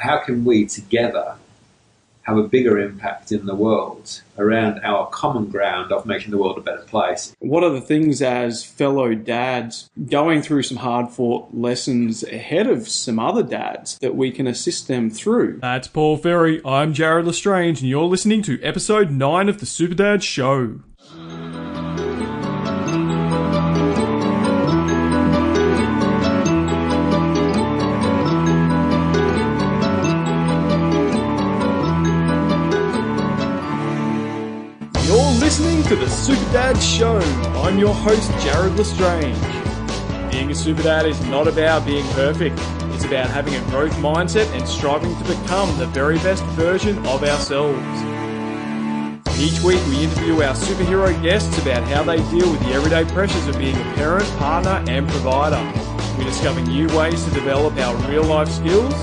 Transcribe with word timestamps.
how 0.00 0.18
can 0.18 0.44
we 0.44 0.66
together 0.66 1.36
have 2.22 2.36
a 2.36 2.48
bigger 2.48 2.78
impact 2.78 3.32
in 3.32 3.46
the 3.46 3.54
world 3.54 4.22
around 4.38 4.80
our 4.84 5.06
common 5.08 5.46
ground 5.46 5.92
of 5.92 6.06
making 6.06 6.30
the 6.30 6.38
world 6.38 6.58
a 6.58 6.60
better 6.60 6.82
place. 6.82 7.34
What 7.40 7.64
are 7.64 7.70
the 7.70 7.80
things 7.80 8.22
as 8.22 8.64
fellow 8.64 9.14
dads 9.14 9.90
going 10.08 10.42
through 10.42 10.62
some 10.62 10.78
hard 10.78 11.10
fought 11.10 11.52
lessons 11.52 12.22
ahead 12.22 12.66
of 12.66 12.88
some 12.88 13.18
other 13.18 13.42
dads 13.42 13.98
that 13.98 14.14
we 14.14 14.30
can 14.30 14.46
assist 14.46 14.88
them 14.88 15.10
through? 15.10 15.58
That's 15.60 15.88
Paul 15.88 16.16
Ferry. 16.16 16.60
I'm 16.64 16.94
Jared 16.94 17.26
Lestrange, 17.26 17.80
and 17.80 17.88
you're 17.88 18.04
listening 18.04 18.42
to 18.42 18.62
episode 18.62 19.10
9 19.10 19.48
of 19.48 19.58
the 19.58 19.66
Super 19.66 19.94
Dad 19.94 20.22
Show. 20.22 20.80
To 35.90 35.96
the 35.96 36.08
Super 36.08 36.52
Dad 36.52 36.80
Show. 36.80 37.18
I'm 37.64 37.76
your 37.76 37.92
host, 37.92 38.30
Jared 38.44 38.76
Lestrange. 38.76 39.36
Being 40.30 40.48
a 40.52 40.54
super 40.54 40.84
dad 40.84 41.04
is 41.04 41.20
not 41.26 41.48
about 41.48 41.84
being 41.84 42.06
perfect. 42.10 42.56
It's 42.94 43.04
about 43.04 43.28
having 43.28 43.56
a 43.56 43.70
growth 43.70 43.90
mindset 43.94 44.46
and 44.56 44.68
striving 44.68 45.12
to 45.16 45.24
become 45.24 45.76
the 45.80 45.86
very 45.86 46.18
best 46.18 46.44
version 46.54 46.96
of 47.08 47.24
ourselves. 47.24 47.76
Each 49.36 49.60
week 49.62 49.84
we 49.88 50.04
interview 50.04 50.34
our 50.42 50.54
superhero 50.54 51.10
guests 51.24 51.58
about 51.60 51.82
how 51.88 52.04
they 52.04 52.18
deal 52.30 52.48
with 52.48 52.60
the 52.60 52.72
everyday 52.72 53.04
pressures 53.12 53.48
of 53.48 53.58
being 53.58 53.74
a 53.74 53.94
parent, 53.94 54.30
partner, 54.36 54.84
and 54.88 55.08
provider. 55.08 55.60
We 56.16 56.22
discover 56.22 56.60
new 56.60 56.86
ways 56.96 57.24
to 57.24 57.30
develop 57.32 57.76
our 57.78 57.96
real 58.08 58.22
life 58.22 58.48
skills. 58.48 58.94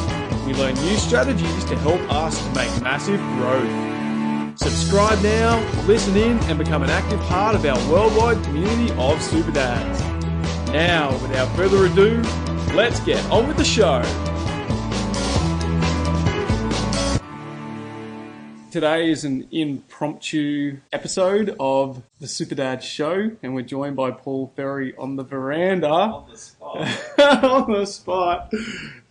We 0.45 0.53
learn 0.53 0.75
new 0.75 0.95
strategies 0.95 1.65
to 1.65 1.75
help 1.79 1.99
us 2.09 2.41
make 2.55 2.81
massive 2.81 3.19
growth. 3.35 3.96
Subscribe 4.57 5.21
now, 5.21 5.59
listen 5.85 6.17
in, 6.17 6.39
and 6.45 6.57
become 6.57 6.81
an 6.81 6.89
active 6.89 7.19
part 7.21 7.55
of 7.55 7.63
our 7.63 7.77
worldwide 7.91 8.43
community 8.43 8.91
of 8.97 9.21
super 9.21 9.51
dads. 9.51 10.01
Now, 10.71 11.11
without 11.21 11.55
further 11.55 11.85
ado, 11.85 12.23
let's 12.73 12.99
get 13.01 13.23
on 13.29 13.47
with 13.47 13.57
the 13.57 13.63
show. 13.63 14.01
Today 18.77 19.09
is 19.09 19.23
an 19.23 19.47
impromptu 19.49 20.77
episode 20.93 21.55
of 21.59 22.03
the 22.19 22.27
Super 22.27 22.53
Dad 22.53 22.83
Show, 22.83 23.31
and 23.41 23.55
we're 23.55 23.63
joined 23.63 23.95
by 23.95 24.11
Paul 24.11 24.53
Ferry 24.55 24.95
on 24.97 25.15
the 25.15 25.23
veranda. 25.23 25.87
On 25.87 26.29
the 26.29 26.37
spot. 26.37 26.77
on 27.43 27.71
the 27.71 27.85
spot. 27.87 28.53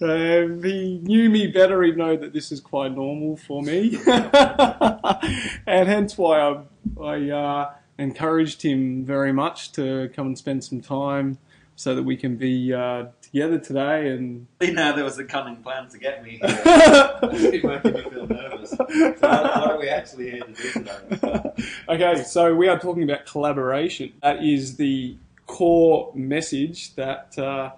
Uh, 0.01 0.07
if 0.07 0.63
he 0.63 1.01
knew 1.03 1.29
me 1.29 1.49
better, 1.49 1.83
he'd 1.83 1.97
know 1.97 2.17
that 2.17 2.33
this 2.33 2.53
is 2.53 2.61
quite 2.61 2.95
normal 2.95 3.39
for 3.39 3.61
me, 3.61 3.99
and 4.07 5.89
hence 5.89 6.17
why 6.17 6.39
I, 6.39 6.63
I 7.03 7.31
uh, 7.31 7.75
encouraged 7.99 8.63
him 8.63 9.05
very 9.05 9.33
much 9.33 9.73
to 9.73 10.13
come 10.15 10.29
and 10.29 10.39
spend 10.39 10.63
some 10.63 10.81
time 10.81 11.39
so 11.77 11.95
that 11.95 12.03
we 12.03 12.17
can 12.17 12.37
be 12.37 12.73
uh, 12.73 13.07
together 13.21 13.59
today. 13.59 14.11
And 14.11 14.47
You 14.61 14.73
know, 14.73 14.95
there 14.95 15.05
was 15.05 15.19
a 15.19 15.25
cunning 15.25 15.57
plan 15.57 15.89
to 15.91 15.99
get 15.99 16.25
me 16.25 16.41
here. 16.43 16.49
Making 17.23 17.69
me 17.71 18.11
feel 18.11 18.27
nervous. 18.27 18.71
So 18.71 18.77
what, 18.79 19.21
what 19.21 19.71
are 19.71 19.79
we 19.79 19.89
actually 19.89 20.31
here 20.33 20.43
to 20.43 20.53
do 20.53 20.73
today? 20.73 21.53
okay, 21.89 22.23
so 22.25 22.55
we 22.55 22.69
are 22.69 22.79
talking 22.79 23.03
about 23.03 23.27
collaboration. 23.27 24.15
That 24.23 24.43
is 24.43 24.77
the 24.77 25.17
core 25.47 26.11
message 26.15 26.95
that 26.97 27.39
uh, 27.39 27.71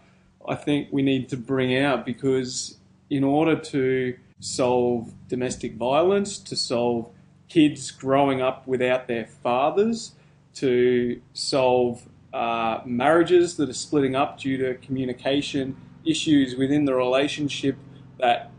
I 0.48 0.54
think 0.54 0.88
we 0.92 1.02
need 1.02 1.28
to 1.30 1.36
bring 1.36 1.76
out 1.76 2.06
because 2.06 2.78
in 3.10 3.24
order 3.24 3.56
to 3.56 4.16
solve 4.41 5.12
domestic 5.28 5.74
violence, 5.74 6.38
to 6.38 6.56
solve 6.56 7.10
kids 7.48 7.91
growing 7.91 8.41
up 8.41 8.66
without 8.66 9.08
their 9.08 9.26
fathers, 9.26 10.12
to 10.54 11.20
solve 11.32 12.08
uh, 12.33 12.81
marriages 12.84 13.56
that 13.56 13.69
are 13.69 13.75
splitting 13.75 14.15
up 14.15 14.39
due 14.39 14.56
to 14.59 14.75
communication 14.87 15.77
issues 16.05 16.56
within 16.56 16.84
the 16.84 16.94
relationship 16.94 17.77
that 18.19 18.50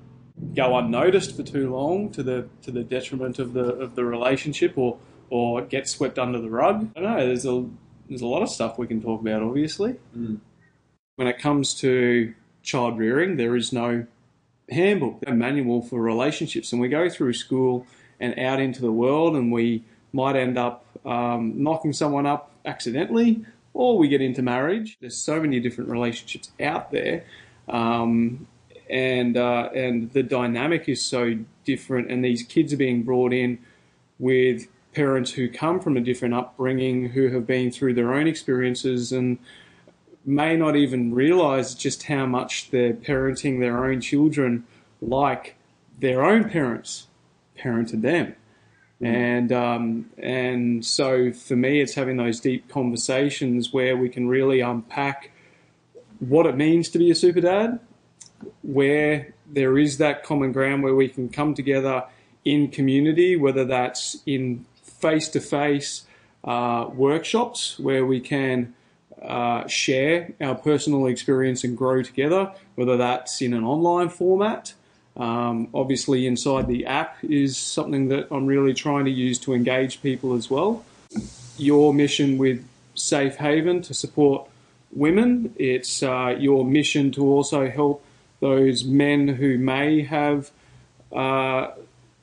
go 0.55 0.77
unnoticed 0.77 1.35
for 1.35 1.43
too 1.43 1.73
long 1.73 2.09
to 2.11 2.23
the 2.23 2.47
to 2.61 2.71
the 2.71 2.83
detriment 2.83 3.39
of 3.39 3.53
the 3.53 3.65
of 3.75 3.95
the 3.95 4.03
relationship 4.05 4.77
or 4.77 4.97
or 5.29 5.61
get 5.61 5.87
swept 5.87 6.17
under 6.17 6.39
the 6.39 6.49
rug. 6.49 6.89
I 6.95 7.01
don't 7.01 7.17
know. 7.17 7.25
There's 7.25 7.45
a 7.45 7.65
there's 8.07 8.21
a 8.21 8.27
lot 8.27 8.41
of 8.41 8.49
stuff 8.49 8.77
we 8.79 8.87
can 8.87 9.01
talk 9.01 9.21
about. 9.21 9.43
Obviously, 9.43 9.95
Mm. 10.17 10.39
when 11.17 11.27
it 11.27 11.37
comes 11.39 11.73
to 11.81 12.33
child 12.63 12.97
rearing, 12.97 13.37
there 13.37 13.55
is 13.55 13.71
no 13.71 14.05
handbook, 14.69 15.21
no 15.27 15.33
manual 15.33 15.81
for 15.81 16.01
relationships, 16.01 16.71
and 16.71 16.81
we 16.81 16.87
go 16.89 17.09
through 17.09 17.33
school 17.33 17.85
and 18.19 18.37
out 18.39 18.59
into 18.59 18.81
the 18.81 18.91
world, 18.91 19.35
and 19.35 19.51
we 19.51 19.83
might 20.13 20.35
end 20.35 20.57
up 20.57 20.85
um, 21.05 21.53
knocking 21.61 21.93
someone 21.93 22.25
up 22.25 22.51
accidentally, 22.65 23.45
or 23.73 23.97
we 23.97 24.07
get 24.07 24.21
into 24.21 24.41
marriage. 24.41 24.97
There's 24.99 25.17
so 25.17 25.39
many 25.41 25.59
different 25.59 25.89
relationships 25.89 26.51
out 26.59 26.91
there. 26.91 27.25
Um, 27.67 28.47
and 28.89 29.37
uh, 29.37 29.69
and 29.75 30.11
the 30.13 30.23
dynamic 30.23 30.89
is 30.89 31.01
so 31.01 31.37
different, 31.63 32.11
and 32.11 32.25
these 32.25 32.43
kids 32.43 32.73
are 32.73 32.77
being 32.77 33.03
brought 33.03 33.33
in 33.33 33.59
with 34.17 34.67
parents 34.93 35.31
who 35.31 35.47
come 35.47 35.79
from 35.79 35.95
a 35.95 36.01
different 36.01 36.33
upbringing, 36.33 37.09
who 37.09 37.29
have 37.29 37.45
been 37.45 37.71
through 37.71 37.93
their 37.93 38.13
own 38.13 38.27
experiences, 38.27 39.11
and 39.11 39.37
may 40.25 40.55
not 40.55 40.75
even 40.75 41.13
realize 41.13 41.75
just 41.75 42.03
how 42.03 42.25
much 42.25 42.71
they're 42.71 42.93
parenting 42.93 43.59
their 43.59 43.85
own 43.85 44.01
children 44.01 44.65
like 45.01 45.55
their 45.99 46.23
own 46.23 46.49
parents 46.49 47.07
parented 47.57 48.01
them. 48.01 48.35
And 49.01 49.51
um, 49.53 50.09
and 50.17 50.85
so 50.85 51.31
for 51.31 51.55
me, 51.55 51.79
it's 51.79 51.93
having 51.93 52.17
those 52.17 52.39
deep 52.41 52.67
conversations 52.69 53.71
where 53.71 53.95
we 53.95 54.09
can 54.09 54.27
really 54.27 54.59
unpack 54.59 55.31
what 56.19 56.45
it 56.45 56.57
means 56.57 56.89
to 56.89 56.99
be 56.99 57.09
a 57.09 57.15
super 57.15 57.39
dad, 57.39 57.79
where 58.61 59.33
there 59.47 59.77
is 59.77 59.99
that 59.99 60.23
common 60.23 60.51
ground 60.51 60.83
where 60.83 60.95
we 60.95 61.07
can 61.07 61.29
come 61.29 61.53
together 61.53 62.03
in 62.43 62.67
community, 62.67 63.37
whether 63.37 63.63
that's 63.63 64.21
in 64.25 64.65
face 64.81 65.29
to 65.29 65.39
face 65.39 66.05
workshops 66.43 67.79
where 67.79 68.05
we 68.05 68.19
can 68.19 68.73
uh, 69.21 69.67
share 69.67 70.33
our 70.39 70.55
personal 70.55 71.05
experience 71.05 71.63
and 71.63 71.77
grow 71.77 72.01
together, 72.01 72.53
whether 72.75 72.97
that's 72.97 73.41
in 73.41 73.53
an 73.53 73.63
online 73.63 74.09
format. 74.09 74.73
Um, 75.19 75.67
obviously, 75.73 76.25
inside 76.25 76.67
the 76.67 76.85
app 76.85 77.17
is 77.23 77.57
something 77.57 78.07
that 78.07 78.27
I'm 78.31 78.45
really 78.45 78.73
trying 78.73 79.03
to 79.05 79.11
use 79.11 79.37
to 79.39 79.53
engage 79.53 80.01
people 80.01 80.33
as 80.33 80.49
well. 80.49 80.85
Your 81.57 81.93
mission 81.93 82.37
with 82.37 82.65
Safe 82.95 83.35
Haven 83.35 83.81
to 83.81 83.93
support 83.93 84.49
women, 84.93 85.53
it's 85.57 86.01
uh, 86.01 86.35
your 86.39 86.63
mission 86.63 87.11
to 87.11 87.25
also 87.25 87.69
help 87.69 88.03
those 88.39 88.85
men 88.85 89.27
who 89.27 89.57
may 89.57 90.03
have, 90.03 90.51
uh, 91.11 91.71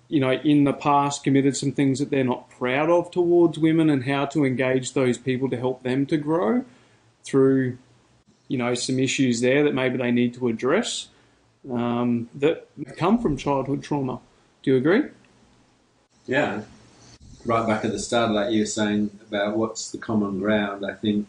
you 0.09 0.19
know, 0.19 0.33
in 0.33 0.65
the 0.65 0.73
past 0.73 1.23
committed 1.23 1.55
some 1.55 1.73
things 1.73 1.99
that 1.99 2.09
they're 2.09 2.25
not 2.25 2.49
proud 2.49 2.89
of 2.89 3.11
towards 3.11 3.59
women 3.59 3.91
and 3.91 4.05
how 4.05 4.25
to 4.25 4.47
engage 4.47 4.95
those 4.95 5.19
people 5.19 5.51
to 5.51 5.59
help 5.59 5.83
them 5.83 6.07
to 6.07 6.17
grow 6.17 6.65
through, 7.25 7.77
you 8.49 8.57
know, 8.57 8.73
some 8.73 8.99
issues 8.99 9.43
there 9.43 9.65
that 9.65 9.75
maybe 9.75 9.99
they 9.99 10.11
need 10.11 10.33
to 10.33 10.49
address 10.49 11.09
um, 11.71 12.29
that 12.35 12.69
come 12.97 13.19
from 13.19 13.37
childhood 13.37 13.83
trauma. 13.83 14.21
Do 14.63 14.73
you 14.73 14.77
agree? 14.77 15.05
Yeah. 16.27 16.63
Right 17.45 17.67
back 17.67 17.85
at 17.85 17.93
the 17.93 17.99
start, 17.99 18.33
like 18.33 18.53
you 18.53 18.61
were 18.61 18.67
saying 18.67 19.11
about 19.29 19.57
what's 19.57 19.91
the 19.91 19.99
common 19.99 20.41
ground, 20.41 20.85
I 20.85 20.95
think 20.95 21.29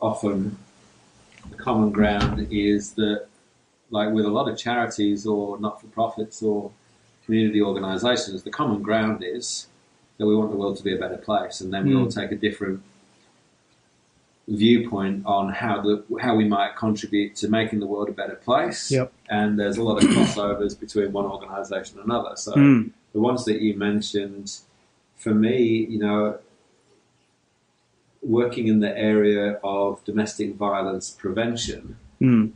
often 0.00 0.56
the 1.50 1.56
common 1.56 1.90
ground 1.92 2.48
is 2.50 2.92
that, 2.92 3.26
like 3.90 4.12
with 4.12 4.24
a 4.24 4.30
lot 4.30 4.48
of 4.48 4.56
charities 4.56 5.26
or 5.26 5.58
not 5.58 5.80
for 5.80 5.86
profits 5.88 6.42
or 6.42 6.70
community 7.26 7.60
organisations, 7.60 8.42
the 8.42 8.50
common 8.50 8.82
ground 8.82 9.22
is 9.22 9.66
that 10.16 10.26
we 10.26 10.34
want 10.34 10.50
the 10.50 10.56
world 10.56 10.76
to 10.78 10.82
be 10.82 10.94
a 10.94 10.98
better 10.98 11.18
place, 11.18 11.60
and 11.60 11.72
then 11.72 11.86
we 11.86 11.94
all 11.94 12.06
Mm. 12.06 12.14
take 12.14 12.32
a 12.32 12.36
different 12.36 12.82
viewpoint 14.48 15.22
on 15.26 15.50
how 15.52 15.80
the 15.82 16.02
how 16.20 16.34
we 16.34 16.48
might 16.48 16.74
contribute 16.76 17.36
to 17.36 17.48
making 17.48 17.80
the 17.80 17.86
world 17.86 18.08
a 18.08 18.12
better 18.12 18.34
place. 18.36 18.90
Yep. 18.90 19.12
And 19.28 19.58
there's 19.58 19.76
a 19.76 19.82
lot 19.82 20.02
of 20.02 20.08
crossovers 20.10 20.78
between 20.78 21.12
one 21.12 21.26
organisation 21.26 21.98
and 21.98 22.06
another. 22.10 22.34
So 22.36 22.52
Mm. 22.54 22.90
the 23.12 23.20
ones 23.20 23.44
that 23.44 23.60
you 23.60 23.74
mentioned, 23.76 24.58
for 25.16 25.34
me, 25.34 25.86
you 25.90 25.98
know, 25.98 26.38
working 28.22 28.66
in 28.68 28.80
the 28.80 28.96
area 28.96 29.58
of 29.62 30.02
domestic 30.04 30.54
violence 30.56 31.10
prevention, 31.10 31.96
Mm. 32.20 32.52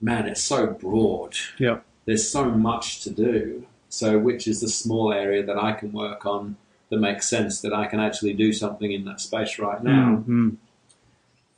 man, 0.00 0.26
it's 0.26 0.42
so 0.42 0.68
broad. 0.68 1.34
Yep. 1.58 1.84
There's 2.06 2.28
so 2.28 2.50
much 2.50 3.02
to 3.04 3.10
do. 3.10 3.66
So, 3.90 4.18
which 4.18 4.46
is 4.46 4.60
the 4.60 4.68
small 4.68 5.12
area 5.12 5.44
that 5.44 5.56
I 5.62 5.72
can 5.72 5.92
work 5.92 6.24
on 6.26 6.56
that 6.90 6.98
makes 6.98 7.28
sense 7.28 7.60
that 7.62 7.72
I 7.72 7.86
can 7.86 8.00
actually 8.00 8.34
do 8.34 8.52
something 8.52 8.92
in 8.92 9.04
that 9.06 9.20
space 9.20 9.58
right 9.58 9.82
now? 9.82 10.24
Mm. 10.28 10.56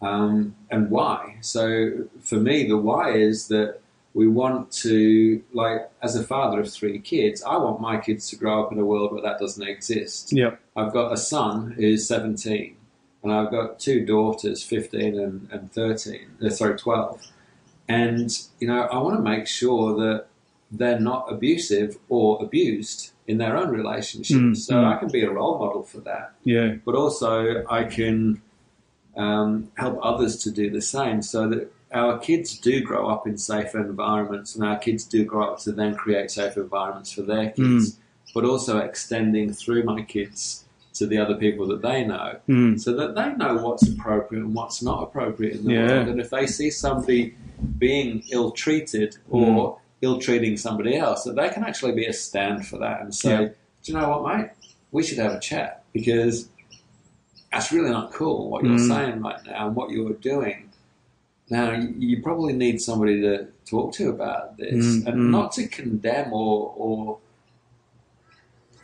Um, 0.03 0.55
and 0.71 0.91
why. 0.91 1.37
So 1.41 2.09
for 2.23 2.37
me, 2.37 2.67
the 2.67 2.77
why 2.77 3.13
is 3.13 3.49
that 3.49 3.81
We 4.13 4.27
want 4.27 4.73
to, 4.73 5.41
like, 5.53 5.89
as 6.03 6.17
a 6.17 6.25
father 6.25 6.61
of 6.61 6.73
three 6.73 6.99
kids, 6.99 7.45
I 7.45 7.57
want 7.57 7.81
my 7.81 7.97
kids 7.99 8.29
to 8.31 8.37
grow 8.37 8.65
up 8.65 8.73
in 8.73 8.79
a 8.79 8.85
world 8.85 9.13
where 9.13 9.23
that 9.23 9.39
doesn't 9.39 9.63
exist. 9.63 10.33
Yep. 10.33 10.61
I've 10.77 10.93
got 10.93 11.13
a 11.13 11.17
son 11.17 11.73
who's 11.73 12.09
17, 12.09 12.77
and 13.23 13.33
I've 13.33 13.53
got 13.53 13.79
two 13.79 14.05
daughters, 14.05 14.65
15 14.65 15.19
and, 15.21 15.49
and 15.53 15.73
13, 15.73 16.27
uh, 16.45 16.51
sorry, 16.51 16.77
12. 16.77 17.25
And, 17.89 18.37
you 18.59 18.67
know, 18.67 18.83
I 18.83 18.99
want 18.99 19.17
to 19.17 19.23
make 19.23 19.47
sure 19.47 19.95
that 19.97 20.27
they're 20.73 21.01
not 21.01 21.33
abusive 21.33 21.97
or 22.09 22.43
abused 22.43 23.13
in 23.29 23.39
their 23.39 23.57
own 23.57 23.71
relationships. 23.71 24.41
Mm, 24.41 24.57
so 24.57 24.75
mm. 24.75 24.85
I 24.93 24.99
can 24.99 25.09
be 25.09 25.23
a 25.23 25.31
role 25.31 25.59
model 25.59 25.85
for 25.85 26.01
that. 26.01 26.33
Yeah. 26.43 26.75
But 26.85 26.97
also, 26.97 27.65
I 27.69 27.85
can 27.85 28.43
um, 29.17 29.71
help 29.77 29.99
others 30.03 30.37
to 30.45 30.51
do 30.51 30.71
the 30.71 30.81
same 30.83 31.23
so 31.23 31.49
that 31.49 31.73
our 31.93 32.19
kids 32.19 32.57
do 32.59 32.81
grow 32.83 33.09
up 33.09 33.27
in 33.27 33.37
safer 33.37 33.81
environments 33.81 34.55
and 34.55 34.65
our 34.65 34.79
kids 34.79 35.05
do 35.05 35.25
grow 35.25 35.53
up 35.53 35.59
to 35.61 35.73
then 35.73 35.95
create 35.97 36.31
safer 36.31 36.63
environments 36.63 37.13
for 37.13 37.23
their 37.23 37.51
kids, 37.51 37.99
but 38.33 38.45
also 38.45 38.79
extending 38.79 39.53
through 39.53 39.83
my 39.83 40.03
kids 40.03 40.65
to 40.95 41.07
the 41.07 41.19
other 41.19 41.35
people 41.35 41.67
that 41.67 41.83
they 41.83 42.05
know 42.05 42.37
Mm. 42.49 42.79
so 42.81 42.93
that 42.95 43.15
they 43.15 43.33
know 43.35 43.57
what's 43.65 43.89
appropriate 43.89 44.43
and 44.45 44.55
what's 44.55 44.83
not 44.83 45.03
appropriate 45.03 45.57
in 45.57 45.65
the 45.65 45.73
Yeah. 45.73 45.87
world. 45.87 46.09
And 46.09 46.21
if 46.21 46.31
they 46.31 46.47
see 46.47 46.71
somebody 46.71 47.35
being 47.79 48.23
ill 48.31 48.51
treated 48.53 49.17
or 49.31 49.79
ill 50.03 50.19
treating 50.19 50.57
somebody 50.57 50.97
else, 50.97 51.25
that 51.25 51.37
they 51.37 51.49
can 51.49 51.65
actually 51.65 51.93
be 51.93 52.07
a 52.07 52.13
stand 52.13 52.67
for 52.67 52.79
that 52.79 53.01
and 53.03 53.15
say, 53.15 53.31
Yeah. 53.31 53.49
Do 53.83 53.93
you 53.93 53.99
know 53.99 54.09
what, 54.11 54.37
mate? 54.37 54.51
We 54.93 55.03
should 55.03 55.19
have 55.19 55.33
a 55.33 55.41
chat 55.41 55.83
because 55.93 56.49
that's 57.53 57.73
really 57.73 57.91
not 57.91 58.13
cool 58.13 58.49
what 58.51 58.63
you're 58.65 58.79
Mm. 58.79 58.89
saying 58.89 59.21
right 59.23 59.45
now 59.47 59.67
and 59.67 59.77
what 59.77 59.91
you're 59.91 60.13
doing. 60.15 60.71
Now, 61.49 61.73
you- 61.73 62.23
probably 62.23 62.53
need 62.53 62.81
somebody 62.81 63.21
to 63.23 63.49
talk 63.67 63.93
to 63.95 64.09
about 64.11 64.57
this 64.57 64.85
Mm, 64.85 65.07
and 65.07 65.17
mm. 65.17 65.31
not 65.31 65.53
to 65.53 65.67
condemn 65.67 66.33
or, 66.33 66.73
or 66.77 67.19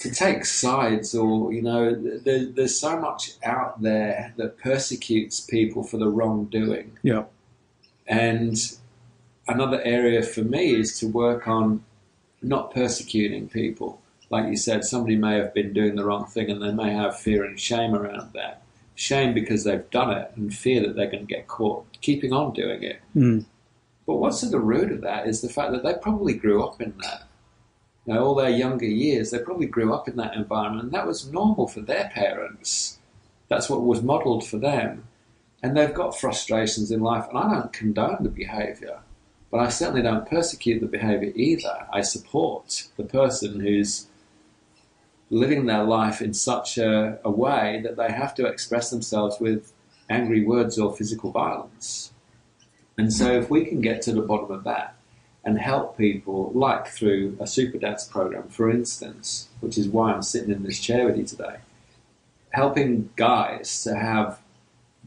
to 0.00 0.10
take 0.10 0.44
sides 0.44 1.14
or 1.14 1.52
you 1.52 1.62
know 1.62 1.94
there, 1.94 2.44
there's 2.46 2.78
so 2.78 2.98
much 3.00 3.32
out 3.44 3.80
there 3.82 4.34
that 4.36 4.58
persecutes 4.58 5.40
people 5.40 5.82
for 5.82 5.96
the 5.96 6.08
wrongdoing 6.08 6.92
Yeah. 7.02 7.24
and 8.06 8.54
another 9.48 9.80
area 9.82 10.22
for 10.22 10.42
me 10.42 10.74
is 10.74 10.98
to 11.00 11.06
work 11.08 11.48
on 11.48 11.82
not 12.42 12.74
persecuting 12.74 13.48
people 13.48 14.00
like 14.30 14.48
you 14.48 14.56
said 14.56 14.84
somebody 14.84 15.16
may 15.16 15.36
have 15.36 15.54
been 15.54 15.72
doing 15.72 15.94
the 15.94 16.04
wrong 16.04 16.26
thing 16.26 16.50
and 16.50 16.62
they 16.62 16.72
may 16.72 16.92
have 16.92 17.18
fear 17.18 17.44
and 17.44 17.58
shame 17.60 17.94
around 17.94 18.32
that 18.34 18.62
shame 18.94 19.34
because 19.34 19.64
they've 19.64 19.90
done 19.90 20.10
it 20.10 20.30
and 20.36 20.54
fear 20.54 20.80
that 20.80 20.96
they're 20.96 21.10
going 21.10 21.26
to 21.26 21.34
get 21.34 21.46
caught 21.48 21.84
keeping 22.00 22.32
on 22.32 22.52
doing 22.52 22.82
it 22.82 23.00
Mm. 23.14 23.44
but 24.06 24.16
what's 24.16 24.42
at 24.44 24.50
the 24.50 24.60
root 24.60 24.90
of 24.92 25.00
that 25.02 25.26
is 25.26 25.40
the 25.42 25.48
fact 25.48 25.72
that 25.72 25.82
they 25.84 25.94
probably 25.94 26.34
grew 26.34 26.62
up 26.64 26.80
in 26.80 26.94
that. 27.02 27.22
You 28.06 28.14
know, 28.14 28.24
all 28.24 28.34
their 28.36 28.50
younger 28.50 28.86
years, 28.86 29.32
they 29.32 29.40
probably 29.40 29.66
grew 29.66 29.92
up 29.92 30.06
in 30.06 30.14
that 30.16 30.34
environment, 30.36 30.84
and 30.84 30.92
that 30.92 31.08
was 31.08 31.26
normal 31.32 31.66
for 31.66 31.80
their 31.80 32.08
parents. 32.14 33.00
That's 33.48 33.68
what 33.68 33.82
was 33.82 34.00
modelled 34.00 34.46
for 34.46 34.58
them. 34.58 35.08
And 35.60 35.76
they've 35.76 35.92
got 35.92 36.16
frustrations 36.16 36.92
in 36.92 37.00
life, 37.00 37.26
and 37.28 37.36
I 37.36 37.52
don't 37.52 37.72
condone 37.72 38.18
the 38.22 38.28
behaviour, 38.28 39.00
but 39.50 39.58
I 39.58 39.70
certainly 39.70 40.02
don't 40.02 40.28
persecute 40.30 40.78
the 40.78 40.86
behaviour 40.86 41.32
either. 41.34 41.88
I 41.92 42.02
support 42.02 42.86
the 42.96 43.02
person 43.02 43.58
who's 43.58 44.06
living 45.30 45.66
their 45.66 45.84
life 45.84 46.22
in 46.22 46.32
such 46.32 46.78
a, 46.78 47.18
a 47.24 47.30
way 47.30 47.80
that 47.82 47.96
they 47.96 48.10
have 48.10 48.34
to 48.36 48.46
express 48.46 48.90
themselves 48.90 49.38
with 49.40 49.72
angry 50.08 50.44
words 50.44 50.78
or 50.78 50.94
physical 50.94 51.30
violence. 51.30 52.12
And 52.98 53.12
so, 53.12 53.32
if 53.32 53.50
we 53.50 53.64
can 53.64 53.80
get 53.80 54.02
to 54.02 54.12
the 54.12 54.22
bottom 54.22 54.50
of 54.50 54.64
that 54.64 54.96
and 55.44 55.58
help 55.58 55.98
people, 55.98 56.50
like 56.54 56.88
through 56.88 57.36
a 57.40 57.46
Super 57.46 57.78
Dads 57.78 58.06
program, 58.06 58.48
for 58.48 58.70
instance, 58.70 59.48
which 59.60 59.76
is 59.76 59.88
why 59.88 60.12
I'm 60.12 60.22
sitting 60.22 60.50
in 60.50 60.62
this 60.62 60.80
chair 60.80 61.06
with 61.06 61.18
you 61.18 61.24
today, 61.24 61.56
helping 62.50 63.10
guys 63.16 63.82
to 63.84 63.94
have 63.94 64.40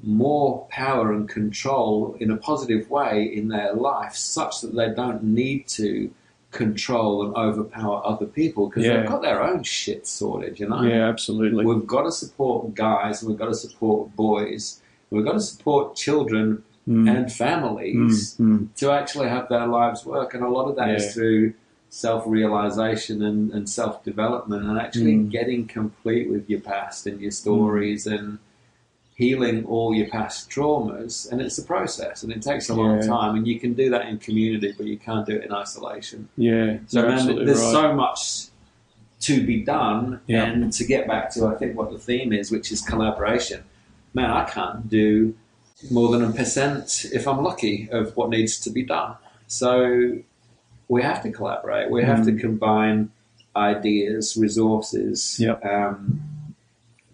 more 0.03 0.67
power 0.69 1.11
and 1.11 1.27
control 1.27 2.15
in 2.19 2.31
a 2.31 2.37
positive 2.37 2.89
way 2.89 3.23
in 3.23 3.49
their 3.49 3.73
life, 3.73 4.13
such 4.13 4.61
that 4.61 4.75
they 4.75 4.93
don't 4.93 5.23
need 5.23 5.67
to 5.67 6.11
control 6.51 7.23
and 7.25 7.35
overpower 7.35 8.01
other 8.05 8.25
people 8.25 8.67
because 8.67 8.85
Yeah. 8.85 8.97
they've 9.01 9.09
got 9.09 9.21
their 9.21 9.43
own 9.43 9.61
shit 9.63 10.07
sorted, 10.07 10.59
you 10.59 10.67
know? 10.67 10.81
Yeah, 10.81 11.07
absolutely. 11.07 11.63
We've 11.65 11.85
got 11.85 12.03
to 12.03 12.11
support 12.11 12.73
guys 12.73 13.21
and 13.21 13.29
we've 13.29 13.37
got 13.37 13.47
to 13.49 13.53
support 13.55 14.15
boys. 14.15 14.81
We've 15.11 15.23
got 15.25 15.33
to 15.33 15.41
support 15.41 15.95
children 15.95 16.63
Mm. 16.87 17.07
and 17.07 17.31
families 17.31 18.35
Mm, 18.39 18.59
mm. 18.61 18.67
to 18.77 18.89
actually 18.89 19.27
have 19.29 19.47
their 19.47 19.67
lives 19.67 20.05
work. 20.07 20.33
And 20.33 20.43
a 20.43 20.49
lot 20.49 20.67
of 20.69 20.75
that 20.77 20.89
is 20.95 21.05
Yeah. 21.05 21.11
through 21.11 21.53
self 21.89 22.23
realization 22.25 23.21
and, 23.21 23.51
and 23.51 23.69
self 23.69 24.03
development 24.03 24.65
and 24.65 24.79
actually 24.79 25.15
Mm. 25.15 25.29
getting 25.29 25.65
complete 25.67 26.29
with 26.31 26.49
your 26.49 26.61
past 26.61 27.05
and 27.05 27.21
your 27.21 27.29
stories 27.31 28.07
and 28.07 28.39
healing 29.23 29.65
all 29.65 29.93
your 29.93 30.07
past 30.07 30.49
traumas. 30.49 31.29
And 31.29 31.41
it's 31.41 31.57
a 31.57 31.63
process 31.63 32.23
and 32.23 32.31
it 32.31 32.41
takes 32.41 32.69
a 32.69 32.73
long 32.73 32.95
Yeah. 33.01 33.07
time. 33.15 33.35
And 33.35 33.45
you 33.45 33.59
can 33.59 33.73
do 33.73 33.89
that 33.89 34.03
in 34.07 34.17
community, 34.17 34.73
but 34.77 34.85
you 34.87 34.97
can't 34.97 35.25
do 35.25 35.33
it 35.35 35.43
in 35.43 35.51
isolation. 35.53 36.29
Yeah, 36.37 36.77
So, 36.87 37.01
man, 37.05 37.25
there's 37.45 37.59
right. 37.61 37.71
so 37.79 37.93
much 37.93 38.19
to 39.27 39.45
be 39.45 39.57
done. 39.61 40.21
Yeah. 40.27 40.45
And 40.45 40.71
to 40.71 40.83
get 40.85 41.05
back 41.13 41.25
to, 41.33 41.47
I 41.47 41.55
think, 41.59 41.77
what 41.77 41.91
the 41.91 41.99
theme 41.99 42.31
is, 42.31 42.49
which 42.49 42.71
is 42.71 42.79
collaboration. 42.81 43.59
Man, 44.13 44.29
I 44.31 44.45
can't 44.45 44.89
do 44.89 45.33
more 45.91 46.09
than 46.13 46.23
a 46.23 46.31
percent, 46.31 47.05
if 47.11 47.27
I'm 47.27 47.43
lucky, 47.43 47.89
of 47.91 48.15
what 48.15 48.29
needs 48.29 48.57
to 48.61 48.69
be 48.69 48.83
done. 48.83 49.15
So 49.47 49.69
we 50.87 51.01
have 51.03 51.21
to 51.23 51.29
collaborate. 51.31 51.91
We 51.91 52.03
have 52.03 52.23
to 52.25 52.31
Mm. 52.31 52.39
combine 52.39 53.09
ideas, 53.55 54.37
resources, 54.37 55.37
Yep. 55.39 55.65
um, 55.65 56.21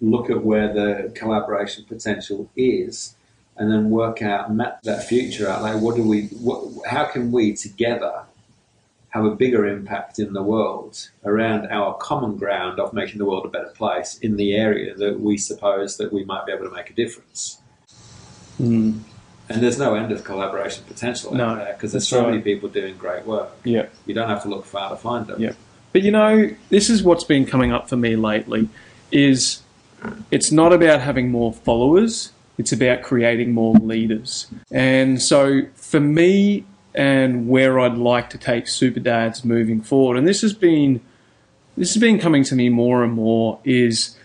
look 0.05 0.29
at 0.29 0.43
where 0.43 0.71
the 0.71 1.11
collaboration 1.15 1.85
potential 1.87 2.49
is, 2.55 3.15
and 3.57 3.71
then 3.71 3.89
work 3.89 4.21
out, 4.21 4.53
map 4.53 4.81
that 4.83 5.07
future 5.07 5.49
out. 5.49 5.61
Like, 5.61 5.81
what 5.81 5.95
do 5.95 6.03
we? 6.03 6.27
What, 6.27 6.87
how 6.87 7.05
can 7.05 7.31
we 7.31 7.53
together 7.55 8.23
have 9.09 9.23
a 9.23 9.33
bigger 9.33 9.65
impact 9.65 10.19
in 10.19 10.33
the 10.33 10.43
world 10.43 11.09
around 11.23 11.67
our 11.67 11.93
common 11.95 12.35
ground 12.35 12.81
of 12.81 12.91
making 12.91 13.17
the 13.17 13.25
world 13.25 13.45
a 13.45 13.49
better 13.49 13.69
place 13.69 14.17
in 14.19 14.35
the 14.35 14.53
area 14.53 14.93
that 14.93 15.21
we 15.21 15.37
suppose 15.37 15.95
that 15.95 16.11
we 16.11 16.25
might 16.25 16.45
be 16.45 16.51
able 16.51 16.65
to 16.65 16.75
make 16.75 16.89
a 16.89 16.93
difference? 16.93 17.61
Mm. 18.59 18.99
And 19.47 19.61
there's 19.61 19.79
no 19.79 19.95
end 19.95 20.11
of 20.11 20.23
collaboration 20.23 20.83
potential 20.87 21.33
No, 21.33 21.55
there 21.55 21.73
because 21.73 21.91
there's 21.91 22.07
so 22.07 22.25
many 22.25 22.41
people 22.41 22.67
doing 22.67 22.97
great 22.97 23.25
work. 23.25 23.51
Yeah. 23.63 23.85
You 24.05 24.13
don't 24.13 24.27
have 24.27 24.41
to 24.43 24.49
look 24.49 24.65
far 24.65 24.89
to 24.89 24.97
find 24.97 25.27
them. 25.27 25.39
Yeah. 25.39 25.53
But 25.93 26.01
you 26.01 26.11
know, 26.11 26.49
this 26.69 26.89
is 26.89 27.03
what's 27.03 27.23
been 27.23 27.45
coming 27.45 27.71
up 27.71 27.87
for 27.87 27.95
me 27.95 28.15
lately 28.15 28.67
is 29.11 29.61
it's 30.31 30.51
not 30.51 30.73
about 30.73 31.01
having 31.01 31.29
more 31.29 31.53
followers, 31.53 32.31
it's 32.57 32.71
about 32.71 33.01
creating 33.01 33.53
more 33.53 33.73
leaders. 33.75 34.47
And 34.71 35.21
so 35.21 35.63
for 35.75 35.99
me 35.99 36.65
and 36.93 37.49
where 37.49 37.79
I'd 37.79 37.97
like 37.97 38.29
to 38.31 38.37
take 38.37 38.67
Super 38.67 38.99
Dads 38.99 39.43
moving 39.43 39.81
forward, 39.81 40.17
and 40.17 40.27
this 40.27 40.41
has 40.41 40.53
been 40.53 41.01
this 41.77 41.93
has 41.93 41.99
been 41.99 42.19
coming 42.19 42.43
to 42.45 42.55
me 42.55 42.69
more 42.69 43.03
and 43.03 43.13
more 43.13 43.59
is 43.65 44.17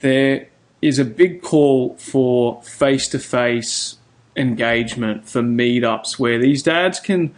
there 0.00 0.48
is 0.82 0.98
a 0.98 1.04
big 1.04 1.42
call 1.42 1.94
for 1.96 2.60
face 2.62 3.06
to 3.08 3.18
face 3.18 3.96
engagement 4.36 5.28
for 5.28 5.42
meetups 5.42 6.18
where 6.18 6.38
these 6.38 6.62
dads 6.62 6.98
can 6.98 7.34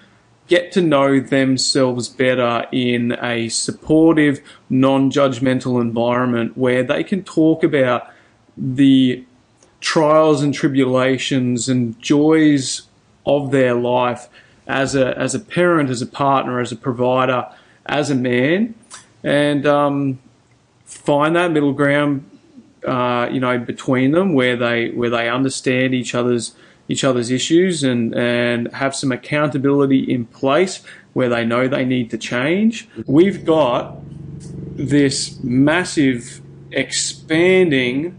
get 0.52 0.70
to 0.70 0.82
know 0.82 1.18
themselves 1.18 2.10
better 2.10 2.66
in 2.72 3.16
a 3.22 3.48
supportive, 3.48 4.38
non 4.68 5.10
judgmental 5.10 5.80
environment 5.80 6.58
where 6.58 6.82
they 6.82 7.02
can 7.02 7.24
talk 7.24 7.64
about 7.64 8.12
the 8.54 9.24
trials 9.80 10.42
and 10.42 10.52
tribulations 10.52 11.70
and 11.70 11.98
joys 12.02 12.82
of 13.24 13.50
their 13.50 13.72
life 13.72 14.28
as 14.66 14.94
a, 14.94 15.16
as 15.16 15.34
a 15.34 15.40
parent, 15.40 15.88
as 15.88 16.02
a 16.02 16.06
partner, 16.06 16.60
as 16.60 16.70
a 16.70 16.76
provider, 16.76 17.48
as 17.86 18.10
a 18.10 18.14
man, 18.14 18.74
and 19.24 19.64
um, 19.64 20.18
find 20.84 21.34
that 21.34 21.50
middle 21.50 21.72
ground, 21.72 22.28
uh, 22.86 23.26
you 23.32 23.40
know, 23.40 23.58
between 23.58 24.10
them 24.10 24.34
where 24.34 24.56
they 24.58 24.90
where 24.90 25.08
they 25.08 25.30
understand 25.30 25.94
each 25.94 26.14
other's 26.14 26.54
each 26.92 27.04
other's 27.04 27.30
issues 27.30 27.82
and 27.82 28.14
and 28.14 28.72
have 28.72 28.94
some 28.94 29.10
accountability 29.12 30.00
in 30.14 30.26
place 30.26 30.82
where 31.14 31.28
they 31.28 31.44
know 31.44 31.66
they 31.68 31.84
need 31.84 32.10
to 32.10 32.18
change. 32.18 32.88
We've 33.06 33.44
got 33.44 33.96
this 34.76 35.42
massive 35.42 36.40
expanding 36.70 38.18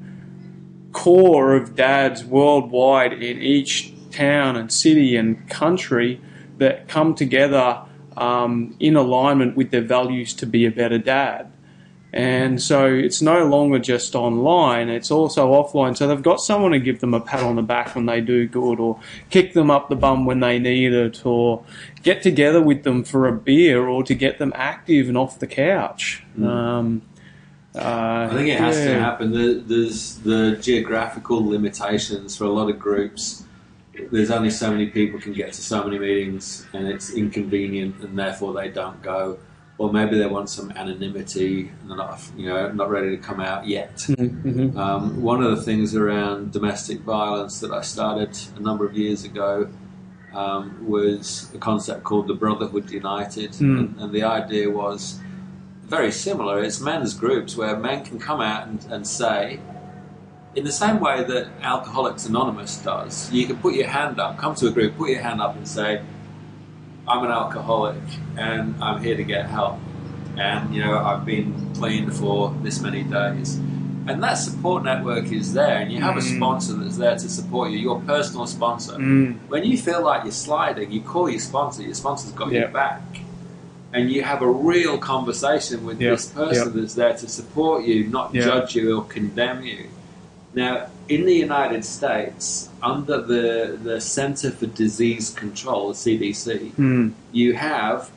core 0.91 1.55
of 1.55 1.75
dads 1.75 2.23
worldwide 2.23 3.13
in 3.13 3.41
each 3.41 3.93
town 4.11 4.55
and 4.55 4.71
city 4.71 5.15
and 5.15 5.49
country 5.49 6.21
that 6.57 6.87
come 6.87 7.15
together 7.15 7.81
um, 8.15 8.75
in 8.79 8.95
alignment 8.95 9.57
with 9.57 9.71
their 9.71 9.81
values 9.81 10.33
to 10.35 10.45
be 10.45 10.65
a 10.65 10.71
better 10.71 10.99
dad. 10.99 11.52
And 12.13 12.61
so 12.61 12.85
it's 12.85 13.23
no 13.23 13.43
longer 13.47 13.79
just 13.79 14.13
online, 14.13 14.87
it's 14.87 15.09
also 15.09 15.51
offline. 15.51 15.97
So 15.97 16.07
they've 16.07 16.21
got 16.21 16.39
someone 16.39 16.71
to 16.71 16.79
give 16.79 16.99
them 16.99 17.15
a 17.15 17.19
pat 17.19 17.41
on 17.41 17.55
the 17.55 17.63
back 17.63 17.95
when 17.95 18.05
they 18.05 18.21
do 18.21 18.47
good, 18.47 18.79
or 18.79 18.99
kick 19.31 19.53
them 19.53 19.71
up 19.71 19.89
the 19.89 19.95
bum 19.95 20.27
when 20.27 20.39
they 20.39 20.59
need 20.59 20.93
it, 20.93 21.25
or 21.25 21.65
get 22.03 22.21
together 22.21 22.61
with 22.61 22.83
them 22.83 23.03
for 23.03 23.27
a 23.27 23.33
beer, 23.33 23.87
or 23.87 24.03
to 24.03 24.13
get 24.13 24.37
them 24.37 24.53
active 24.55 25.07
and 25.07 25.17
off 25.17 25.39
the 25.39 25.47
couch. 25.47 26.23
Um, 26.39 27.01
uh, 27.73 28.29
I 28.31 28.35
think 28.35 28.49
it 28.49 28.59
has 28.59 28.77
to 28.77 28.99
happen. 28.99 29.67
There's 29.67 30.17
the 30.19 30.57
geographical 30.61 31.43
limitations 31.43 32.37
for 32.37 32.43
a 32.43 32.51
lot 32.51 32.69
of 32.69 32.77
groups. 32.77 33.43
There's 34.11 34.29
only 34.29 34.51
so 34.51 34.69
many 34.69 34.85
people 34.87 35.19
can 35.19 35.33
get 35.33 35.53
to 35.53 35.61
so 35.63 35.83
many 35.83 35.97
meetings, 35.97 36.67
and 36.73 36.87
it's 36.87 37.11
inconvenient, 37.11 38.03
and 38.03 38.19
therefore 38.19 38.53
they 38.53 38.69
don't 38.69 39.01
go. 39.01 39.39
Or 39.79 39.91
maybe 39.91 40.17
they 40.19 40.27
want 40.27 40.49
some 40.49 40.71
anonymity, 40.71 41.71
and 41.81 41.89
they're 41.89 41.97
not, 41.97 42.19
you 42.37 42.47
know, 42.47 42.71
not 42.71 42.89
ready 42.91 43.09
to 43.09 43.17
come 43.17 43.39
out 43.39 43.65
yet. 43.67 43.95
Mhm. 43.97 44.75
Um, 44.77 45.21
one 45.23 45.41
of 45.43 45.49
the 45.55 45.61
things 45.63 45.95
around 45.95 46.51
domestic 46.51 47.01
violence 47.01 47.59
that 47.61 47.71
I 47.71 47.81
started 47.81 48.37
a 48.55 48.59
number 48.59 48.85
of 48.85 48.95
years 48.95 49.23
ago 49.23 49.67
um, 50.33 50.87
was 50.87 51.51
a 51.53 51.59
concept 51.59 52.03
called 52.03 52.27
the 52.27 52.33
Brotherhood 52.33 52.89
United, 52.89 53.51
Mm. 53.51 53.61
and, 53.79 53.95
and 53.99 54.11
the 54.13 54.23
idea 54.23 54.69
was 54.69 55.19
very 55.85 56.11
similar. 56.11 56.63
It's 56.63 56.79
men's 56.79 57.13
groups 57.13 57.55
where 57.55 57.75
men 57.77 58.03
can 58.03 58.17
come 58.19 58.41
out 58.41 58.67
and, 58.67 58.83
and 58.91 59.05
say, 59.07 59.59
in 60.55 60.63
the 60.63 60.71
same 60.71 60.99
way 60.99 61.23
that 61.23 61.47
Alcoholics 61.61 62.25
Anonymous 62.27 62.77
does, 62.77 63.31
you 63.31 63.45
can 63.47 63.57
put 63.57 63.73
your 63.75 63.87
hand 63.87 64.19
up, 64.19 64.37
come 64.37 64.53
to 64.55 64.67
a 64.67 64.71
group, 64.71 64.97
put 64.97 65.09
your 65.09 65.21
hand 65.21 65.39
up 65.41 65.55
and 65.55 65.67
say, 65.67 66.01
I'm 67.07 67.23
an 67.25 67.31
alcoholic 67.31 68.01
and 68.37 68.75
I'm 68.81 69.03
here 69.03 69.15
to 69.17 69.23
get 69.23 69.45
help. 69.47 69.77
And, 70.37 70.73
you 70.73 70.83
know, 70.83 70.97
I've 70.97 71.25
been 71.25 71.53
clean 71.75 72.09
for 72.09 72.55
this 72.63 72.81
many 72.81 73.03
days. 73.03 73.57
And 74.05 74.21
that 74.23 74.33
support 74.33 74.83
network 74.83 75.31
is 75.31 75.53
there, 75.53 75.77
and 75.77 75.89
you 75.91 76.01
have 76.01 76.17
a 76.17 76.19
Mm. 76.19 76.35
sponsor 76.37 76.73
that's 76.73 76.97
there 76.97 77.15
to 77.15 77.29
support 77.29 77.71
you, 77.71 77.77
your 77.77 78.01
personal 78.01 78.45
sponsor. 78.47 78.93
Mm, 78.97 79.37
When 79.47 79.63
you 79.63 79.77
feel 79.77 80.03
like 80.03 80.23
you're 80.23 80.31
sliding, 80.33 80.91
you 80.91 80.99
call 81.01 81.29
your 81.29 81.39
sponsor, 81.39 81.83
your 81.83 81.93
sponsor's 81.93 82.31
got 82.31 82.51
Yeah. 82.51 82.61
your 82.61 82.67
back. 82.69 83.01
And 83.93 84.09
you 84.11 84.23
have 84.23 84.41
a 84.41 84.49
real 84.49 84.97
conversation 84.97 85.85
with 85.85 86.01
Yeah. 86.01 86.11
this 86.11 86.25
person 86.25 86.75
that's 86.75 86.95
there 86.95 87.13
to 87.13 87.29
support 87.29 87.85
you, 87.85 88.07
not 88.07 88.33
judge 88.33 88.75
you 88.75 88.97
or 88.97 89.03
condemn 89.03 89.63
you. 89.63 89.85
Now, 90.53 90.87
in 91.09 91.25
the 91.25 91.33
United 91.35 91.83
States, 91.83 92.69
under 92.81 93.21
the, 93.21 93.77
the 93.83 93.99
Center 93.99 94.51
for 94.51 94.67
Disease 94.67 95.29
Control, 95.31 95.89
the 95.89 95.93
CDC, 95.95 96.71
mm, 96.75 97.11
you 97.31 97.53
have 97.53 98.09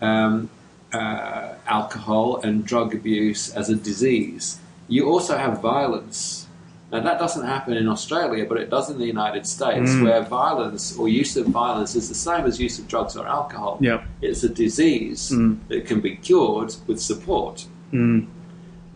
um, 0.00 0.48
uh, 0.92 1.54
alcohol 1.66 2.40
and 2.42 2.64
drug 2.64 2.94
abuse 2.94 3.50
as 3.54 3.68
a 3.70 3.76
disease. 3.76 4.58
You 4.88 5.08
also 5.08 5.36
have 5.36 5.60
violence. 5.60 6.46
Now, 6.90 7.00
that 7.00 7.18
doesn't 7.20 7.46
happen 7.46 7.74
in 7.74 7.86
Australia, 7.86 8.44
but 8.48 8.58
it 8.58 8.68
does 8.70 8.90
in 8.90 8.98
the 8.98 9.06
United 9.06 9.46
States, 9.46 9.90
Mm. 9.92 10.02
where 10.04 10.22
violence 10.22 10.96
or 10.96 11.08
use 11.08 11.36
of 11.36 11.46
violence 11.46 11.94
is 11.94 12.08
the 12.08 12.14
same 12.16 12.44
as 12.46 12.58
use 12.58 12.78
of 12.80 12.88
drugs 12.88 13.16
or 13.16 13.26
alcohol. 13.26 13.78
yeah. 13.80 14.02
It's 14.22 14.42
a 14.42 14.48
disease 14.48 15.30
Mm. 15.30 15.58
that 15.68 15.86
can 15.86 16.00
be 16.00 16.16
cured 16.16 16.74
with 16.88 17.00
support. 17.00 17.66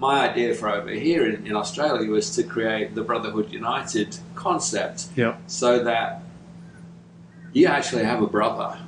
Mm, 0.04 0.08
My 0.14 0.28
idea 0.30 0.54
for 0.54 0.68
over 0.68 0.90
here 0.90 1.26
in, 1.26 1.46
in 1.46 1.56
Australia 1.56 2.10
was 2.10 2.34
to 2.36 2.42
create 2.42 2.94
the 2.94 3.02
Brotherhood 3.02 3.52
United 3.52 4.16
concept 4.34 5.06
yeah. 5.16 5.36
so 5.46 5.84
that 5.84 6.22
you 7.52 7.66
actually 7.66 8.04
have 8.04 8.20
a 8.22 8.26
brother, 8.26 8.78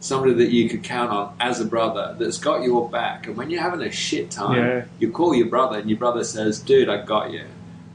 somebody 0.00 0.34
that 0.34 0.50
you 0.50 0.68
could 0.68 0.82
count 0.82 1.10
on 1.10 1.36
as 1.40 1.60
a 1.60 1.64
brother 1.64 2.16
that's 2.18 2.38
got 2.38 2.62
your 2.62 2.88
back. 2.88 3.26
And 3.26 3.36
when 3.36 3.50
you're 3.50 3.62
having 3.62 3.82
a 3.82 3.90
shit 3.90 4.30
time, 4.30 4.56
Yeah. 4.56 4.84
you 4.98 5.10
call 5.10 5.34
your 5.34 5.48
brother, 5.48 5.78
and 5.78 5.88
your 5.90 5.98
brother 5.98 6.24
says, 6.24 6.58
"Dude, 6.60 6.88
I 6.88 7.04
got 7.04 7.30
you." 7.32 7.44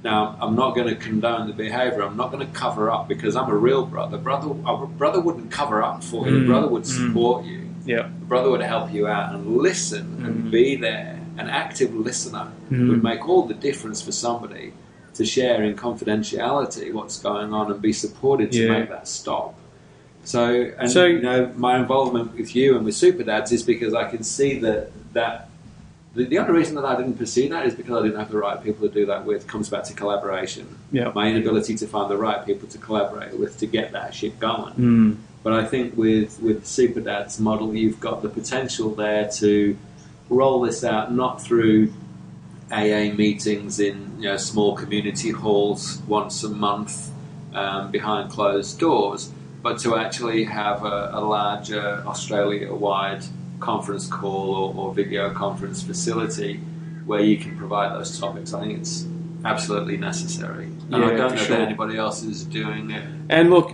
Now, 0.04 0.36
I'm 0.42 0.56
not 0.56 0.74
going 0.76 0.88
to 0.88 0.96
condone 0.96 1.46
the 1.48 1.54
behaviour. 1.54 2.02
I'm 2.02 2.18
not 2.18 2.32
going 2.32 2.46
to 2.46 2.52
cover 2.54 2.90
up 2.90 3.08
because 3.08 3.36
I'm 3.36 3.50
a 3.52 3.56
real 3.56 3.86
brother. 3.86 4.18
Brother, 4.18 4.50
a 4.66 4.88
brother 4.88 5.22
wouldn't 5.22 5.52
cover 5.52 5.84
up 5.84 6.04
for 6.04 6.28
you. 6.28 6.40
Mm, 6.40 6.48
Brother 6.48 6.68
would 6.68 6.84
mm. 6.84 7.08
support 7.08 7.46
you. 7.46 7.70
Yeah. 7.86 8.08
Brother 8.28 8.50
would 8.50 8.62
help 8.62 8.92
you 8.92 9.08
out 9.08 9.34
and 9.36 9.58
listen 9.58 10.06
and 10.26 10.46
Mm. 10.46 10.52
be 10.52 10.76
there. 10.76 11.20
An 11.42 11.50
active 11.50 11.92
listener 11.96 12.48
Mm. 12.70 12.90
would 12.90 13.04
make 13.04 13.28
all 13.28 13.44
the 13.54 13.56
difference 13.70 14.00
for 14.08 14.12
somebody 14.12 14.74
to 15.16 15.24
share 15.26 15.60
in 15.64 15.76
confidentiality 15.76 16.94
what's 16.94 17.18
going 17.20 17.52
on 17.60 17.72
and 17.72 17.82
be 17.82 17.94
supported 17.94 18.52
to 18.52 18.64
Yeah. 18.64 18.72
make 18.80 18.90
that 18.90 19.08
stop. 19.08 19.56
So, 20.24 20.44
and 20.80 20.90
So- 20.90 21.06
you 21.06 21.22
know, 21.22 21.40
my 21.58 21.74
involvement 21.80 22.28
with 22.38 22.56
you 22.56 22.76
and 22.76 22.86
with 22.86 22.96
Super 22.96 23.24
Dads 23.24 23.52
is 23.52 23.64
because 23.64 23.94
I 23.94 24.06
can 24.14 24.24
see 24.24 24.60
that 24.60 24.92
that 25.14 25.48
the, 26.14 26.26
the 26.26 26.38
only 26.40 26.52
reason 26.62 26.76
that 26.76 26.84
I 26.86 26.96
didn't 26.98 27.18
pursue 27.18 27.48
that 27.50 27.66
is 27.66 27.74
because 27.74 27.96
I 28.00 28.02
didn't 28.06 28.20
have 28.20 28.32
the 28.32 28.38
right 28.38 28.62
people 28.62 28.86
to 28.88 28.94
do 28.94 29.06
that 29.08 29.26
with. 29.26 29.48
Comes 29.48 29.70
back 29.70 29.84
to 29.86 29.94
collaboration. 29.94 30.66
Yeah. 30.92 31.10
My 31.16 31.26
inability 31.30 31.74
to 31.82 31.88
find 31.88 32.08
the 32.12 32.18
right 32.18 32.46
people 32.46 32.68
to 32.70 32.78
collaborate 32.78 33.34
with 33.40 33.58
to 33.60 33.66
get 33.66 33.94
that 33.94 34.14
shit 34.14 34.38
going. 34.40 34.74
Mm, 34.74 35.16
But 35.44 35.54
I 35.54 35.64
think 35.66 35.98
with 35.98 36.32
with 36.48 36.66
Super 36.68 37.00
Dad's 37.10 37.40
model, 37.40 37.74
you've 37.82 38.00
got 38.00 38.22
the 38.22 38.30
potential 38.30 38.88
there 39.04 39.26
to 39.42 39.76
roll 40.32 40.62
this 40.62 40.84
out 40.84 41.14
not 41.14 41.42
through 41.42 41.94
AA 42.72 43.12
meetings 43.14 43.80
in 43.80 44.16
you 44.18 44.30
know 44.30 44.38
small 44.38 44.76
community 44.76 45.30
halls 45.30 46.02
once 46.08 46.44
a 46.44 46.50
month 46.50 47.12
um, 47.54 47.92
behind 47.92 48.32
closed 48.32 48.80
doors, 48.80 49.32
but 49.62 49.78
to 49.80 49.98
actually 49.98 50.46
have 50.46 50.84
a, 50.86 51.12
a 51.14 51.20
larger 51.20 52.02
Australia-wide 52.08 53.24
conference 53.60 54.08
call 54.08 54.56
or, 54.56 54.74
or 54.74 54.94
video 54.94 55.34
conference 55.34 55.84
facility 55.84 56.58
where 57.06 57.20
you 57.20 57.38
can 57.38 57.58
provide 57.58 57.94
those 57.94 58.18
topics. 58.18 58.54
I 58.54 58.62
think 58.62 58.80
it's 58.80 59.06
absolutely 59.44 59.98
necessary. 59.98 60.66
And 60.66 60.96
I 60.96 61.00
don't 61.00 61.18
know 61.18 61.36
sure. 61.36 61.58
that 61.58 61.68
anybody 61.68 61.98
else 61.98 62.24
is 62.24 62.46
doing 62.46 62.92
it. 62.92 63.04
And 63.32 63.50
look, 63.50 63.72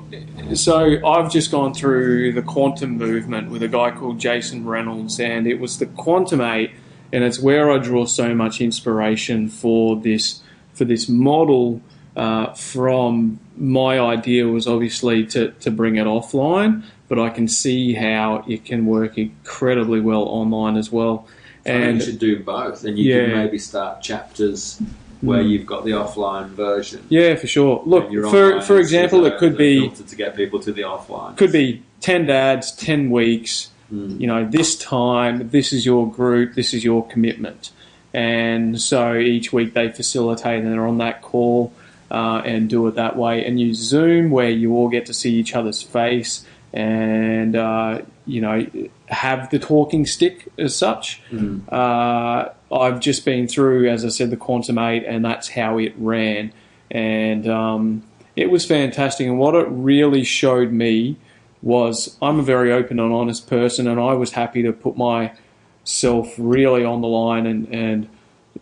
so 0.53 1.03
I've 1.03 1.31
just 1.31 1.49
gone 1.49 1.73
through 1.73 2.33
the 2.33 2.43
quantum 2.43 2.95
movement 2.95 3.49
with 3.49 3.63
a 3.63 3.67
guy 3.67 3.89
called 3.89 4.19
Jason 4.19 4.67
Reynolds, 4.67 5.19
and 5.19 5.47
it 5.47 5.59
was 5.59 5.79
the 5.79 5.87
Quantum 5.87 6.41
Eight, 6.41 6.73
and 7.11 7.23
it's 7.23 7.39
where 7.39 7.71
I 7.71 7.79
draw 7.79 8.05
so 8.05 8.35
much 8.35 8.61
inspiration 8.61 9.49
for 9.49 9.95
this 9.95 10.41
for 10.73 10.85
this 10.85 11.09
model. 11.09 11.81
Uh, 12.15 12.53
from 12.53 13.39
my 13.55 13.99
idea 13.99 14.47
was 14.47 14.67
obviously 14.67 15.25
to, 15.25 15.51
to 15.53 15.71
bring 15.71 15.95
it 15.95 16.05
offline, 16.05 16.83
but 17.07 17.17
I 17.17 17.29
can 17.29 17.47
see 17.47 17.93
how 17.93 18.43
it 18.47 18.63
can 18.63 18.85
work 18.85 19.17
incredibly 19.17 20.01
well 20.01 20.23
online 20.23 20.77
as 20.77 20.91
well. 20.91 21.27
Think 21.63 21.83
And 21.83 21.97
you 21.97 22.05
should 22.05 22.19
do 22.19 22.43
both, 22.43 22.83
and 22.83 22.97
you 22.97 23.11
can 23.11 23.31
maybe 23.31 23.57
start 23.57 24.03
chapters 24.03 24.79
where 25.21 25.43
Mm. 25.43 25.49
you've 25.49 25.65
got 25.65 25.83
the 25.85 25.91
offline 25.91 26.47
version. 26.49 27.01
yeah, 27.09 27.35
for 27.35 27.47
sure. 27.47 27.81
Look, 27.85 28.11
for 28.29 28.61
for 28.61 28.77
example, 28.79 29.25
it 29.25 29.37
could 29.37 29.57
be 29.57 29.89
to 29.89 30.15
get 30.15 30.35
people 30.35 30.59
to 30.59 30.71
the 30.71 30.81
offline. 30.83 31.35
could 31.37 31.51
be 31.51 31.81
10 32.01 32.25
dads, 32.27 32.71
10 32.73 33.09
weeks, 33.09 33.69
Mm. 33.93 34.19
you 34.19 34.27
know, 34.27 34.45
this 34.49 34.75
time, 34.77 35.49
this 35.51 35.71
is 35.73 35.85
your 35.85 36.09
group, 36.11 36.55
this 36.55 36.73
is 36.73 36.83
your 36.83 37.07
commitment. 37.07 37.71
And 38.13 38.79
so 38.81 39.15
each 39.15 39.51
week 39.53 39.73
they 39.73 39.89
facilitate 39.89 40.63
and 40.63 40.71
they're 40.73 40.87
on 40.87 40.97
that 40.99 41.21
call 41.21 41.71
uh, 42.11 42.41
and 42.45 42.69
do 42.69 42.85
it 42.87 42.95
that 42.95 43.15
way. 43.17 43.45
And 43.45 43.59
use 43.59 43.77
Zoom 43.77 44.29
where 44.31 44.49
you 44.49 44.73
all 44.75 44.87
get 44.89 45.05
to 45.07 45.13
see 45.13 45.33
each 45.35 45.55
other's 45.55 45.81
face 45.81 46.45
and, 46.73 47.55
uh, 47.55 47.99
you 48.25 48.41
know, 48.41 48.65
have 49.07 49.49
the 49.49 49.59
talking 49.59 50.05
stick 50.05 50.47
as 50.57 50.75
such. 50.75 51.21
Mm. 51.31 51.61
Uh, 51.71 52.49
I've 52.71 52.99
just 52.99 53.23
been 53.23 53.47
through, 53.47 53.89
as 53.89 54.03
I 54.03 54.09
said, 54.09 54.29
the 54.29 54.37
Quantum 54.37 54.77
8, 54.77 55.05
and 55.05 55.23
that's 55.23 55.49
how 55.49 55.77
it 55.77 55.93
ran. 55.97 56.51
And 56.91 57.47
um, 57.47 58.03
it 58.35 58.49
was 58.49 58.65
fantastic. 58.65 59.27
And 59.27 59.39
what 59.39 59.55
it 59.55 59.67
really 59.69 60.23
showed 60.23 60.71
me 60.71 61.17
was 61.61 62.17
I'm 62.21 62.39
a 62.39 62.43
very 62.43 62.71
open 62.71 62.99
and 62.99 63.13
honest 63.13 63.47
person, 63.47 63.87
and 63.87 63.99
I 63.99 64.13
was 64.13 64.31
happy 64.31 64.63
to 64.63 64.73
put 64.73 64.97
myself 64.97 66.33
really 66.37 66.83
on 66.83 67.01
the 67.01 67.07
line 67.07 67.45
and, 67.45 67.67
and 67.73 68.09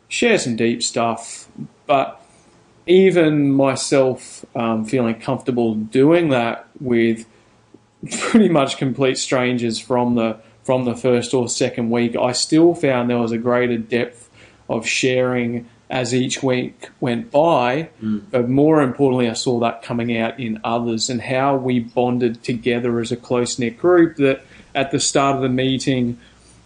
share 0.07 0.37
some 0.37 0.55
deep 0.55 0.83
stuff. 0.83 1.47
But 1.87 2.21
even 2.87 3.51
myself 3.51 4.45
um, 4.55 4.85
feeling 4.85 5.15
comfortable 5.15 5.73
doing 5.73 6.29
that 6.29 6.67
with 6.79 7.25
pretty 8.11 8.49
much 8.49 8.77
complete 8.77 9.17
strangers 9.17 9.79
from 9.79 10.15
the 10.15 10.37
from 10.65 10.85
the 10.85 10.95
first 10.95 11.33
or 11.33 11.47
second 11.47 11.91
week, 11.91 12.15
I 12.17 12.31
still 12.31 12.73
found 12.73 13.09
there 13.09 13.19
was 13.19 13.31
a 13.31 13.37
greater 13.37 13.77
depth 13.77 14.29
of 14.67 14.87
sharing 14.87 15.69
as 15.91 16.13
each 16.13 16.41
week 16.41 16.89
went 16.99 17.29
by. 17.29 17.89
Mm. 18.01 18.23
But 18.31 18.49
more 18.49 18.81
importantly, 18.81 19.29
I 19.29 19.33
saw 19.33 19.59
that 19.59 19.83
coming 19.83 20.17
out 20.17 20.39
in 20.39 20.59
others 20.63 21.09
and 21.09 21.21
how 21.21 21.55
we 21.55 21.79
bonded 21.79 22.43
together 22.43 22.99
as 22.99 23.11
a 23.11 23.15
close 23.15 23.59
knit 23.59 23.77
group. 23.77 24.17
That 24.17 24.43
at 24.73 24.89
the 24.89 24.99
start 24.99 25.35
of 25.35 25.43
the 25.43 25.49
meeting, 25.49 26.17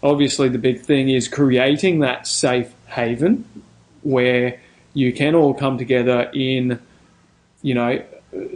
obviously 0.02 0.48
the 0.48 0.58
big 0.58 0.80
thing 0.80 1.10
is 1.10 1.28
creating 1.28 2.00
that 2.00 2.26
safe 2.26 2.74
haven 2.88 3.44
where 4.02 4.62
you 4.94 5.12
can 5.12 5.36
all 5.36 5.54
come 5.54 5.78
together 5.78 6.32
in, 6.34 6.80
you 7.62 7.74
know, 7.74 8.02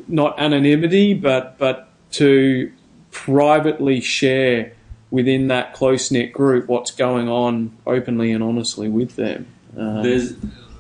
not 0.08 0.40
anonymity, 0.40 1.14
but 1.14 1.58
but 1.58 1.90
to 2.12 2.72
privately 3.12 4.00
share 4.00 4.72
within 5.14 5.48
that 5.48 5.74
close 5.76 6.10
knit 6.10 6.34
group 6.34 6.68
what's 6.68 6.90
going 6.90 7.30
on 7.30 7.72
openly 7.86 8.32
and 8.32 8.44
honestly 8.44 8.90
with 8.90 9.16
them. 9.16 9.46
Um, 9.78 10.02
There's 10.02 10.34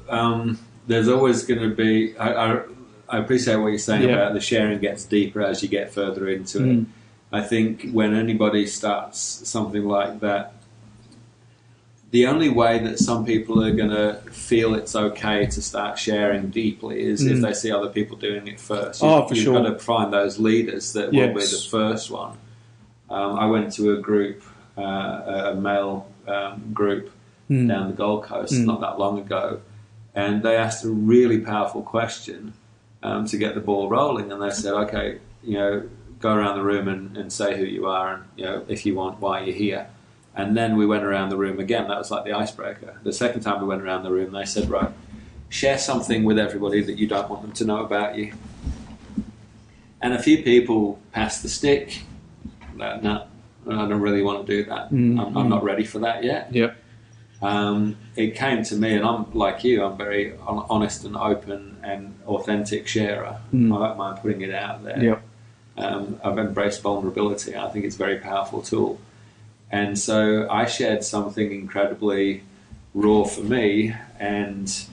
um, 0.09 0.59
there's 0.87 1.07
always 1.07 1.43
going 1.43 1.61
to 1.61 1.73
be. 1.75 2.17
I, 2.17 2.29
I, 2.55 2.61
I 3.09 3.17
appreciate 3.19 3.57
what 3.57 3.67
you're 3.67 3.77
saying 3.77 4.09
Yeah. 4.09 4.15
about 4.15 4.33
the 4.33 4.39
sharing 4.41 4.79
gets 4.79 5.05
deeper 5.05 5.41
as 5.41 5.61
you 5.61 5.69
get 5.69 5.93
further 5.93 6.27
into 6.27 6.57
it. 6.63 6.77
Mm. 6.79 6.85
I 7.31 7.41
think 7.41 7.91
when 7.91 8.15
anybody 8.15 8.65
starts 8.65 9.19
something 9.19 9.85
like 9.85 10.19
that, 10.21 10.53
the 12.11 12.25
only 12.27 12.49
way 12.49 12.79
that 12.79 12.97
some 12.99 13.25
people 13.25 13.63
are 13.63 13.71
going 13.71 13.89
to 13.89 14.19
feel 14.31 14.73
it's 14.75 14.95
okay 14.95 15.45
to 15.47 15.61
start 15.61 15.97
sharing 15.99 16.49
deeply 16.49 17.01
is 17.03 17.23
if 17.25 17.37
Mm. 17.37 17.41
they 17.43 17.53
see 17.53 17.71
other 17.71 17.89
people 17.89 18.17
doing 18.17 18.47
it 18.47 18.59
first. 18.59 19.03
Oh, 19.03 19.27
for 19.27 19.35
You've 19.35 19.43
sure. 19.45 19.61
got 19.61 19.69
to 19.69 19.79
find 19.79 20.11
those 20.11 20.39
leaders 20.39 20.93
that 20.93 21.11
will 21.11 21.33
be 21.33 21.41
the 21.41 21.67
first 21.69 22.09
one. 22.11 22.37
Um, 23.09 23.37
I 23.37 23.45
went 23.45 23.73
to 23.73 23.93
a 23.93 24.01
group, 24.01 24.43
uh, 24.77 25.51
a 25.51 25.55
male 25.55 26.07
um, 26.27 26.71
group 26.73 27.11
mm. 27.49 27.67
down 27.67 27.89
the 27.89 27.95
Gold 27.95 28.23
Coast 28.23 28.53
Mm. 28.53 28.65
not 28.65 28.81
that 28.81 28.97
long 28.99 29.19
ago, 29.19 29.61
and 30.15 30.43
they 30.43 30.55
asked 30.55 30.83
a 30.83 30.89
really 30.89 31.39
powerful 31.39 31.81
question 31.81 32.53
um, 33.01 33.25
to 33.27 33.37
get 33.37 33.55
the 33.55 33.61
ball 33.61 33.89
rolling. 33.89 34.31
And 34.31 34.41
they 34.41 34.49
said, 34.51 34.73
"Okay, 34.73 35.19
you 35.43 35.57
know, 35.57 35.89
go 36.19 36.33
around 36.33 36.57
the 36.57 36.63
room 36.63 36.87
and, 36.87 37.17
and 37.17 37.31
say 37.31 37.57
who 37.57 37.65
you 37.65 37.85
are, 37.87 38.13
and 38.13 38.23
you 38.35 38.45
know, 38.45 38.65
if 38.67 38.85
you 38.85 38.95
want, 38.95 39.19
why 39.19 39.41
you're 39.41 39.55
here." 39.55 39.87
And 40.35 40.57
then 40.57 40.77
we 40.77 40.85
went 40.87 41.03
around 41.03 41.29
the 41.29 41.37
room 41.37 41.59
again. 41.59 41.87
That 41.89 41.99
was 41.99 42.09
like 42.09 42.23
the 42.25 42.33
icebreaker. 42.33 42.99
The 43.03 43.13
second 43.13 43.41
time 43.41 43.61
we 43.61 43.67
went 43.67 43.83
around 43.83 44.03
the 44.03 44.11
room, 44.11 44.31
they 44.31 44.45
said, 44.45 44.69
"Right, 44.69 44.89
share 45.49 45.77
something 45.77 46.23
with 46.23 46.39
everybody 46.39 46.81
that 46.81 46.97
you 46.97 47.07
don't 47.07 47.29
want 47.29 47.41
them 47.43 47.51
to 47.53 47.65
know 47.65 47.83
about 47.85 48.17
you." 48.17 48.33
And 50.01 50.13
a 50.13 50.21
few 50.21 50.43
people 50.43 50.99
passed 51.11 51.43
the 51.43 51.49
stick. 51.49 52.03
No, 52.75 52.99
no, 52.99 53.27
I 53.67 53.87
don't 53.87 54.01
really 54.01 54.21
want 54.21 54.45
to 54.45 54.55
do 54.55 54.69
that. 54.69 54.91
Mm, 54.91 55.19
I'm, 55.19 55.37
I'm 55.37 55.45
mm. 55.45 55.49
not 55.49 55.63
ready 55.63 55.85
for 55.85 55.99
that 55.99 56.23
yet 56.23 56.53
Yep. 56.53 56.75
um, 57.41 57.97
it 58.15 58.35
came 58.35 58.63
to 58.63 58.75
me, 58.75 58.93
and 58.95 59.05
I'm 59.05 59.31
like 59.33 59.63
you. 59.63 59.83
I'm 59.83 59.97
very 59.97 60.33
honest 60.45 61.05
and 61.05 61.15
open 61.15 61.77
and 61.83 62.15
authentic 62.25 62.87
sharer. 62.87 63.37
Mm. 63.53 63.75
I 63.75 63.87
don't 63.87 63.97
mind 63.97 64.19
putting 64.21 64.41
it 64.41 64.53
out 64.53 64.83
there. 64.83 65.03
Yep. 65.03 65.23
Um, 65.77 66.19
I've 66.23 66.37
embraced 66.37 66.81
vulnerability. 66.81 67.55
I 67.55 67.67
think 67.69 67.85
it's 67.85 67.95
a 67.95 67.97
very 67.97 68.19
powerful 68.19 68.61
tool, 68.61 68.99
and 69.71 69.97
so 69.97 70.47
I 70.49 70.65
shared 70.65 71.03
something 71.03 71.51
incredibly 71.51 72.43
raw 72.93 73.23
for 73.23 73.41
me, 73.41 73.95
and 74.19 74.85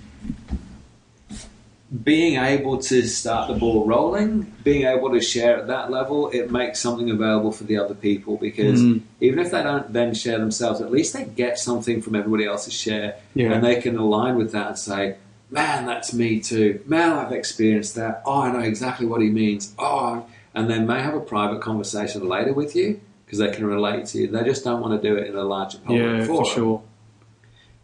being 2.04 2.36
able 2.36 2.78
to 2.78 3.02
start 3.08 3.48
the 3.52 3.54
ball 3.58 3.84
rolling, 3.84 4.52
being 4.62 4.86
able 4.86 5.10
to 5.10 5.20
share 5.20 5.56
at 5.58 5.66
that 5.66 5.90
level, 5.90 6.28
it 6.30 6.50
makes 6.50 6.78
something 6.78 7.10
available 7.10 7.50
for 7.50 7.64
the 7.64 7.76
other 7.76 7.94
people 7.94 8.36
because 8.36 8.80
Mm. 8.80 9.00
even 9.20 9.40
if 9.40 9.50
they 9.50 9.62
don't 9.62 9.92
then 9.92 10.14
share 10.14 10.38
themselves, 10.38 10.80
at 10.80 10.92
least 10.92 11.14
they 11.14 11.24
get 11.24 11.58
something 11.58 12.00
from 12.00 12.14
everybody 12.14 12.44
else's 12.46 12.74
share 12.74 13.16
Yeah. 13.34 13.52
and 13.52 13.64
they 13.64 13.80
can 13.80 13.96
align 13.96 14.36
with 14.36 14.52
that 14.52 14.68
and 14.68 14.78
say, 14.78 15.16
man, 15.50 15.84
that's 15.84 16.14
me 16.14 16.38
too. 16.38 16.78
Man, 16.86 17.10
I've 17.12 17.32
experienced 17.32 17.96
that. 17.96 18.22
Oh, 18.24 18.42
I 18.42 18.52
know 18.52 18.60
exactly 18.60 19.06
what 19.06 19.20
he 19.20 19.30
means. 19.30 19.74
Oh, 19.76 20.22
and 20.54 20.70
they 20.70 20.78
may 20.78 21.00
have 21.02 21.14
a 21.14 21.20
private 21.20 21.60
conversation 21.60 22.28
later 22.28 22.52
with 22.52 22.76
you 22.76 23.00
because 23.26 23.40
they 23.40 23.50
can 23.50 23.66
relate 23.66 24.06
to 24.06 24.18
you. 24.18 24.26
They 24.28 24.44
just 24.44 24.62
don't 24.62 24.80
want 24.80 25.00
to 25.02 25.08
do 25.08 25.16
it 25.16 25.26
in 25.26 25.34
a 25.34 25.42
larger 25.42 25.78
public 25.78 26.00
Yeah, 26.02 26.24
forum. 26.24 26.44
for 26.44 26.50
sure. 26.52 26.82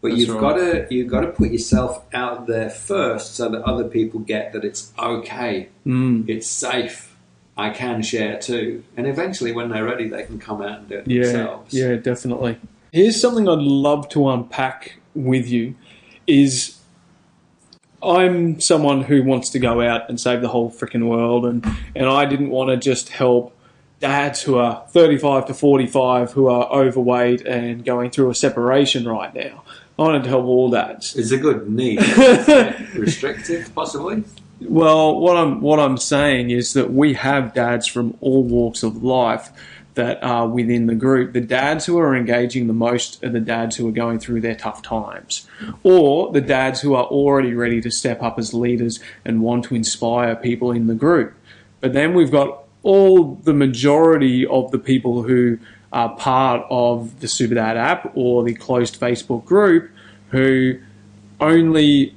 But 0.09 0.15
That's 0.15 0.27
you've 0.27 0.35
right. 0.35 0.41
got 0.41 0.53
to 0.55 0.87
you've 0.89 1.07
got 1.09 1.21
to 1.21 1.27
put 1.27 1.51
yourself 1.51 2.03
out 2.13 2.47
there 2.47 2.69
first, 2.69 3.35
so 3.35 3.49
that 3.49 3.61
other 3.63 3.83
people 3.85 4.19
get 4.21 4.53
that 4.53 4.63
it's 4.63 4.91
okay, 4.97 5.69
Mm. 5.85 6.27
it's 6.29 6.47
safe. 6.47 7.15
I 7.57 7.71
can 7.71 8.01
share 8.03 8.37
too, 8.39 8.83
and 8.95 9.07
eventually, 9.07 9.51
when 9.51 9.69
they're 9.69 9.83
ready, 9.83 10.07
they 10.07 10.23
can 10.23 10.37
come 10.39 10.61
out 10.61 10.79
and 10.79 10.89
do 10.89 10.95
it 10.99 11.07
Yeah, 11.07 11.23
themselves. 11.23 11.73
yeah, 11.73 11.95
definitely. 11.95 12.57
Here's 12.91 13.19
something 13.19 13.49
I'd 13.49 13.57
love 13.59 14.07
to 14.09 14.29
unpack 14.29 14.99
with 15.15 15.49
you 15.49 15.73
is 16.27 16.77
I'm 18.01 18.59
someone 18.61 19.01
who 19.03 19.23
wants 19.23 19.49
to 19.51 19.59
go 19.59 19.81
out 19.81 20.07
and 20.07 20.19
save 20.19 20.41
the 20.41 20.49
whole 20.49 20.69
freaking 20.69 21.07
world 21.07 21.45
and, 21.45 21.65
and 21.95 22.05
I 22.07 22.25
didn't 22.25 22.49
want 22.51 22.69
to 22.69 22.77
just 22.77 23.09
help 23.09 23.55
dads 23.99 24.43
who 24.43 24.57
are 24.57 24.85
35 24.91 25.47
to 25.47 25.53
45 25.55 26.33
who 26.33 26.47
are 26.47 26.69
overweight 26.71 27.41
and 27.47 27.83
going 27.83 28.11
through 28.11 28.29
a 28.29 28.35
separation 28.35 29.07
right 29.07 29.33
now. 29.33 29.63
I 29.97 30.03
wanted 30.03 30.23
to 30.23 30.29
help 30.29 30.45
all 30.45 30.69
dads. 30.69 31.15
It's 31.15 31.31
a 31.31 31.37
good 31.37 31.69
need. 31.69 31.99
Restrictive, 32.95 33.73
possibly. 33.73 34.23
Well, 34.61 35.19
what 35.19 35.37
I'm 35.37 35.61
what 35.61 35.79
I'm 35.79 35.97
saying 35.97 36.49
is 36.49 36.73
that 36.73 36.91
we 36.91 37.13
have 37.15 37.53
dads 37.53 37.87
from 37.87 38.15
all 38.21 38.43
walks 38.43 38.83
of 38.83 39.03
life 39.03 39.51
that 39.95 40.23
are 40.23 40.47
within 40.47 40.85
the 40.85 40.95
group. 40.95 41.33
The 41.33 41.41
dads 41.41 41.85
who 41.85 41.97
are 41.97 42.15
engaging 42.15 42.67
the 42.67 42.73
most 42.73 43.23
are 43.23 43.29
the 43.29 43.39
dads 43.39 43.75
who 43.75 43.87
are 43.87 43.91
going 43.91 44.19
through 44.19 44.41
their 44.41 44.55
tough 44.55 44.83
times, 44.83 45.47
or 45.83 46.31
the 46.31 46.41
dads 46.41 46.81
who 46.81 46.93
are 46.93 47.05
already 47.05 47.53
ready 47.53 47.81
to 47.81 47.91
step 47.91 48.21
up 48.21 48.37
as 48.37 48.53
leaders 48.53 48.99
and 49.25 49.41
want 49.41 49.65
to 49.65 49.75
inspire 49.75 50.35
people 50.35 50.71
in 50.71 50.85
the 50.85 50.95
group. 50.95 51.33
But 51.81 51.93
then 51.93 52.13
we've 52.13 52.31
got 52.31 52.63
all 52.83 53.35
the 53.35 53.53
majority 53.53 54.45
of 54.45 54.71
the 54.71 54.79
people 54.79 55.23
who 55.23 55.57
are 55.91 56.15
part 56.15 56.65
of 56.69 57.19
the 57.21 57.27
Superdad 57.27 57.75
app 57.75 58.11
or 58.15 58.43
the 58.43 58.53
closed 58.53 58.99
Facebook 58.99 59.45
group 59.45 59.89
who 60.29 60.79
only 61.39 62.15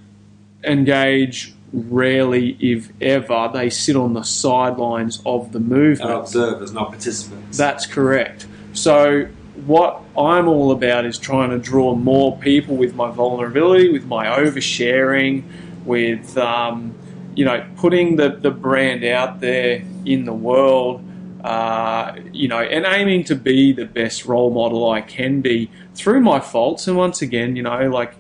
engage 0.65 1.55
rarely, 1.73 2.57
if 2.61 2.91
ever. 3.01 3.51
They 3.53 3.71
sit 3.71 3.97
on 3.97 4.15
the 4.15 4.23
sidelines 4.23 5.23
of 5.25 5.53
the 5.53 5.59
Are 5.59 5.63
movement. 5.63 6.11
observers, 6.11 6.73
not 6.73 6.89
participants. 6.91 7.57
That's 7.57 7.87
correct. 7.87 8.47
So, 8.73 9.27
what 9.67 10.01
I'm 10.17 10.49
all 10.49 10.73
about 10.73 11.05
is 11.05 11.19
trying 11.19 11.51
to 11.51 11.59
draw 11.59 11.95
more 11.95 12.37
people 12.39 12.77
with 12.77 12.95
my 12.95 13.11
vulnerability, 13.11 13.91
with 13.91 14.07
my 14.07 14.27
oversharing, 14.27 15.45
with 15.85 16.37
um, 16.39 16.95
you 17.35 17.45
know 17.45 17.65
putting 17.77 18.17
the, 18.17 18.31
the 18.31 18.51
brand 18.51 19.05
out 19.05 19.41
there 19.41 19.83
in 20.05 20.25
the 20.25 20.33
world. 20.33 21.05
Uh, 21.42 22.16
you 22.33 22.48
know, 22.48 22.61
and 22.61 22.85
aiming 22.85 23.24
to 23.24 23.35
be 23.35 23.72
the 23.72 23.87
best 23.87 24.26
role 24.26 24.50
model 24.50 24.90
I 24.90 25.00
can 25.00 25.40
be 25.40 25.70
through 25.94 26.20
my 26.20 26.38
faults. 26.40 26.87
And 26.87 26.96
once 26.96 27.22
again, 27.22 27.57
you 27.57 27.62
know, 27.62 27.88
like, 27.88 28.14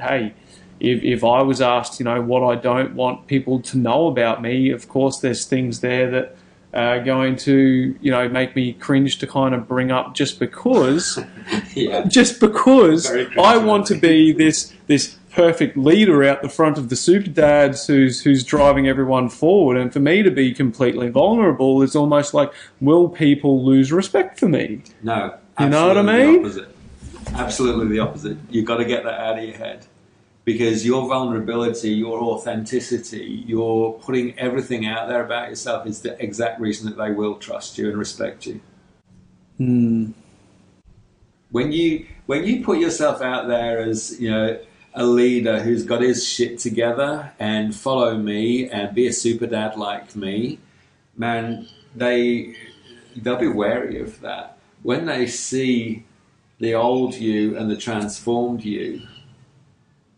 hey, 0.00 0.34
if, 0.80 1.02
if 1.02 1.24
I 1.24 1.42
was 1.42 1.60
asked, 1.60 2.00
you 2.00 2.04
know, 2.04 2.20
what 2.20 2.42
I 2.42 2.60
don't 2.60 2.94
want 2.94 3.28
people 3.28 3.60
to 3.60 3.78
know 3.78 4.08
about 4.08 4.42
me, 4.42 4.70
of 4.70 4.88
course, 4.88 5.20
there's 5.20 5.44
things 5.44 5.80
there 5.80 6.10
that 6.10 6.36
are 6.74 7.02
going 7.02 7.36
to, 7.36 7.96
you 8.00 8.10
know, 8.10 8.28
make 8.28 8.54
me 8.54 8.72
cringe 8.74 9.18
to 9.18 9.26
kind 9.26 9.54
of 9.54 9.66
bring 9.66 9.90
up 9.90 10.14
just 10.14 10.38
because, 10.38 11.18
yeah. 11.74 12.04
just 12.04 12.40
because 12.40 13.10
I 13.38 13.56
want 13.56 13.86
to 13.86 13.94
be 13.94 14.32
this 14.32 14.72
this 14.86 15.16
perfect 15.36 15.76
leader 15.76 16.24
out 16.24 16.40
the 16.40 16.48
front 16.48 16.78
of 16.78 16.88
the 16.88 16.96
super 16.96 17.28
dads 17.28 17.86
who's 17.86 18.22
who's 18.22 18.42
driving 18.42 18.88
everyone 18.88 19.28
forward. 19.28 19.76
And 19.76 19.92
for 19.92 20.00
me 20.00 20.22
to 20.22 20.30
be 20.30 20.52
completely 20.52 21.10
vulnerable 21.10 21.82
is 21.82 21.94
almost 21.94 22.32
like, 22.32 22.52
will 22.80 23.08
people 23.08 23.64
lose 23.64 23.92
respect 23.92 24.40
for 24.40 24.48
me? 24.48 24.82
No. 25.02 25.36
You 25.60 25.68
know 25.68 25.88
what 25.88 25.98
I 25.98 26.00
absolutely 26.00 26.26
mean? 26.26 26.42
The 26.42 26.48
opposite. 26.48 26.76
Absolutely 27.34 27.88
the 27.88 27.98
opposite. 27.98 28.38
You've 28.50 28.64
got 28.64 28.78
to 28.78 28.84
get 28.86 29.04
that 29.04 29.20
out 29.20 29.38
of 29.38 29.44
your 29.44 29.56
head. 29.56 29.86
Because 30.46 30.86
your 30.86 31.08
vulnerability, 31.08 31.90
your 31.90 32.20
authenticity, 32.20 33.44
your 33.46 33.98
putting 33.98 34.38
everything 34.38 34.86
out 34.86 35.08
there 35.08 35.24
about 35.24 35.48
yourself 35.48 35.86
is 35.88 36.02
the 36.02 36.22
exact 36.22 36.60
reason 36.60 36.88
that 36.88 36.96
they 36.96 37.10
will 37.10 37.34
trust 37.34 37.78
you 37.78 37.88
and 37.88 37.98
respect 37.98 38.46
you. 38.46 38.60
Hmm. 39.58 40.12
When 41.50 41.72
you 41.72 42.06
when 42.26 42.44
you 42.44 42.64
put 42.64 42.78
yourself 42.78 43.22
out 43.22 43.48
there 43.48 43.80
as, 43.80 44.20
you 44.20 44.30
know, 44.30 44.58
a 44.96 45.04
leader 45.04 45.62
who's 45.62 45.84
got 45.84 46.00
his 46.00 46.26
shit 46.26 46.58
together 46.58 47.30
and 47.38 47.76
follow 47.76 48.16
me 48.16 48.68
and 48.68 48.94
be 48.94 49.06
a 49.06 49.12
super 49.12 49.46
dad 49.46 49.76
like 49.76 50.16
me, 50.16 50.58
man, 51.16 51.68
they 51.94 52.56
they'll 53.14 53.36
be 53.36 53.46
wary 53.46 54.00
of 54.00 54.20
that. 54.22 54.58
When 54.82 55.04
they 55.04 55.26
see 55.26 56.04
the 56.58 56.74
old 56.74 57.14
you 57.14 57.56
and 57.58 57.70
the 57.70 57.76
transformed 57.76 58.64
you, 58.64 59.02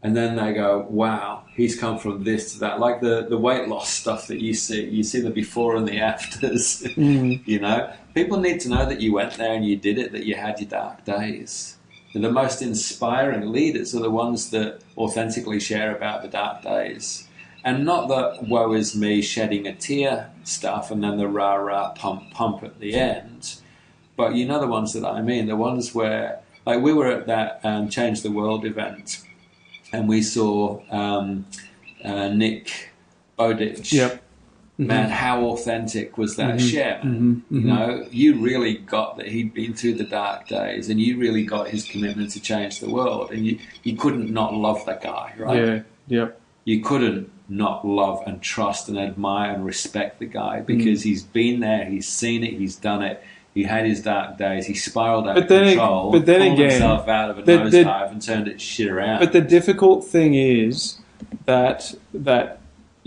and 0.01 0.17
then 0.17 0.37
they 0.37 0.53
go, 0.53 0.87
"Wow, 0.88 1.45
he's 1.57 1.79
come 1.79 1.99
from 1.99 2.23
this 2.23 2.53
to 2.53 2.61
that." 2.61 2.79
Like 2.79 3.01
the 3.01 3.27
the 3.29 3.37
weight 3.38 3.67
loss 3.67 3.91
stuff 3.91 4.29
that 4.29 4.41
you 4.41 4.55
see, 4.55 4.85
you 4.88 5.03
see 5.03 5.21
the 5.21 5.31
before 5.31 5.75
and 5.77 5.88
the 5.88 5.99
afters. 5.99 6.85
Mm. 6.99 7.47
you 7.47 7.59
know, 7.59 7.93
people 8.14 8.38
need 8.38 8.61
to 8.61 8.69
know 8.69 8.87
that 8.87 9.01
you 9.01 9.12
went 9.12 9.35
there 9.35 9.55
and 9.55 9.64
you 9.67 9.77
did 9.77 9.99
it, 9.99 10.12
that 10.12 10.25
you 10.25 10.37
had 10.37 10.61
your 10.61 10.69
dark 10.69 11.05
days. 11.05 11.78
The 12.22 12.33
most 12.33 12.62
inspiring 12.62 13.52
leaders 13.52 13.94
are 13.94 14.00
the 14.00 14.11
ones 14.11 14.50
that 14.50 14.81
authentically 14.96 15.61
share 15.61 15.94
about 15.94 16.22
the 16.22 16.28
dark 16.28 16.62
days. 16.62 17.28
And 17.64 17.85
not 17.85 18.09
the 18.09 18.38
woe 18.46 18.72
is 18.72 18.96
me 18.96 19.20
shedding 19.20 19.66
a 19.66 19.74
tear 19.74 20.31
stuff 20.44 20.90
and 20.90 21.02
then 21.02 21.16
the 21.16 21.28
rah 21.28 21.54
rah 21.54 21.90
pump 21.92 22.31
pump 22.31 22.62
at 22.62 22.78
the 22.81 22.94
end. 22.94 23.57
But 24.16 24.35
you 24.35 24.46
know 24.46 24.61
the 24.61 24.66
ones 24.66 24.92
that 24.94 25.04
I 25.04 25.22
mean, 25.22 25.46
the 25.46 25.57
ones 25.57 25.94
where, 25.94 26.40
like, 26.66 26.83
we 26.83 26.92
were 26.92 27.09
at 27.09 27.26
that 27.26 27.61
um, 27.64 27.88
Change 27.88 28.22
the 28.22 28.31
World 28.31 28.64
event 28.64 29.22
and 29.92 30.09
we 30.09 30.22
saw 30.22 30.81
um, 30.90 31.46
uh, 32.04 32.28
Nick 32.28 32.90
Bowditch. 33.38 33.92
Yep. 33.92 34.22
Man, 34.79 35.11
how 35.11 35.45
authentic 35.47 36.17
was 36.17 36.37
that 36.37 36.55
Mhm. 36.57 36.71
share? 36.71 37.01
Mhm. 37.03 37.41
You 37.51 37.61
Mhm. 37.61 37.64
know, 37.64 38.07
you 38.12 38.37
really 38.37 38.75
got 38.75 39.17
that 39.17 39.27
he'd 39.29 39.53
been 39.53 39.75
through 39.75 39.95
the 39.95 40.05
dark 40.05 40.47
days, 40.49 40.88
and 40.88 41.01
you 41.01 41.19
really 41.19 41.43
got 41.45 41.69
his 41.69 41.85
commitment 41.85 42.31
to 42.31 42.41
change 42.41 42.79
the 42.79 42.88
world, 42.88 43.31
and 43.33 43.45
you 43.45 43.59
you 43.83 43.97
couldn't 43.97 44.31
not 44.33 44.55
love 44.55 44.85
that 44.87 45.03
guy, 45.03 45.33
right? 45.38 45.59
Yeah. 45.64 45.81
Yep. 46.09 46.41
You 46.64 46.81
couldn't 46.81 47.31
not 47.49 47.87
love 47.87 48.23
and 48.27 48.41
trust 48.41 48.88
and 48.88 48.99
admire 48.99 49.53
and 49.53 49.64
respect 49.64 50.21
the 50.21 50.27
guy 50.27 50.61
because 50.61 51.03
he's 51.03 51.23
been 51.23 51.61
there, 51.61 51.85
he's 51.87 52.07
seen 52.09 52.45
it, 52.45 52.53
he's 52.55 52.77
done 52.77 53.03
it. 53.03 53.23
He 53.55 53.64
had 53.64 53.87
his 53.87 54.01
dark 54.03 54.38
days. 54.38 54.67
He 54.67 54.75
spiraled 54.75 55.27
out 55.27 55.35
But 55.35 55.45
of 55.45 55.49
then 55.49 55.62
ag- 55.64 55.69
control. 55.79 56.12
but 56.12 56.27
then 56.27 56.41
pulled 56.43 56.53
again, 56.61 56.71
himself 56.71 57.09
out 57.09 57.31
of 57.31 57.38
a 57.38 57.43
the- 57.43 57.53
nosedive 57.53 58.12
and 58.12 58.23
turned 58.23 58.47
it 58.47 58.61
shit 58.61 58.88
around. 58.88 59.19
But 59.19 59.33
the 59.33 59.41
difficult 59.41 60.05
thing 60.07 60.35
is 60.35 60.99
that 61.47 61.95
that 62.14 62.58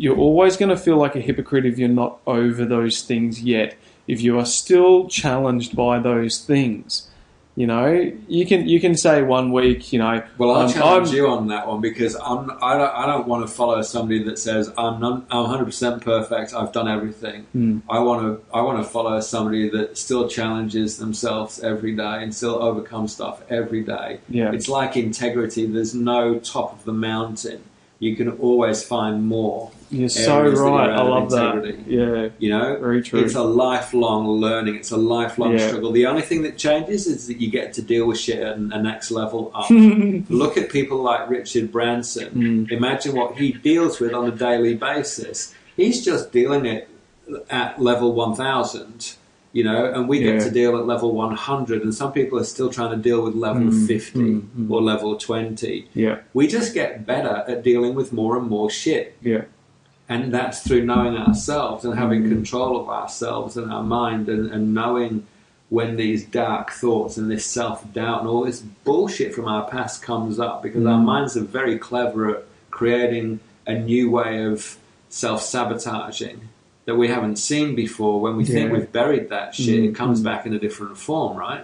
you're 0.02 0.18
always 0.18 0.58
going 0.58 0.70
to 0.70 0.78
feel 0.78 0.98
like 0.98 1.16
a 1.16 1.22
hypocrite 1.22 1.66
if 1.66 1.78
you're 1.78 1.90
not 2.04 2.20
over 2.26 2.66
those 2.66 3.02
things 3.04 3.42
yet. 3.44 3.76
If 4.08 4.22
you 4.22 4.38
are 4.40 4.46
still 4.46 5.08
challenged 5.08 5.76
by 5.76 6.00
those 6.00 6.40
things, 6.40 7.08
you 7.56 7.68
know, 7.68 8.12
you 8.28 8.46
can 8.46 8.68
you 8.68 8.80
can 8.80 8.96
say 8.96 9.22
one 9.22 9.52
week, 9.52 9.94
you 9.94 10.00
know, 10.00 10.24
Well, 10.38 10.52
I'll 10.52 10.62
I'm- 10.62 10.72
challenge 10.74 11.10
I'm- 11.10 11.18
you 11.18 11.28
on 11.28 11.48
that 11.50 11.68
one 11.68 11.82
because 11.82 12.16
I'm, 12.16 12.50
I 12.64 12.78
don't, 12.78 12.94
I 13.02 13.06
don't 13.06 13.28
want 13.28 13.46
to 13.48 13.54
follow 13.54 13.82
somebody 13.82 14.24
that 14.24 14.40
says 14.40 14.72
I'm 14.78 15.00
non, 15.02 15.26
I'm 15.30 15.44
100 15.44 15.66
percent 15.66 16.02
perfect. 16.04 16.54
I've 16.54 16.72
done 16.72 16.88
everything. 16.88 17.44
Hmm. 17.52 17.80
I 17.90 18.00
want 18.00 18.22
to 18.24 18.32
I 18.58 18.62
want 18.62 18.78
to 18.84 18.90
follow 18.90 19.20
somebody 19.20 19.70
that 19.70 19.98
still 19.98 20.28
challenges 20.28 20.98
themselves 20.98 21.60
every 21.62 21.94
day 21.96 22.24
and 22.24 22.34
still 22.34 22.56
overcomes 22.64 23.14
stuff 23.14 23.44
every 23.50 23.84
day. 23.84 24.20
Yeah. 24.30 24.52
It's 24.54 24.68
like 24.68 24.98
integrity. 24.98 25.66
There's 25.68 25.94
no 25.94 26.40
top 26.40 26.74
of 26.74 26.86
the 26.86 26.94
mountain. 26.94 27.62
You 28.02 28.16
can 28.16 28.30
always 28.40 28.84
find 28.84 29.24
more. 29.28 29.72
You're 29.92 30.10
so 30.10 30.42
right. 30.42 30.90
I 30.90 31.02
love 31.04 31.30
that. 31.32 31.84
Yeah, 31.86 32.30
You 32.40 32.50
know, 32.50 32.78
very 32.80 33.04
true. 33.04 33.20
it's 33.20 33.36
a 33.36 33.44
lifelong 33.44 34.28
learning. 34.28 34.76
It's 34.76 34.90
a 34.90 34.98
lifelong 34.98 35.52
Yeah. 35.58 35.68
struggle. 35.68 35.92
The 35.92 36.08
only 36.08 36.24
thing 36.24 36.42
that 36.42 36.58
changes 36.58 37.06
is 37.06 37.28
that 37.28 37.40
you 37.40 37.52
get 37.52 37.74
to 37.74 37.82
deal 37.84 38.08
with 38.08 38.18
shit 38.18 38.40
at 38.40 38.58
a 38.58 38.82
next 38.82 39.12
level 39.12 39.52
up. 39.54 39.70
Look 40.30 40.58
at 40.58 40.70
people 40.72 40.98
like 41.04 41.30
Richard 41.30 41.72
Branson. 41.72 42.30
Mm. 42.68 42.72
Imagine 42.72 43.16
what 43.16 43.38
he 43.38 43.52
deals 43.52 44.00
with 44.00 44.14
on 44.16 44.26
a 44.28 44.32
daily 44.32 44.74
basis. 44.74 45.54
He's 45.78 46.04
just 46.04 46.32
dealing 46.32 46.66
it 46.66 46.88
at 47.52 47.80
level 47.80 48.14
1000, 48.14 49.16
you 49.54 49.64
know, 49.64 49.92
and 49.94 50.08
we 50.08 50.20
get 50.20 50.36
Yeah. 50.36 50.44
to 50.46 50.50
deal 50.52 50.78
at 50.78 50.86
level 50.88 51.12
100, 51.14 51.82
and 51.84 51.94
some 51.94 52.12
people 52.14 52.40
are 52.40 52.44
still 52.46 52.70
trying 52.70 52.92
to 52.92 52.98
deal 52.98 53.22
with 53.22 53.36
level 53.36 53.64
Mm, 53.64 53.88
50 53.88 54.20
mm, 54.20 54.42
mm. 54.58 54.72
or 54.72 54.82
level 54.82 55.16
20. 55.18 55.88
yeah, 55.94 56.18
We 56.34 56.48
just 56.48 56.74
get 56.74 57.06
better 57.06 57.44
at 57.48 57.64
dealing 57.64 57.94
with 57.96 58.14
more 58.14 58.38
and 58.38 58.48
more 58.48 58.70
shit. 58.70 59.18
yeah, 59.22 59.44
And 60.08 60.34
that's 60.34 60.60
through 60.66 60.86
knowing 60.86 61.16
ourselves 61.18 61.84
and 61.86 61.96
having 61.98 62.24
Mm. 62.24 62.30
control 62.30 62.80
of 62.82 62.88
ourselves 62.90 63.58
and 63.58 63.72
our 63.72 63.84
mind 63.84 64.30
and, 64.30 64.52
and 64.52 64.74
knowing 64.74 65.24
when 65.70 65.96
these 65.96 66.26
dark 66.26 66.72
thoughts 66.72 67.18
and 67.18 67.32
this 67.32 67.46
self 67.46 67.78
doubt 67.94 68.20
and 68.22 68.28
all 68.30 68.44
this 68.44 68.62
bullshit 68.84 69.34
from 69.34 69.46
our 69.46 69.64
past 69.70 70.02
comes 70.02 70.38
up 70.40 70.62
because 70.64 70.86
our 70.86 71.00
Mm. 71.00 71.06
minds 71.06 71.38
are 71.38 71.42
very 71.60 71.78
clever 71.78 72.30
at 72.30 72.44
creating 72.72 73.40
a 73.68 73.74
new 73.78 74.10
way 74.12 74.44
of 74.44 74.78
self 75.10 75.42
sabotaging 75.42 76.40
that 76.86 76.96
we 76.96 77.08
haven't 77.08 77.38
seen 77.38 77.76
before. 77.76 78.20
When 78.22 78.36
we 78.38 78.46
think 78.46 78.72
we've 78.72 78.92
buried 78.92 79.30
that 79.30 79.54
shit, 79.56 79.80
Mm, 79.82 79.90
it 79.90 79.96
comes 79.96 80.22
mm. 80.22 80.24
back 80.26 80.46
in 80.46 80.54
a 80.54 80.60
different 80.60 80.98
form, 80.98 81.38
right? 81.38 81.64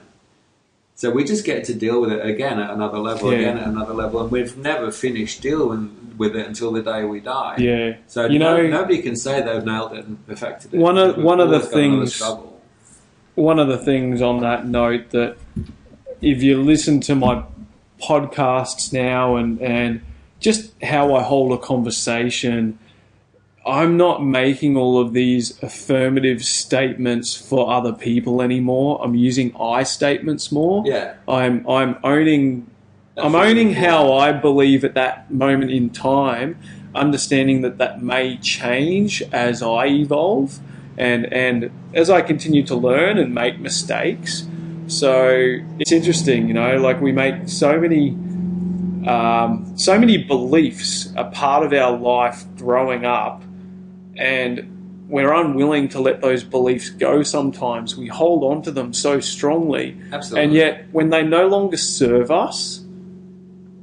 So 0.95 1.11
we 1.11 1.23
just 1.23 1.45
get 1.45 1.63
to 1.65 1.73
deal 1.75 2.01
with 2.01 2.11
it 2.11 2.25
again 2.25 2.59
at 2.59 2.71
another 2.71 2.97
level, 2.99 3.31
Yeah. 3.31 3.39
again 3.39 3.57
at 3.57 3.67
another 3.67 3.93
level, 3.93 4.21
and 4.21 4.31
we've 4.31 4.57
never 4.57 4.91
finished 4.91 5.41
dealing 5.41 5.91
with 6.17 6.35
it 6.35 6.47
until 6.47 6.71
the 6.71 6.81
day 6.81 7.03
we 7.03 7.19
die. 7.19 7.55
yeah. 7.59 7.95
So 8.07 8.25
You 8.27 8.39
no, 8.39 8.57
know- 8.57 8.67
nobody 8.67 8.99
can 9.03 9.15
say 9.15 9.41
they've 9.41 9.63
nailed 9.63 9.93
it 9.93 10.05
and 10.05 10.25
perfected 10.27 10.73
it. 10.73 10.79
One 10.79 10.97
of- 10.97 11.17
one 11.17 11.39
of 11.39 11.49
the 11.49 11.57
always 11.57 11.69
got 11.69 11.77
another 11.79 12.05
things- 12.05 12.51
one 13.35 13.59
of 13.59 13.67
the 13.67 13.77
things 13.77 14.21
on 14.21 14.39
that 14.39 14.67
note 14.67 15.11
that 15.11 15.37
if 16.21 16.41
you 16.41 16.59
listen 16.61 16.99
to 17.01 17.13
my 17.13 17.43
podcasts 18.01 18.91
now 18.91 19.35
and, 19.35 19.61
and 19.61 20.01
just 20.39 20.71
how 20.83 21.13
I 21.15 21.21
hold 21.21 21.51
a 21.51 21.57
conversation, 21.57 22.79
I'm 23.67 23.97
not 23.97 24.23
making 24.23 24.77
all 24.77 24.99
of 24.99 25.13
these 25.13 25.61
affirmative 25.61 26.43
statements 26.43 27.35
for 27.35 27.69
other 27.69 27.93
people 27.93 28.41
anymore. 28.41 28.99
I'm 29.03 29.15
using 29.15 29.55
I 29.59 29.83
statements 29.83 30.51
more. 30.51 30.83
Yeah, 30.85 31.15
I'm 31.27 31.67
I'm 31.69 31.97
owning 32.03 32.69
That's 33.15 33.25
I'm 33.25 33.35
owning 33.35 33.73
how 33.73 34.13
I 34.13 34.31
believe 34.31 34.85
at 34.85 34.93
that 34.93 35.29
moment 35.31 35.71
in 35.71 35.89
time, 35.89 36.57
understanding 36.95 37.61
that 37.61 37.77
that 37.77 38.01
may 38.01 38.37
change 38.37 39.21
as 39.33 39.61
I 39.61 39.87
evolve 39.87 40.59
and 40.97 41.31
and 41.31 41.69
as 41.93 42.09
I 42.09 42.21
continue 42.21 42.65
to 42.67 42.75
learn 42.75 43.17
and 43.17 43.33
make 43.33 43.59
mistakes. 43.59 44.47
So 44.87 45.57
it's 45.79 45.91
interesting, 45.91 46.47
you 46.47 46.53
know, 46.53 46.77
like 46.77 47.01
we 47.01 47.11
make 47.11 47.49
so 47.49 47.79
many 47.79 48.11
um, 49.07 49.77
so 49.77 49.97
many 49.99 50.17
beliefs 50.17 51.13
a 51.15 51.25
part 51.25 51.65
of 51.65 51.73
our 51.73 51.97
life 51.97 52.45
growing 52.57 53.05
up, 53.05 53.41
and 54.17 55.05
we're 55.07 55.33
unwilling 55.33 55.87
to 55.89 56.01
let 56.01 56.21
those 56.21 56.43
beliefs 56.43 56.89
go. 56.89 57.23
Sometimes 57.23 57.95
we 57.95 58.07
hold 58.07 58.43
on 58.43 58.61
to 58.63 58.71
them 58.71 58.93
so 58.93 59.19
strongly, 59.19 59.97
absolutely. 60.11 60.43
and 60.43 60.53
yet, 60.53 60.87
when 60.91 61.09
they 61.09 61.23
no 61.23 61.47
longer 61.47 61.77
serve 61.77 62.29
us, 62.29 62.83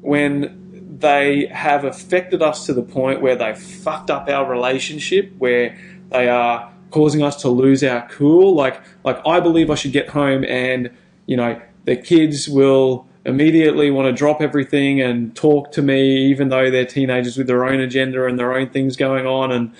when 0.00 0.96
they 0.98 1.46
have 1.46 1.84
affected 1.84 2.42
us 2.42 2.66
to 2.66 2.74
the 2.74 2.82
point 2.82 3.20
where 3.20 3.36
they've 3.36 3.58
fucked 3.58 4.10
up 4.10 4.28
our 4.28 4.50
relationship, 4.50 5.32
where 5.38 5.78
they 6.10 6.28
are 6.28 6.70
causing 6.90 7.22
us 7.22 7.42
to 7.42 7.48
lose 7.48 7.82
our 7.82 8.06
cool, 8.08 8.54
like 8.54 8.80
like 9.02 9.20
I 9.26 9.40
believe 9.40 9.70
I 9.70 9.74
should 9.74 9.92
get 9.92 10.10
home 10.10 10.44
and 10.44 10.90
you 11.26 11.36
know 11.36 11.60
the 11.84 11.96
kids 11.96 12.48
will 12.48 13.06
immediately 13.24 13.90
want 13.90 14.06
to 14.06 14.12
drop 14.12 14.42
everything 14.42 15.00
and 15.00 15.34
talk 15.34 15.72
to 15.72 15.82
me, 15.82 16.26
even 16.26 16.50
though 16.50 16.70
they're 16.70 16.84
teenagers 16.84 17.38
with 17.38 17.46
their 17.46 17.64
own 17.64 17.80
agenda 17.80 18.26
and 18.26 18.38
their 18.38 18.54
own 18.54 18.68
things 18.68 18.96
going 18.96 19.26
on, 19.26 19.50
and 19.50 19.72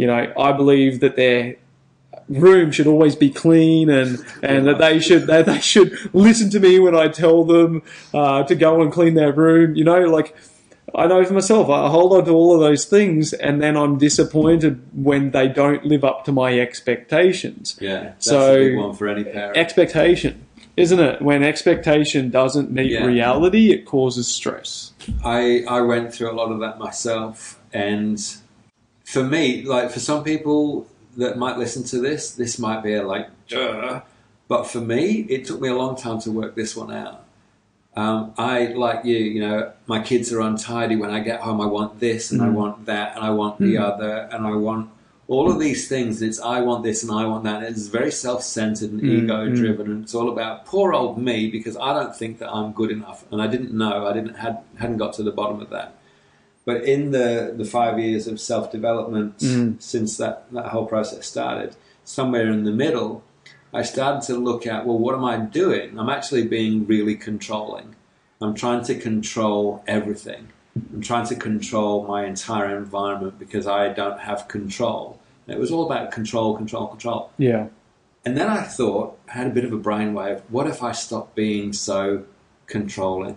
you 0.00 0.06
know 0.10 0.22
I 0.48 0.50
believe 0.52 0.92
that 1.04 1.14
they're 1.16 1.56
room 2.28 2.70
should 2.70 2.86
always 2.86 3.16
be 3.16 3.28
clean 3.28 3.90
and, 3.90 4.24
and 4.42 4.66
that 4.68 4.78
they 4.78 5.00
should 5.00 5.26
that 5.26 5.46
they 5.46 5.60
should 5.60 5.90
listen 6.14 6.48
to 6.50 6.60
me 6.60 6.78
when 6.78 6.94
I 6.94 7.08
tell 7.08 7.44
them 7.44 7.82
uh, 8.14 8.42
to 8.44 8.54
go 8.54 8.80
and 8.82 8.92
clean 8.92 9.14
their 9.14 9.32
room. 9.32 9.74
You 9.74 9.84
know, 9.84 10.00
like 10.18 10.36
I 10.94 11.06
know 11.06 11.24
for 11.24 11.34
myself, 11.34 11.68
I 11.68 11.88
hold 11.88 12.12
on 12.12 12.24
to 12.26 12.32
all 12.32 12.54
of 12.54 12.60
those 12.60 12.84
things, 12.84 13.32
and 13.32 13.60
then 13.62 13.76
I'm 13.76 13.98
disappointed 13.98 14.80
when 14.92 15.30
they 15.32 15.46
don't 15.48 15.84
live 15.84 16.04
up 16.04 16.24
to 16.26 16.32
my 16.32 16.58
expectations. 16.58 17.76
yeah, 17.80 18.02
that's 18.02 18.26
So- 18.26 18.54
a 18.54 18.58
big 18.68 18.76
one 18.78 18.94
for 18.94 19.08
any 19.08 19.24
parent. 19.24 19.56
Expectation, 19.56 20.32
isn't 20.76 21.00
it? 21.00 21.22
When 21.22 21.42
expectation 21.42 22.30
doesn't 22.30 22.70
meet 22.72 22.92
Yeah. 22.92 23.06
reality, 23.06 23.70
it 23.72 23.86
causes 23.86 24.26
stress. 24.28 24.92
I 25.24 25.64
I 25.68 25.80
went 25.80 26.12
through 26.14 26.30
a 26.30 26.36
lot 26.40 26.50
of 26.52 26.58
that 26.60 26.78
myself, 26.78 27.58
and 27.72 28.18
for 29.10 29.24
me, 29.24 29.62
like 29.62 29.90
for 29.90 29.98
some 30.00 30.22
people 30.22 30.86
that 31.16 31.36
might 31.36 31.58
listen 31.58 31.82
to 31.84 31.98
this, 31.98 32.30
this 32.32 32.58
might 32.58 32.82
be 32.82 32.94
a 32.94 33.02
like, 33.02 33.28
Duh. 33.48 34.00
but 34.46 34.64
for 34.64 34.80
me, 34.80 35.26
it 35.28 35.44
took 35.46 35.60
me 35.60 35.68
a 35.68 35.74
long 35.74 35.96
time 35.96 36.20
to 36.20 36.30
work 36.30 36.54
this 36.54 36.76
one 36.76 36.92
out. 36.92 37.24
Um, 37.96 38.32
I 38.38 38.66
like 38.66 39.04
you, 39.04 39.16
you 39.16 39.40
know, 39.40 39.72
my 39.88 40.00
kids 40.00 40.32
are 40.32 40.40
untidy. 40.40 40.94
When 40.94 41.10
I 41.10 41.20
get 41.20 41.40
home, 41.40 41.60
I 41.60 41.66
want 41.66 41.98
this 41.98 42.30
and 42.30 42.40
I 42.40 42.46
Mm. 42.46 42.52
want 42.54 42.86
that 42.86 43.16
and 43.16 43.24
I 43.24 43.30
want 43.30 43.58
the 43.58 43.74
Mm. 43.74 43.82
other 43.82 44.28
and 44.32 44.46
I 44.46 44.54
want 44.54 44.88
all 45.26 45.50
of 45.50 45.58
these 45.58 45.88
things. 45.88 46.22
It's 46.22 46.38
I 46.40 46.60
want 46.60 46.84
this 46.84 47.02
and 47.02 47.10
I 47.10 47.24
want 47.26 47.42
that. 47.44 47.64
It's 47.64 47.88
very 47.88 48.12
self-centered 48.12 48.90
and 48.92 49.00
Mm, 49.02 49.24
ego-driven, 49.24 49.86
and 49.90 50.04
it's 50.04 50.14
all 50.14 50.28
about 50.28 50.66
poor 50.66 50.92
old 50.92 51.18
me 51.18 51.48
because 51.50 51.76
I 51.76 51.92
don't 51.92 52.14
think 52.14 52.38
that 52.38 52.50
I'm 52.56 52.70
good 52.72 52.92
enough, 52.92 53.24
and 53.32 53.42
I 53.42 53.48
didn't 53.48 53.72
know. 53.72 54.06
I 54.06 54.12
didn't 54.12 54.36
had 54.36 54.58
hadn't 54.76 54.98
got 54.98 55.12
to 55.14 55.24
the 55.24 55.32
bottom 55.32 55.60
of 55.60 55.70
that. 55.70 55.94
But 56.64 56.84
in 56.84 57.10
the 57.10 57.54
the 57.56 57.64
five 57.64 57.98
years 57.98 58.26
of 58.26 58.40
self-development 58.40 59.38
Mm. 59.38 59.82
since 59.82 60.16
that 60.18 60.46
that 60.52 60.66
whole 60.66 60.86
process 60.86 61.26
started, 61.26 61.74
somewhere 62.04 62.50
in 62.50 62.64
the 62.64 62.72
middle, 62.72 63.22
I 63.72 63.82
started 63.82 64.22
to 64.28 64.34
look 64.38 64.66
at 64.66 64.86
well, 64.86 64.98
what 64.98 65.14
am 65.14 65.24
I 65.24 65.36
doing? 65.38 65.98
I'm 65.98 66.10
actually 66.10 66.46
being 66.46 66.86
really 66.86 67.14
controlling. 67.14 67.94
I'm 68.42 68.54
trying 68.54 68.84
to 68.84 68.94
control 68.94 69.82
everything. 69.86 70.48
I'm 70.94 71.02
trying 71.02 71.26
to 71.26 71.34
control 71.34 72.06
my 72.06 72.24
entire 72.24 72.76
environment 72.76 73.38
because 73.38 73.66
I 73.66 73.88
don't 73.92 74.20
have 74.20 74.48
control. 74.48 75.18
And 75.46 75.56
it 75.56 75.60
was 75.60 75.70
all 75.70 75.84
about 75.84 76.10
control, 76.12 76.56
control, 76.56 76.86
control. 76.86 77.30
Yeah. 77.38 77.66
And 78.24 78.36
then 78.36 78.48
I 78.48 78.62
thought, 78.62 79.18
I 79.28 79.32
had 79.32 79.46
a 79.46 79.50
bit 79.50 79.64
of 79.64 79.72
a 79.72 79.78
brainwave. 79.78 80.42
What 80.48 80.66
if 80.66 80.82
I 80.82 80.92
stop 80.92 81.34
being 81.34 81.72
so 81.72 82.24
controlling? 82.66 83.36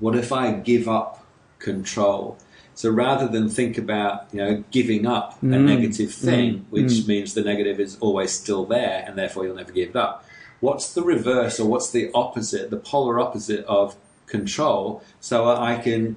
What 0.00 0.16
if 0.16 0.32
I 0.32 0.52
give 0.52 0.88
up 0.88 1.19
control? 1.60 2.36
So 2.74 2.90
rather 2.90 3.28
than 3.28 3.48
think 3.48 3.78
about, 3.78 4.26
you 4.32 4.38
know, 4.38 4.64
giving 4.70 5.06
up 5.06 5.40
a 5.42 5.46
Mm. 5.46 5.64
negative 5.64 6.12
thing, 6.12 6.54
Mm. 6.54 6.62
which 6.70 6.92
Mm. 6.92 7.08
means 7.08 7.34
the 7.34 7.42
negative 7.42 7.78
is 7.78 7.96
always 8.00 8.30
still 8.32 8.64
there 8.64 9.04
and 9.06 9.16
therefore 9.18 9.44
you'll 9.44 9.56
never 9.56 9.72
give 9.72 9.90
it 9.90 9.96
up. 9.96 10.24
What's 10.60 10.92
the 10.92 11.02
reverse 11.02 11.60
or 11.60 11.66
what's 11.68 11.90
the 11.90 12.10
opposite, 12.14 12.70
the 12.70 12.76
polar 12.76 13.20
opposite 13.20 13.64
of 13.66 13.96
control 14.26 15.02
so 15.20 15.46
I 15.48 15.76
can 15.76 16.16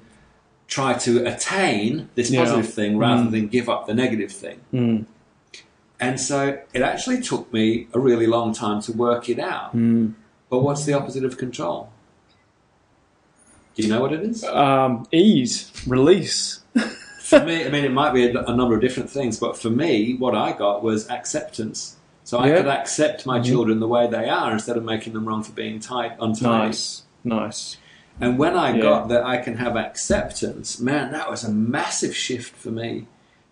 try 0.68 0.94
to 0.94 1.24
attain 1.26 2.08
this 2.14 2.30
Yeah. 2.30 2.40
positive 2.44 2.72
thing 2.72 2.96
rather 2.98 3.24
Mm. 3.24 3.30
than 3.32 3.46
give 3.48 3.68
up 3.68 3.86
the 3.86 3.94
negative 3.94 4.32
thing? 4.32 4.58
Mm. 4.72 5.04
And 6.00 6.18
so 6.20 6.58
it 6.72 6.82
actually 6.82 7.20
took 7.20 7.52
me 7.52 7.88
a 7.92 8.00
really 8.00 8.26
long 8.26 8.52
time 8.52 8.80
to 8.82 8.92
work 8.92 9.28
it 9.28 9.38
out. 9.38 9.76
Mm. 9.76 10.14
But 10.50 10.60
what's 10.62 10.84
the 10.84 10.92
opposite 10.94 11.24
of 11.24 11.36
control? 11.38 11.88
Do 13.74 13.82
you 13.82 13.88
know 13.88 14.00
what 14.00 14.12
it 14.12 14.20
is? 14.22 14.44
Um, 14.44 15.06
ease, 15.12 15.70
release. 15.86 16.60
for 17.20 17.44
me, 17.44 17.64
I 17.66 17.70
mean, 17.70 17.84
it 17.84 17.92
might 17.92 18.12
be 18.14 18.26
a, 18.30 18.42
a, 18.44 18.54
number 18.54 18.74
of 18.74 18.80
different 18.80 19.10
things, 19.10 19.38
but 19.38 19.56
for 19.56 19.70
me, 19.70 20.14
what 20.14 20.34
I 20.34 20.52
got 20.52 20.82
was 20.82 21.08
acceptance. 21.10 21.96
So 22.22 22.38
I 22.38 22.48
Yeah. 22.48 22.56
could 22.58 22.66
accept 22.68 23.26
my 23.26 23.38
Mhm. 23.40 23.44
children 23.44 23.80
the 23.80 23.88
way 23.88 24.06
they 24.06 24.28
are 24.28 24.52
instead 24.52 24.76
of 24.76 24.84
making 24.84 25.12
them 25.12 25.26
wrong 25.26 25.42
for 25.42 25.52
being 25.52 25.80
tight, 25.80 26.12
untidy. 26.20 26.66
Nice, 26.68 27.02
nice. 27.24 27.76
And 28.20 28.38
when 28.38 28.56
I 28.56 28.76
Yeah. 28.76 28.82
got 28.82 29.08
that 29.08 29.24
I 29.24 29.38
can 29.38 29.56
have 29.56 29.76
acceptance, 29.76 30.78
man, 30.80 31.10
that 31.12 31.28
was 31.28 31.42
a 31.44 31.50
massive 31.50 32.14
shift 32.16 32.54
for 32.56 32.70
me. 32.70 33.06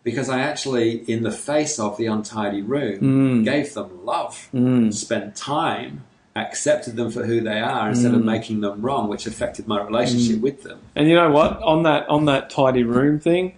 Because 0.05 0.29
I 0.29 0.41
actually, 0.41 1.05
in 1.11 1.23
the 1.23 1.31
face 1.31 1.79
of 1.79 1.97
the 1.97 2.07
untidy 2.07 2.61
room, 2.63 2.99
Mm. 3.43 3.45
gave 3.45 3.75
them 3.75 4.05
love, 4.05 4.49
Mm. 4.55 4.93
spent 4.93 5.37
time, 5.37 6.03
accepted 6.35 6.97
them 6.97 7.11
for 7.11 7.25
who 7.25 7.41
they 7.41 7.61
are 7.61 7.91
instead 7.91 8.15
of 8.15 8.21
Mm. 8.23 8.25
making 8.25 8.61
them 8.63 8.81
wrong, 8.81 9.09
which 9.09 9.27
affected 9.27 9.69
my 9.69 9.83
relationship 9.83 10.41
with 10.41 10.63
them. 10.63 10.79
And 10.97 11.09
you 11.09 11.15
know 11.15 11.31
what? 11.31 11.63
On 11.63 11.83
that 11.83 12.09
on 12.09 12.25
that 12.27 12.49
tidy 12.51 12.85
room 12.85 13.19
thing, 13.21 13.53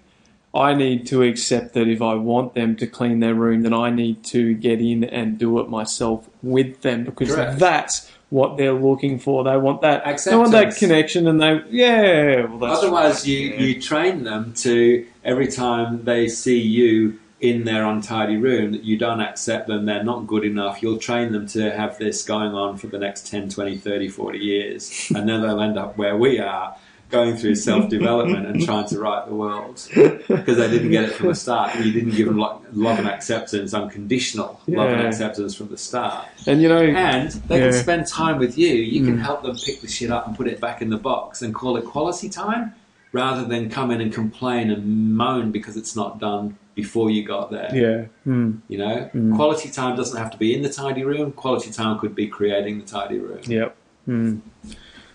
I 0.52 0.74
need 0.74 1.06
to 1.08 1.22
accept 1.22 1.74
that 1.74 1.88
if 1.88 2.00
I 2.02 2.14
want 2.14 2.54
them 2.54 2.76
to 2.76 2.87
clean 2.87 3.20
their 3.20 3.34
room, 3.34 3.62
then 3.62 3.74
I 3.74 3.90
need 3.90 4.24
to 4.24 4.54
get 4.54 4.80
in 4.80 5.04
and 5.04 5.38
do 5.38 5.58
it 5.60 5.68
myself 5.68 6.28
with 6.42 6.82
them 6.82 7.04
because 7.04 7.34
Correct. 7.34 7.58
that's 7.58 8.10
what 8.30 8.56
they're 8.56 8.72
looking 8.72 9.18
for. 9.20 9.44
They 9.44 9.56
want 9.56 9.80
that. 9.82 10.02
They 10.24 10.37
want 10.37 10.50
that 10.52 10.74
connection, 10.76 11.28
and 11.28 11.40
they 11.40 11.60
yeah. 11.70 12.46
Well, 12.46 12.58
that's 12.58 12.78
Otherwise, 12.82 13.14
right, 13.20 13.26
you, 13.26 13.38
yeah. 13.50 13.60
you 13.60 13.80
train 13.80 14.24
them 14.24 14.52
to 14.58 15.06
every 15.24 15.46
time 15.46 16.04
they 16.04 16.26
see 16.28 16.60
you 16.60 17.18
in 17.44 17.64
their 17.64 17.85
untidy 17.85 18.37
room 18.38 18.72
that 18.72 18.85
you 18.85 18.96
don't 18.96 19.20
accept 19.20 19.66
them, 19.68 19.85
they're 19.85 20.02
not 20.02 20.26
good 20.26 20.44
enough. 20.44 20.83
You'll 20.83 20.98
train 20.98 21.30
them 21.33 21.46
to 21.48 21.70
have 21.76 21.98
this 21.98 22.24
going 22.24 22.54
on 22.54 22.78
for 22.78 22.87
the 22.87 22.98
next 22.98 23.26
10, 23.26 23.50
20, 23.50 23.76
30, 23.76 24.09
40 24.09 24.38
years. 24.38 25.12
And 25.14 25.28
then 25.28 25.42
they'll 25.42 25.61
end 25.61 25.76
up 25.78 25.98
where 25.98 26.16
we 26.16 26.38
are, 26.38 26.74
going 27.11 27.37
through 27.37 27.54
self 27.54 27.88
development 27.90 28.46
and 28.46 28.64
trying 28.64 28.88
to 28.88 28.98
right 28.98 29.24
the 29.28 29.35
world 29.35 29.87
because 29.94 30.57
they 30.57 30.68
didn't 30.70 30.90
get 30.90 31.04
it 31.04 31.12
from 31.12 31.28
the 31.28 31.35
start. 31.35 31.76
You 31.76 31.92
didn't 31.92 32.12
give 32.16 32.26
them 32.26 32.38
lo- 32.38 32.62
love 32.72 32.98
and 32.98 33.07
acceptance, 33.07 33.74
unconditional 33.74 34.61
love 34.66 34.88
and 34.90 35.07
acceptance 35.07 35.54
from 35.54 35.68
the 35.68 35.76
start. 35.78 36.26
and 36.46 36.62
you 36.62 36.68
know, 36.68 36.78
And 36.83 37.30
they 37.48 37.59
Yeah. 37.59 37.70
can 37.70 37.72
spend 37.78 38.07
time 38.07 38.38
with 38.38 38.57
you. 38.57 38.68
You 38.74 39.04
can 39.04 39.18
Mm. 39.18 39.22
help 39.22 39.42
them 39.42 39.54
pick 39.57 39.80
the 39.83 39.87
shit 39.88 40.11
up 40.11 40.26
and 40.26 40.35
put 40.37 40.48
it 40.48 40.61
back 40.61 40.80
in 40.83 40.88
the 40.88 40.96
box 40.96 41.42
and 41.42 41.54
call 41.54 41.76
it 41.76 41.85
quality 41.85 42.28
time 42.30 42.72
rather 43.14 43.44
than 43.46 43.70
come 43.70 43.90
in 43.90 44.00
and 44.03 44.12
complain 44.12 44.70
and 44.70 45.16
moan 45.16 45.50
because 45.53 45.77
it's 45.79 45.94
not 45.96 46.18
done 46.18 46.59
before 46.74 47.09
you 47.11 47.22
got 47.24 47.50
there. 47.53 47.70
yeah, 47.72 48.07
mm, 48.31 48.59
You 48.68 48.79
know, 48.79 49.09
Mm. 49.14 49.37
quality 49.37 49.70
time 49.70 49.96
doesn't 49.96 50.18
have 50.18 50.31
to 50.33 50.37
be 50.37 50.53
in 50.53 50.62
the 50.62 50.68
tidy 50.68 51.05
room. 51.05 51.31
Quality 51.33 51.70
time 51.70 51.98
could 52.00 52.14
be 52.16 52.27
creating 52.27 52.81
the 52.81 52.85
tidy 52.85 53.18
room. 53.18 53.38
Yep. 53.46 53.77
Hmm. 54.07 54.37
I 54.66 54.74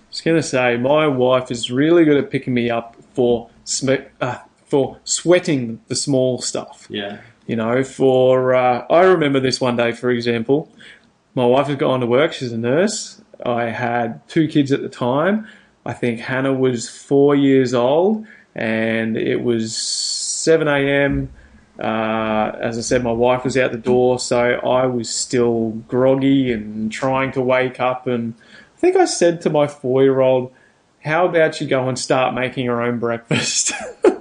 was 0.09 0.21
going 0.21 0.37
to 0.37 0.41
say, 0.43 0.77
my 0.77 1.05
wife 1.07 1.51
is 1.51 1.69
really 1.69 2.05
good 2.05 2.17
at 2.17 2.31
picking 2.31 2.53
me 2.53 2.69
up 2.69 2.95
for 3.13 3.49
sm- 3.65 4.07
uh, 4.21 4.37
for 4.65 4.97
sweating 5.03 5.81
the 5.87 5.95
small 5.95 6.39
stuff. 6.41 6.87
Yeah. 6.89 7.17
You 7.45 7.57
know, 7.57 7.83
for 7.83 8.55
uh, 8.55 8.85
I 8.89 9.01
remember 9.03 9.39
this 9.41 9.59
one 9.59 9.75
day, 9.75 9.91
for 9.91 10.09
example, 10.09 10.71
my 11.35 11.45
wife 11.45 11.67
had 11.67 11.77
gone 11.79 11.99
to 11.99 12.05
work. 12.07 12.31
She's 12.33 12.53
a 12.53 12.57
nurse. 12.57 13.21
I 13.45 13.65
had 13.65 14.25
two 14.29 14.47
kids 14.47 14.71
at 14.71 14.81
the 14.81 14.89
time. 14.89 15.45
I 15.89 15.93
think 15.93 16.19
Hannah 16.19 16.53
was 16.53 16.87
four 16.87 17.35
years 17.35 17.73
old, 17.73 18.23
and 18.53 19.17
it 19.17 19.41
was 19.41 19.75
seven 19.75 20.67
a.m. 20.67 21.31
Uh, 21.79 22.55
as 22.61 22.77
I 22.77 22.81
said, 22.81 23.03
my 23.03 23.11
wife 23.11 23.43
was 23.43 23.57
out 23.57 23.71
the 23.71 23.79
door, 23.79 24.19
so 24.19 24.37
I 24.37 24.85
was 24.85 25.09
still 25.09 25.71
groggy 25.87 26.51
and 26.51 26.91
trying 26.91 27.31
to 27.31 27.41
wake 27.41 27.79
up. 27.79 28.05
And 28.05 28.35
I 28.77 28.79
think 28.79 28.97
I 28.97 29.05
said 29.05 29.41
to 29.41 29.49
my 29.49 29.65
four-year-old, 29.65 30.53
"How 31.03 31.25
about 31.25 31.59
you 31.59 31.65
go 31.65 31.89
and 31.89 31.97
start 31.97 32.35
making 32.35 32.65
your 32.65 32.83
own 32.83 32.99
breakfast?" 32.99 33.73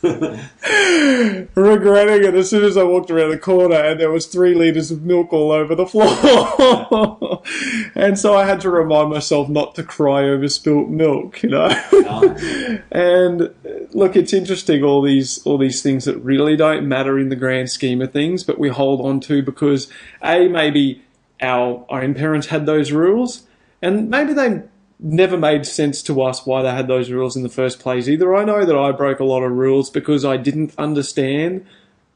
regretting 1.54 2.24
it 2.24 2.34
as 2.34 2.50
soon 2.50 2.64
as 2.64 2.76
I 2.76 2.84
walked 2.84 3.10
around 3.10 3.30
the 3.30 3.38
corner 3.38 3.74
and 3.74 3.98
there 3.98 4.10
was 4.10 4.26
three 4.26 4.54
litres 4.54 4.92
of 4.92 5.02
milk 5.02 5.32
all 5.32 5.50
over 5.50 5.74
the 5.74 5.86
floor. 5.86 7.42
and 7.94 8.16
so 8.18 8.36
I 8.36 8.44
had 8.44 8.60
to 8.60 8.70
remind 8.70 9.10
myself 9.10 9.48
not 9.48 9.74
to 9.74 9.82
cry 9.82 10.22
over 10.24 10.48
spilt 10.48 10.88
milk, 10.88 11.42
you 11.42 11.50
know. 11.50 11.66
and 12.92 13.42
uh, 13.42 13.48
look, 13.92 14.14
it's 14.14 14.32
interesting 14.32 14.84
all 14.84 15.02
these 15.02 15.38
all 15.44 15.58
these 15.58 15.82
things 15.82 16.04
that 16.04 16.16
really 16.18 16.56
don't 16.56 16.86
matter 16.86 17.18
in 17.18 17.28
the 17.28 17.36
grand 17.36 17.70
scheme 17.70 18.00
of 18.00 18.12
things, 18.12 18.44
but 18.44 18.58
we 18.58 18.68
hold 18.68 19.00
on 19.00 19.18
to 19.20 19.42
because 19.42 19.90
a 20.22 20.48
maybe 20.48 21.02
our 21.40 21.84
own 21.88 22.14
parents 22.14 22.48
had 22.48 22.66
those 22.66 22.92
rules, 22.92 23.42
and 23.82 24.08
maybe 24.08 24.32
they 24.32 24.62
never 25.00 25.36
made 25.38 25.64
sense 25.64 26.02
to 26.02 26.20
us 26.22 26.44
why 26.44 26.62
they 26.62 26.70
had 26.70 26.88
those 26.88 27.10
rules 27.10 27.36
in 27.36 27.42
the 27.42 27.48
first 27.48 27.78
place 27.80 28.08
either. 28.08 28.34
I 28.34 28.44
know 28.44 28.64
that 28.64 28.76
I 28.76 28.92
broke 28.92 29.20
a 29.20 29.24
lot 29.24 29.42
of 29.42 29.52
rules 29.52 29.90
because 29.90 30.24
I 30.24 30.36
didn't 30.36 30.72
understand 30.76 31.64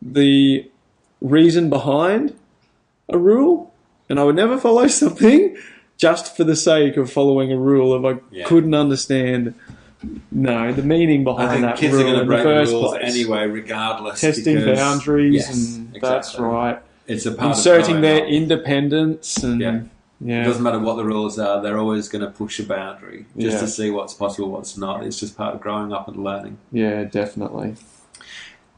the 0.01 0.69
reason 1.21 1.71
behind 1.71 2.35
a 3.09 3.19
rule, 3.19 3.73
and 4.09 4.19
I 4.19 4.25
would 4.25 4.37
never 4.37 4.59
follow 4.59 4.87
something 4.89 5.57
just 5.97 6.37
for 6.37 6.43
the 6.45 6.57
sake 6.57 6.97
of 6.97 7.11
following 7.13 7.53
a 7.53 7.57
rule 7.57 7.95
if 7.97 8.17
I 8.17 8.21
Yeah. 8.33 8.45
couldn't 8.47 8.75
understand. 8.75 9.55
No, 10.33 10.73
the 10.73 10.83
meaning 10.83 11.23
behind 11.23 11.63
that 11.63 11.77
kids 11.77 11.95
are 11.95 12.03
going 12.03 12.19
to 12.19 12.25
break 12.25 12.43
first 12.43 12.73
rules 12.73 12.97
place. 12.97 13.15
anyway, 13.15 13.47
regardless. 13.47 14.21
Testing 14.21 14.57
because- 14.57 14.77
boundaries, 14.79 15.35
Yes, 15.35 15.77
and 15.77 15.97
that's 16.01 16.37
right. 16.37 16.81
It's 17.07 17.25
a 17.27 17.31
part 17.33 17.57
Inserting 17.57 17.97
of 17.97 18.03
their 18.03 18.27
independence 18.27 19.37
and 19.45 19.61
Yeah. 19.61 19.81
Yeah, 20.25 20.43
It 20.43 20.45
doesn't 20.45 20.63
matter 20.63 20.79
what 20.79 20.97
the 20.97 21.05
rules 21.05 21.39
are, 21.39 21.61
they're 21.63 21.79
always 21.79 22.09
going 22.09 22.25
to 22.25 22.31
push 22.31 22.59
a 22.61 22.65
boundary 22.65 23.27
just 23.39 23.55
Yeah. 23.55 23.61
to 23.61 23.69
see 23.69 23.91
what's 23.91 24.15
possible, 24.15 24.51
what's 24.51 24.77
not. 24.77 25.05
It's 25.05 25.19
just 25.21 25.37
part 25.37 25.55
of 25.55 25.61
growing 25.61 25.93
up 25.93 26.09
and 26.09 26.23
learning. 26.23 26.59
yeah, 26.71 27.05
definitely. 27.05 27.77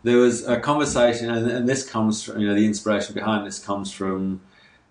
There 0.02 0.18
was 0.18 0.46
a 0.46 0.60
conversation, 0.60 1.30
and, 1.30 1.50
and 1.50 1.68
this 1.68 1.88
comes 1.88 2.22
from, 2.22 2.38
you 2.40 2.46
know, 2.48 2.54
the 2.54 2.66
inspiration 2.66 3.14
behind 3.14 3.46
this 3.46 3.58
comes 3.58 3.90
from 3.90 4.40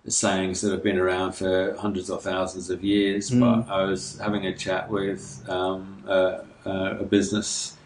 sayings 0.08 0.60
that 0.60 0.70
have 0.72 0.82
been 0.82 0.98
around 0.98 1.32
for 1.32 1.74
hundreds 1.78 2.10
or 2.10 2.18
thousands 2.20 2.68
of 2.68 2.82
years. 2.82 3.30
Mm. 3.30 3.40
But 3.40 3.72
I 3.72 3.84
was 3.84 4.18
having 4.18 4.44
a 4.46 4.54
chat 4.54 4.90
with 4.90 5.44
um, 5.48 6.02
a, 6.06 6.40
a 6.64 6.70
a 7.00 7.04
business 7.04 7.76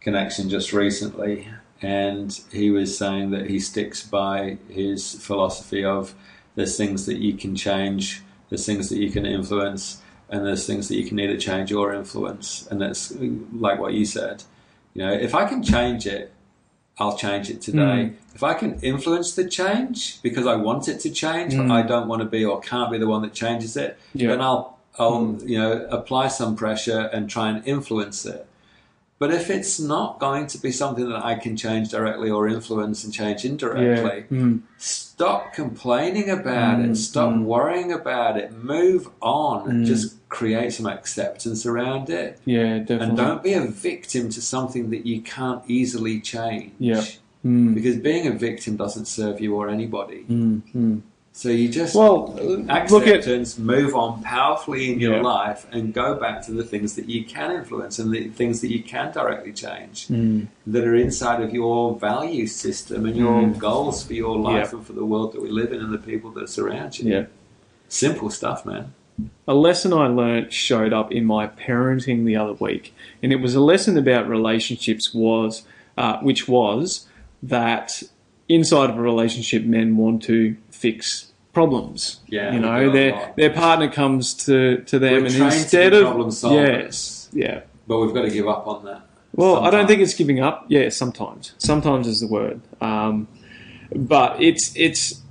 connection 0.00 0.48
just 0.48 0.72
recently, 0.72 1.46
and 1.82 2.40
he 2.50 2.70
was 2.70 2.96
saying 2.96 3.30
that 3.32 3.48
he 3.50 3.60
sticks 3.60 4.02
by 4.06 4.56
his 4.68 5.14
philosophy 5.22 5.84
of 5.84 6.14
there's 6.54 6.76
things 6.76 7.06
that 7.06 7.18
you 7.18 7.34
can 7.34 7.54
change, 7.56 8.22
there's 8.48 8.66
things 8.66 8.88
that 8.90 8.98
you 8.98 9.10
can 9.10 9.24
influence, 9.26 10.00
and 10.28 10.44
there's 10.46 10.66
things 10.66 10.88
that 10.88 10.96
you 10.96 11.06
can 11.08 11.18
either 11.18 11.36
change 11.36 11.72
or 11.72 11.92
influence. 11.94 12.66
And 12.70 12.80
that's 12.80 13.12
like 13.52 13.78
what 13.80 13.94
you 13.94 14.04
said. 14.04 14.44
You 14.94 15.02
know, 15.06 15.12
if 15.12 15.34
I 15.34 15.44
can 15.46 15.62
change 15.62 16.06
it, 16.06 16.32
I'll 16.98 17.16
change 17.16 17.48
it 17.48 17.62
today. 17.62 18.12
If 18.34 18.42
I 18.42 18.52
can 18.54 18.78
influence 18.80 19.34
the 19.34 19.48
change 19.48 20.20
because 20.22 20.46
I 20.46 20.56
want 20.56 20.86
it 20.88 21.00
to 21.00 21.10
change, 21.10 21.56
but 21.56 21.66
Mm. 21.66 21.72
I 21.72 21.82
don't 21.82 22.08
want 22.08 22.20
to 22.20 22.26
be 22.28 22.44
or 22.44 22.60
can't 22.60 22.90
be 22.92 22.98
the 22.98 23.06
one 23.06 23.22
that 23.22 23.32
changes 23.32 23.76
it, 23.76 23.98
Yeah. 24.14 24.28
then 24.30 24.40
I'll 24.42 24.78
I'll 24.98 25.38
you 25.46 25.56
know 25.56 25.86
apply 25.90 26.28
some 26.28 26.56
pressure 26.56 27.08
and 27.12 27.30
try 27.30 27.48
and 27.48 27.66
influence 27.66 28.26
it. 28.26 28.46
But 29.20 29.32
if 29.34 29.50
it's 29.50 29.78
not 29.78 30.18
going 30.18 30.46
to 30.48 30.58
be 30.58 30.72
something 30.72 31.06
that 31.10 31.22
I 31.22 31.34
can 31.34 31.54
change 31.54 31.90
directly 31.90 32.30
or 32.30 32.48
influence 32.48 33.04
and 33.04 33.12
change 33.12 33.44
indirectly, 33.44 34.24
Yeah. 34.30 34.36
Mm. 34.44 34.62
stop 34.78 35.52
complaining 35.52 36.30
about 36.30 36.78
Mm, 36.78 36.92
it. 36.92 36.96
Stop 36.96 37.34
mm. 37.34 37.44
worrying 37.44 37.92
about 37.92 38.38
it. 38.38 38.50
Move 38.64 39.10
on. 39.20 39.68
Mm. 39.82 39.84
Just 39.84 40.16
create 40.30 40.72
some 40.72 40.86
acceptance 40.86 41.66
around 41.66 42.08
it. 42.08 42.38
Yeah, 42.46 42.78
definitely. 42.78 43.08
And 43.08 43.16
don't 43.18 43.42
be 43.42 43.52
a 43.52 43.66
victim 43.66 44.30
to 44.30 44.40
something 44.40 44.88
that 44.88 45.04
you 45.04 45.20
can't 45.20 45.62
easily 45.68 46.18
change. 46.20 46.72
Yeah. 46.78 47.04
Mm. 47.44 47.74
Because 47.74 47.96
being 47.96 48.26
a 48.26 48.32
victim 48.32 48.76
doesn't 48.76 49.04
serve 49.06 49.38
you 49.38 49.54
or 49.54 49.68
anybody. 49.68 50.24
So 51.40 51.48
you 51.48 51.70
just 51.70 51.94
Well, 51.94 52.34
look 52.38 52.68
at 52.68 52.92
acceptance, 52.92 53.58
move 53.58 53.94
on 53.94 54.22
powerfully 54.22 54.92
in 54.92 55.00
your 55.00 55.14
Yeah. 55.16 55.22
life 55.22 55.66
and 55.72 55.94
go 55.94 56.14
back 56.14 56.44
to 56.44 56.52
the 56.52 56.62
things 56.62 56.96
that 56.96 57.08
you 57.08 57.24
can 57.24 57.50
influence 57.50 57.98
and 57.98 58.12
the 58.12 58.28
things 58.28 58.60
that 58.60 58.70
you 58.70 58.82
can 58.82 59.10
directly 59.10 59.52
change 59.54 60.06
Mm. 60.08 60.48
that 60.66 60.84
are 60.84 60.94
inside 60.94 61.40
of 61.40 61.54
your 61.54 61.96
value 61.98 62.46
system 62.46 63.06
and 63.06 63.16
your 63.16 63.40
Mm. 63.40 63.58
goals 63.58 64.02
for 64.04 64.12
your 64.12 64.36
life 64.36 64.68
Yeah. 64.70 64.76
and 64.80 64.86
for 64.86 64.92
the 64.92 65.06
world 65.06 65.32
that 65.32 65.40
we 65.40 65.48
live 65.48 65.72
in 65.72 65.80
and 65.80 65.94
the 65.94 66.04
people 66.12 66.30
that 66.32 66.50
surround 66.50 66.98
you. 66.98 67.10
Yeah. 67.10 67.24
Simple 67.88 68.28
stuff, 68.28 68.66
man. 68.66 68.92
A 69.48 69.54
lesson 69.54 69.94
I 69.94 70.08
learnt 70.08 70.52
showed 70.52 70.92
up 70.92 71.10
in 71.10 71.24
my 71.24 71.46
parenting 71.46 72.26
the 72.26 72.36
other 72.36 72.52
week, 72.52 72.92
and 73.22 73.32
it 73.32 73.40
was 73.40 73.54
a 73.54 73.60
lesson 73.62 73.96
about 73.96 74.28
relationships. 74.28 75.14
Was 75.14 75.62
uh, 75.96 76.18
which 76.20 76.46
was 76.46 77.06
that 77.42 78.02
inside 78.46 78.90
of 78.90 78.98
a 78.98 79.00
relationship, 79.00 79.64
men 79.64 79.96
want 79.96 80.22
to 80.24 80.56
fix 80.70 81.29
problems. 81.52 82.20
Yeah, 82.28 82.52
you 82.52 82.60
know, 82.60 82.90
their 82.90 83.32
their 83.36 83.50
partner 83.50 83.90
comes 83.90 84.34
to 84.46 84.78
to 84.78 84.98
them, 84.98 85.12
We're 85.12 85.26
and 85.26 85.34
trained 85.34 85.52
to 85.52 85.56
be 85.56 85.62
instead 85.62 85.92
of 85.94 86.02
problem 86.04 86.30
yes, 86.54 87.28
yeah. 87.32 87.62
But 87.86 87.98
we've 87.98 88.14
got 88.14 88.22
to 88.22 88.30
give 88.30 88.48
up 88.48 88.66
on 88.66 88.84
that. 88.84 89.02
Well, 89.32 89.64
I 89.64 89.70
don't 89.70 89.86
think 89.86 90.00
it's 90.00 90.14
giving 90.14 90.40
up. 90.40 90.66
Yeah, 90.68 90.88
sometimes. 90.88 91.54
Sometimes 91.58 92.06
is 92.06 92.20
the 92.20 92.26
word. 92.26 92.60
Um, 92.80 93.28
but 93.94 94.40
it's 94.42 94.72
it's 94.76 95.22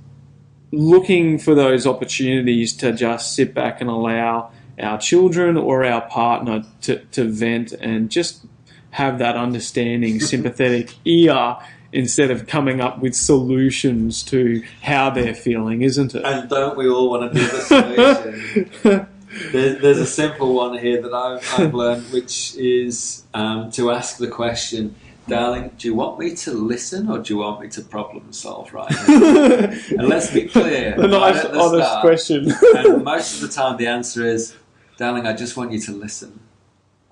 looking 0.72 1.38
for 1.38 1.54
those 1.54 1.86
opportunities 1.86 2.76
to 2.76 2.92
just 2.92 3.34
sit 3.34 3.54
back 3.54 3.80
and 3.80 3.90
allow 3.90 4.52
our 4.78 4.98
children 4.98 5.56
or 5.56 5.84
our 5.84 6.00
partner 6.02 6.64
to, 6.82 6.98
to 7.06 7.24
vent 7.24 7.72
and 7.72 8.10
just 8.10 8.46
have 8.90 9.18
that 9.18 9.36
understanding, 9.36 10.20
sympathetic 10.20 10.94
ear 11.04 11.56
instead 11.92 12.30
of 12.30 12.46
coming 12.46 12.80
up 12.80 13.00
with 13.00 13.14
solutions 13.14 14.22
to 14.24 14.62
how 14.82 15.10
they're 15.10 15.34
feeling, 15.34 15.82
isn't 15.82 16.14
it? 16.14 16.24
And 16.24 16.48
don't 16.48 16.76
we 16.76 16.88
all 16.88 17.10
want 17.10 17.32
to 17.32 17.38
be 17.38 17.44
the 17.44 17.60
solution? 17.60 19.06
there's, 19.52 19.80
there's 19.80 19.98
a 19.98 20.06
simple 20.06 20.54
one 20.54 20.78
here 20.78 21.02
that 21.02 21.12
I've, 21.12 21.54
I've 21.58 21.74
learned, 21.74 22.04
which 22.12 22.54
is 22.56 23.24
um, 23.34 23.70
to 23.72 23.90
ask 23.90 24.18
the 24.18 24.28
question, 24.28 24.94
darling, 25.26 25.70
do 25.78 25.88
you 25.88 25.94
want 25.94 26.18
me 26.18 26.34
to 26.34 26.52
listen 26.52 27.08
or 27.08 27.18
do 27.18 27.34
you 27.34 27.40
want 27.40 27.60
me 27.60 27.68
to 27.68 27.82
problem 27.82 28.32
solve 28.32 28.72
right 28.72 28.90
now? 28.90 29.14
and 29.98 30.08
let's 30.08 30.30
be 30.30 30.46
clear. 30.46 30.96
right 30.96 31.10
nice, 31.10 31.42
the 31.42 31.58
honest 31.58 31.88
start, 31.88 32.00
question. 32.02 32.52
and 32.76 33.04
most 33.04 33.34
of 33.36 33.48
the 33.48 33.54
time, 33.54 33.76
the 33.76 33.86
answer 33.86 34.24
is, 34.24 34.54
darling, 34.96 35.26
I 35.26 35.32
just 35.32 35.56
want 35.56 35.72
you 35.72 35.80
to 35.80 35.92
listen. 35.92 36.40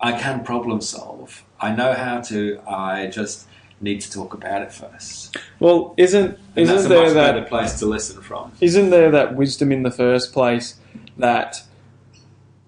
I 0.01 0.13
can 0.13 0.45
problem 0.45 0.81
solve. 0.81 1.45
I 1.61 1.75
know 1.75 1.93
how 1.93 2.21
to. 2.23 2.61
I 2.69 3.09
just 3.09 3.48
need 3.81 4.01
to 4.01 4.11
talk 4.11 4.35
about 4.35 4.63
it 4.63 4.73
first. 4.73 5.37
well, 5.61 5.95
isn't 5.97 6.39
And 6.57 6.69
isn't 6.69 6.87
a 6.87 6.89
there 6.89 7.05
much 7.05 7.15
that 7.15 7.35
better 7.35 7.47
place 7.47 7.79
to 7.79 7.87
listen 7.87 8.21
from. 8.23 8.53
isn't 8.61 8.91
there 8.91 9.11
that 9.13 9.37
wisdom 9.37 9.71
in 9.73 9.83
the 9.83 9.91
first 9.91 10.33
place 10.33 10.79
that 11.17 11.63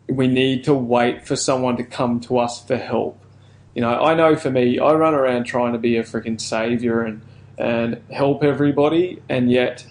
we 0.08 0.26
need 0.26 0.64
to 0.64 0.74
wait 0.74 1.26
for 1.26 1.36
someone 1.36 1.76
to 1.76 1.84
come 1.84 2.20
to 2.20 2.38
us 2.38 2.64
for 2.64 2.76
help? 2.76 3.20
You 3.74 3.82
know, 3.82 3.90
I 4.02 4.14
know 4.14 4.34
for 4.36 4.50
me, 4.50 4.78
I 4.78 4.92
run 4.94 5.14
around 5.14 5.44
trying 5.44 5.72
to 5.72 5.78
be 5.78 5.96
a 5.96 6.02
freaking 6.02 6.40
savior 6.40 7.02
and 7.02 7.22
and 7.58 8.00
help 8.10 8.42
everybody, 8.42 9.22
and 9.28 9.50
yet 9.50 9.84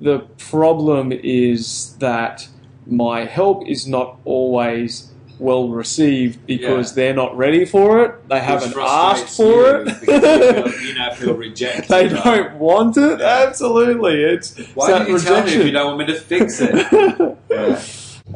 the 0.00 0.20
problem 0.38 1.10
is 1.12 1.94
that 1.98 2.46
my 2.86 3.24
help 3.24 3.66
is 3.68 3.86
not 3.86 4.18
always 4.24 5.10
well 5.40 5.68
received 5.68 6.46
because 6.46 6.90
Yeah. 6.90 6.94
they're 6.94 7.14
not 7.14 7.36
ready 7.36 7.64
for 7.64 8.04
it. 8.04 8.28
They 8.28 8.40
haven't 8.40 8.74
asked 8.76 9.36
for 9.36 9.76
it. 9.76 9.84
because 10.00 10.06
you, 10.08 10.72
feel, 10.72 10.88
you 10.88 10.94
now 10.94 11.14
feel 11.14 11.34
rejected. 11.34 11.88
they 11.88 12.08
right? 12.08 12.24
don't 12.24 12.54
want 12.58 12.96
it. 12.96 13.20
Absolutely, 13.20 14.22
it's 14.22 14.56
Why 14.74 14.98
didn't 14.98 15.08
you 15.08 15.18
that 15.18 15.24
tell 15.24 15.44
me 15.44 15.52
if 15.54 15.66
you 15.66 15.72
don't 15.72 15.96
want 15.96 16.08
me 16.08 16.14
to 16.14 16.20
fix 16.20 16.60
it? 16.60 17.36
Yeah. 17.50 17.82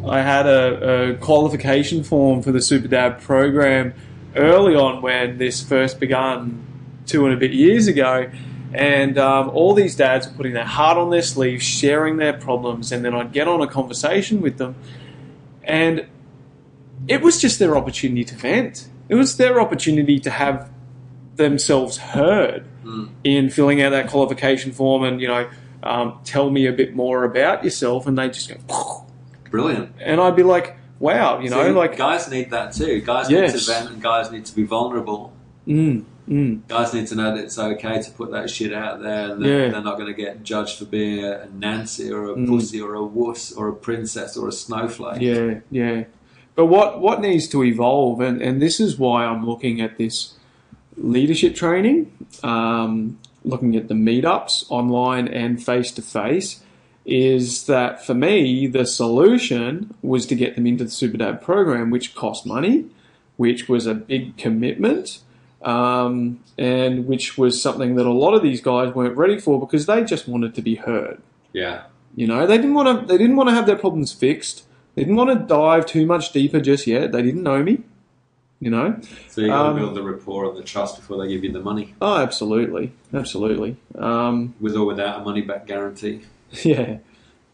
I 0.09 0.21
had 0.23 0.47
a, 0.47 1.13
a 1.13 1.15
qualification 1.19 2.03
form 2.03 2.43
for 2.43 2.51
the 2.51 2.61
Super 2.61 2.89
Dad 2.89 3.21
program 3.21 3.95
early 4.35 4.75
on 4.75 5.03
when 5.03 5.39
this 5.39 5.63
first 5.63 6.01
began 6.01 6.67
two 7.07 7.25
and 7.27 7.33
a 7.33 7.37
bit 7.37 7.53
years 7.53 7.87
ago. 7.87 8.29
And 8.73 9.17
um, 9.19 9.51
all 9.51 9.73
these 9.73 9.95
dads 9.95 10.27
were 10.27 10.35
putting 10.35 10.53
their 10.53 10.65
heart 10.65 10.99
on 10.99 11.11
their 11.11 11.23
sleeve, 11.23 11.63
sharing 11.63 12.17
their 12.17 12.33
problems, 12.33 12.91
and 12.91 13.05
then 13.05 13.15
I'd 13.15 13.33
get 13.33 13.47
on 13.47 13.61
a 13.63 13.69
conversation 13.69 14.41
with 14.41 14.59
them. 14.59 14.75
And 15.63 16.07
it 17.09 17.23
was 17.23 17.41
just 17.41 17.59
their 17.59 17.77
opportunity 17.77 18.25
to 18.25 18.35
vent. 18.35 18.89
It 19.09 19.15
was 19.17 19.37
their 19.37 19.61
opportunity 19.61 20.19
to 20.21 20.31
have 20.31 20.71
themselves 21.37 21.97
heard 21.99 22.65
Mm. 22.85 23.09
in 23.25 23.51
filling 23.51 23.81
out 23.83 23.91
that 23.91 24.09
qualification 24.09 24.71
form 24.73 25.05
and, 25.05 25.21
you 25.21 25.27
know, 25.29 25.49
um, 25.83 26.19
tell 26.25 26.51
me 26.51 26.67
a 26.67 26.73
bit 26.73 26.95
more 26.95 27.25
about 27.25 27.65
yourself. 27.65 28.07
And 28.07 28.17
they 28.19 28.29
just 28.29 28.49
go, 28.49 29.05
Brilliant. 29.51 29.91
and 30.01 30.21
I'd 30.21 30.37
be 30.37 30.43
like, 30.43 30.77
wow, 30.99 31.39
you 31.41 31.51
know, 31.51 31.63
See, 31.65 31.71
like, 31.71 31.97
guys 31.97 32.31
need 32.31 32.51
that 32.51 32.73
too. 32.73 33.01
Guys 33.01 33.31
Yes. 33.31 33.53
need 33.55 33.61
to 33.61 33.67
vent, 33.73 33.91
and 33.91 34.03
guys 34.03 34.31
need 34.31 34.45
to 34.47 34.55
be 34.55 34.65
vulnerable. 34.65 35.33
mm, 35.67 36.05
mm, 36.29 36.61
Guys 36.69 36.93
need 36.93 37.07
to 37.07 37.15
know 37.15 37.35
that 37.35 37.43
it's 37.45 37.59
okay 37.59 38.01
to 38.03 38.11
put 38.11 38.31
that 38.33 38.51
shit 38.51 38.73
out 38.75 39.03
there, 39.03 39.33
and 39.33 39.43
Yeah. 39.43 39.69
they're 39.71 39.81
not 39.83 39.97
going 39.99 40.07
to 40.15 40.15
get 40.15 40.43
judged 40.45 40.79
for 40.79 40.85
being 40.85 41.25
a, 41.25 41.41
a 41.41 41.49
Nancy 41.59 42.11
or 42.13 42.25
a 42.33 42.35
Mm. 42.37 42.47
pussy 42.49 42.81
or 42.83 42.95
a 42.95 43.03
wuss 43.03 43.51
or 43.53 43.69
a 43.69 43.73
princess 43.75 44.37
or 44.37 44.49
a 44.49 44.53
snowflake. 44.53 45.21
yeah, 45.23 45.55
yeah. 45.71 46.05
But 46.55 46.67
what, 46.67 47.01
what 47.01 47.21
needs 47.21 47.49
to 47.49 47.65
evolve, 47.65 48.21
and, 48.21 48.41
and 48.41 48.63
this 48.63 48.79
is 48.79 48.99
why 48.99 49.25
I'm 49.25 49.45
looking 49.45 49.81
at 49.81 49.99
this 49.99 50.35
leadership 50.97 51.55
training, 51.57 52.13
um, 52.43 53.19
looking 53.45 53.77
at 53.77 53.89
the 53.89 53.95
meetups 53.95 54.65
online 54.69 55.27
and 55.29 55.63
face 55.63 55.91
to 55.93 56.03
face, 56.03 56.63
is 57.05 57.67
that 57.67 58.05
for 58.05 58.15
me, 58.15 58.67
the 58.67 58.87
solution 58.87 59.95
was 60.03 60.27
to 60.27 60.35
get 60.35 60.55
them 60.55 60.67
into 60.67 60.85
the 60.85 60.91
Super 60.91 61.19
Dad 61.19 61.43
program, 61.43 61.91
which 61.91 62.15
cost 62.15 62.47
money, 62.47 62.87
which 63.37 63.69
was 63.69 63.87
a 63.87 63.95
big 63.95 64.37
commitment, 64.37 65.19
um, 65.63 66.41
and 66.57 67.07
which 67.07 67.37
was 67.37 67.61
something 67.61 67.97
that 67.97 68.07
a 68.07 68.13
lot 68.13 68.35
of 68.35 68.43
these 68.43 68.61
guys 68.61 68.95
weren't 68.95 69.17
ready 69.17 69.39
for 69.39 69.61
because 69.61 69.87
they 69.87 70.05
just 70.05 70.29
wanted 70.29 70.55
to 70.55 70.63
be 70.63 70.77
heard. 70.77 71.21
Yeah. 71.53 71.85
You 72.17 72.27
know, 72.27 72.47
they 72.47 72.57
didn't 72.57 72.75
want 72.75 73.01
to. 73.01 73.07
They 73.07 73.19
didn't 73.19 73.37
want 73.37 73.49
to 73.49 73.55
have 73.55 73.67
their 73.67 73.77
problems 73.77 74.13
fixed. 74.13 74.64
They 74.95 75.03
didn't 75.03 75.17
want 75.17 75.31
to 75.39 75.47
dive 75.47 75.87
too 75.87 76.07
much 76.07 76.33
deeper 76.33 76.61
just 76.61 76.87
yet. 76.87 77.13
They 77.13 77.23
didn't 77.23 77.43
know 77.43 77.63
me. 77.63 77.83
You 78.61 78.71
know. 78.71 78.97
So 79.29 79.41
you 79.43 79.49
got 79.49 79.65
to 79.65 79.69
Um, 79.71 79.77
build 79.77 79.95
the 79.95 80.03
rapport 80.03 80.47
and 80.49 80.57
the 80.57 80.63
trust 80.63 80.97
before 80.97 81.19
they 81.19 81.29
give 81.29 81.45
you 81.45 81.53
the 81.53 81.61
money, 81.61 81.95
Oh, 82.01 82.17
absolutely, 82.19 82.93
absolutely. 83.13 83.77
Um, 83.99 84.55
with 84.61 84.75
or 84.77 84.87
without 84.87 85.21
a 85.21 85.25
money 85.25 85.43
back 85.43 85.67
guarantee. 85.67 86.23
yeah, 86.63 86.99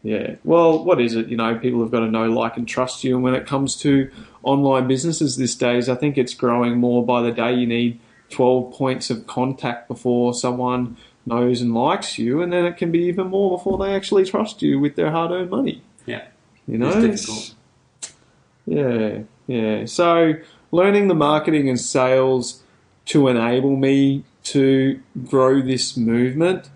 yeah. 0.03 0.35
Well, 0.45 0.85
what 0.85 1.01
is 1.01 1.15
it? 1.15 1.27
You 1.27 1.35
know, 1.35 1.57
people 1.57 1.81
have 1.81 1.91
got 1.91 2.01
to 2.01 2.07
know, 2.07 2.29
like, 2.29 2.55
and 2.55 2.67
trust 2.67 3.03
you. 3.03 3.15
And 3.15 3.23
when 3.23 3.33
it 3.35 3.45
comes 3.45 3.75
to 3.77 4.09
online 4.43 4.87
businesses 4.87 5.35
these 5.35 5.55
days, 5.55 5.89
I 5.89 5.95
think 5.95 6.17
it's 6.17 6.33
growing 6.33 6.77
more 6.77 7.05
by 7.05 7.21
the 7.23 7.31
day. 7.31 7.53
You 7.55 7.67
need 7.67 7.99
twelve 8.29 8.73
points 8.73 9.09
of 9.09 9.27
contact 9.27 9.89
before 9.89 10.33
someone 10.33 10.95
knows 11.25 11.61
and 11.61 11.73
likes 11.73 12.17
you, 12.17 12.41
and 12.41 12.53
then 12.53 12.63
it 12.65 12.77
can 12.77 12.91
be 12.91 12.99
even 12.99 13.27
more 13.27 13.57
before 13.57 13.77
they 13.77 13.93
actually 13.93 14.23
trust 14.23 14.61
you 14.61 14.79
with 14.79 14.95
their 14.95 15.11
hard-earned 15.11 15.49
money. 15.49 15.81
You 16.71 16.77
know, 16.77 16.87
It's 16.87 17.25
difficult. 17.25 17.55
Yeah, 18.65 19.19
yeah. 19.45 19.85
So 19.85 20.35
learning 20.71 21.09
the 21.09 21.15
marketing 21.15 21.67
and 21.67 21.77
sales 21.77 22.63
to 23.07 23.27
enable 23.27 23.75
me 23.75 24.23
to 24.43 25.01
grow 25.25 25.61
this 25.61 25.97
movement, 25.97 26.69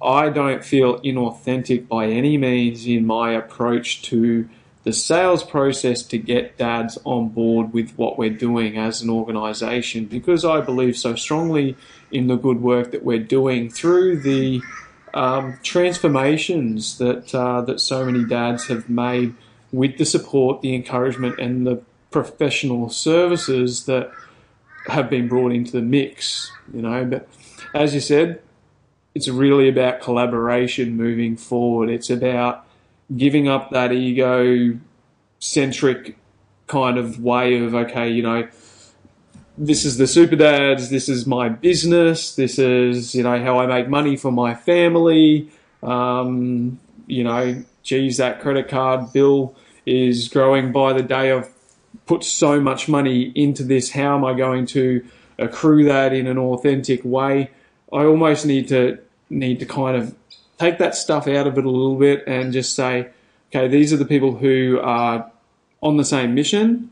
I 0.00 0.28
don't 0.28 0.64
feel 0.64 1.00
inauthentic 1.00 1.88
by 1.88 2.06
any 2.06 2.38
means 2.38 2.86
in 2.86 3.04
my 3.04 3.32
approach 3.32 4.02
to 4.02 4.48
the 4.84 4.92
sales 4.92 5.42
process 5.42 6.02
to 6.02 6.18
get 6.18 6.56
dads 6.56 6.96
on 7.04 7.30
board 7.30 7.72
with 7.72 7.90
what 7.96 8.18
we're 8.18 8.30
doing 8.30 8.78
as 8.78 9.02
an 9.02 9.10
organization 9.10 10.06
because 10.06 10.44
I 10.44 10.60
believe 10.60 10.96
so 10.96 11.16
strongly 11.16 11.76
in 12.12 12.28
the 12.28 12.36
good 12.36 12.60
work 12.60 12.92
that 12.92 13.04
we're 13.04 13.18
doing 13.18 13.70
through 13.70 14.20
the 14.20 14.60
um, 15.14 15.58
transformations 15.62 16.98
that 16.98 17.34
uh, 17.34 17.60
that 17.62 17.80
so 17.80 18.04
many 18.04 18.24
dads 18.24 18.66
have 18.66 18.88
made 18.88 19.34
with 19.72 19.98
the 19.98 20.04
support, 20.04 20.62
the 20.62 20.74
encouragement, 20.74 21.38
and 21.38 21.66
the 21.66 21.82
professional 22.10 22.90
services 22.90 23.86
that 23.86 24.10
have 24.86 25.08
been 25.08 25.28
brought 25.28 25.52
into 25.52 25.72
the 25.72 25.82
mix. 25.82 26.50
You 26.72 26.82
know, 26.82 27.04
but 27.04 27.28
as 27.74 27.94
you 27.94 28.00
said, 28.00 28.40
it's 29.14 29.28
really 29.28 29.68
about 29.68 30.00
collaboration 30.00 30.96
moving 30.96 31.36
forward. 31.36 31.90
It's 31.90 32.10
about 32.10 32.66
giving 33.16 33.48
up 33.48 33.70
that 33.70 33.92
ego 33.92 34.78
centric 35.38 36.16
kind 36.66 36.96
of 36.96 37.20
way 37.20 37.62
of 37.62 37.74
okay, 37.74 38.10
you 38.10 38.22
know, 38.22 38.48
this 39.58 39.84
is 39.84 39.98
the 39.98 40.06
super 40.06 40.36
dads, 40.36 40.90
this 40.90 41.08
is 41.08 41.26
my 41.26 41.48
business, 41.48 42.34
this 42.34 42.58
is 42.58 43.14
you 43.14 43.22
know 43.22 43.42
how 43.42 43.58
I 43.58 43.66
make 43.66 43.88
money 43.88 44.16
for 44.16 44.30
my 44.30 44.54
family. 44.54 45.50
Um, 45.82 46.80
you 47.06 47.24
know, 47.24 47.64
geez, 47.82 48.16
that 48.18 48.40
credit 48.40 48.68
card 48.68 49.12
bill 49.12 49.54
is 49.84 50.28
growing 50.28 50.72
by 50.72 50.92
the 50.92 51.02
day. 51.02 51.32
I've 51.32 51.50
put 52.06 52.24
so 52.24 52.60
much 52.60 52.88
money 52.88 53.32
into 53.34 53.62
this. 53.64 53.90
How 53.90 54.16
am 54.16 54.24
I 54.24 54.34
going 54.34 54.66
to 54.66 55.04
accrue 55.38 55.84
that 55.84 56.12
in 56.12 56.26
an 56.26 56.38
authentic 56.38 57.04
way? 57.04 57.50
I 57.92 58.04
almost 58.04 58.46
need 58.46 58.68
to 58.68 58.98
need 59.28 59.60
to 59.60 59.66
kind 59.66 59.96
of 59.96 60.14
take 60.58 60.78
that 60.78 60.94
stuff 60.94 61.26
out 61.26 61.46
of 61.46 61.58
it 61.58 61.64
a 61.64 61.70
little 61.70 61.96
bit 61.96 62.24
and 62.26 62.52
just 62.52 62.74
say, 62.74 63.08
okay, 63.50 63.68
these 63.68 63.92
are 63.92 63.96
the 63.96 64.04
people 64.04 64.36
who 64.36 64.78
are 64.80 65.30
on 65.82 65.96
the 65.96 66.04
same 66.04 66.34
mission. 66.34 66.90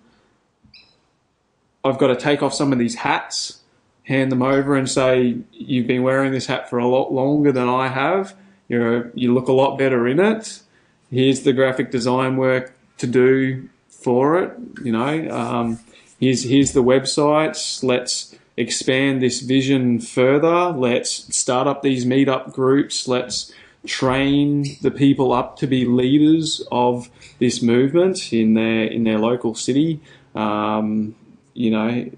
I've 1.84 1.98
got 1.98 2.08
to 2.08 2.16
take 2.16 2.42
off 2.42 2.54
some 2.54 2.72
of 2.72 2.78
these 2.78 2.96
hats, 2.96 3.60
hand 4.04 4.30
them 4.30 4.42
over, 4.42 4.76
and 4.76 4.88
say, 4.88 5.38
"You've 5.52 5.86
been 5.86 6.02
wearing 6.02 6.32
this 6.32 6.46
hat 6.46 6.68
for 6.68 6.78
a 6.78 6.86
lot 6.86 7.12
longer 7.12 7.52
than 7.52 7.68
I 7.68 7.88
have. 7.88 8.34
You're 8.68 9.10
you 9.14 9.34
look 9.34 9.48
a 9.48 9.52
lot 9.52 9.78
better 9.78 10.06
in 10.06 10.20
it. 10.20 10.62
Here's 11.10 11.42
the 11.42 11.52
graphic 11.52 11.90
design 11.90 12.36
work 12.36 12.72
to 12.98 13.06
do 13.06 13.68
for 13.88 14.42
it. 14.42 14.52
You 14.84 14.92
know, 14.92 15.30
um, 15.30 15.80
here's 16.20 16.44
here's 16.44 16.72
the 16.72 16.82
websites. 16.82 17.82
Let's 17.82 18.36
expand 18.56 19.22
this 19.22 19.40
vision 19.40 20.00
further. 20.00 20.70
Let's 20.70 21.34
start 21.36 21.66
up 21.66 21.82
these 21.82 22.04
meetup 22.04 22.52
groups. 22.52 23.08
Let's 23.08 23.52
train 23.86 24.76
the 24.82 24.90
people 24.90 25.32
up 25.32 25.56
to 25.56 25.66
be 25.66 25.86
leaders 25.86 26.62
of 26.70 27.10
this 27.38 27.62
movement 27.62 28.32
in 28.32 28.54
their 28.54 28.84
in 28.84 29.04
their 29.04 29.18
local 29.18 29.54
city. 29.54 30.00
Um, 30.34 31.16
you 31.54 31.70
know, 31.70 32.10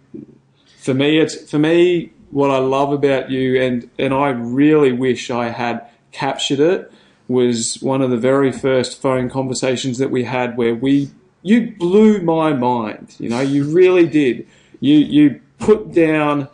for 0.79 0.95
me, 0.95 1.19
it's 1.19 1.51
for 1.51 1.59
me 1.59 2.13
what 2.31 2.51
I 2.51 2.59
love 2.59 2.93
about 2.93 3.31
you, 3.31 3.61
and 3.61 3.89
and 3.99 4.13
I 4.13 4.31
really 4.31 4.93
wish 4.93 5.31
I 5.31 5.49
had 5.49 5.87
captured 6.11 6.61
it 6.61 6.93
was 7.29 7.81
one 7.81 8.03
of 8.03 8.11
the 8.11 8.17
very 8.17 8.53
first 8.53 9.01
phone 9.01 9.31
conversations 9.31 9.99
that 9.99 10.11
we 10.11 10.25
had 10.25 10.57
where 10.57 10.75
we 10.75 11.11
you 11.43 11.75
blew 11.79 12.21
my 12.21 12.53
mind. 12.53 13.17
You 13.19 13.29
know, 13.29 13.41
you 13.41 13.65
really 13.65 14.07
did. 14.07 14.47
You 14.81 14.97
you 14.97 15.41
put 15.59 15.93
down 15.93 16.49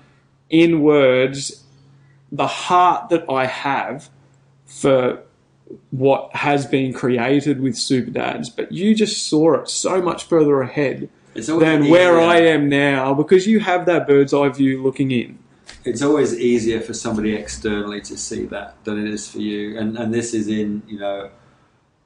in 0.51 0.83
words 0.83 1.65
the 2.31 2.47
heart 2.47 3.09
that 3.09 3.25
I 3.31 3.47
have 3.47 4.11
for 4.67 5.23
what 5.91 6.35
has 6.37 6.67
been 6.67 6.93
created 6.93 7.61
with 7.61 7.77
Super 7.77 8.11
Dads, 8.11 8.49
but 8.51 8.73
you 8.73 8.95
just 8.95 9.27
saw 9.27 9.55
it 9.55 9.69
so 9.69 10.01
much 10.01 10.25
further 10.25 10.61
ahead 10.61 11.09
than 11.43 11.89
where 11.89 12.21
I 12.21 12.37
am 12.39 12.69
now 12.69 13.15
because 13.15 13.47
you 13.47 13.61
have 13.61 13.87
that 13.87 14.07
bird's 14.07 14.35
eye 14.35 14.49
view 14.49 14.83
looking 14.83 15.11
in. 15.11 15.39
it's 15.85 16.03
always 16.03 16.39
easier 16.39 16.81
for 16.81 16.95
somebody 16.95 17.35
externally 17.35 18.01
to 18.03 18.17
see 18.17 18.45
that 18.47 18.83
than 18.85 19.05
it 19.05 19.13
is 19.13 19.31
for 19.31 19.39
you. 19.39 19.79
And 19.79 19.97
and 19.97 20.13
this 20.13 20.35
is 20.35 20.49
in 20.49 20.83
you 20.87 20.99
know 20.99 21.31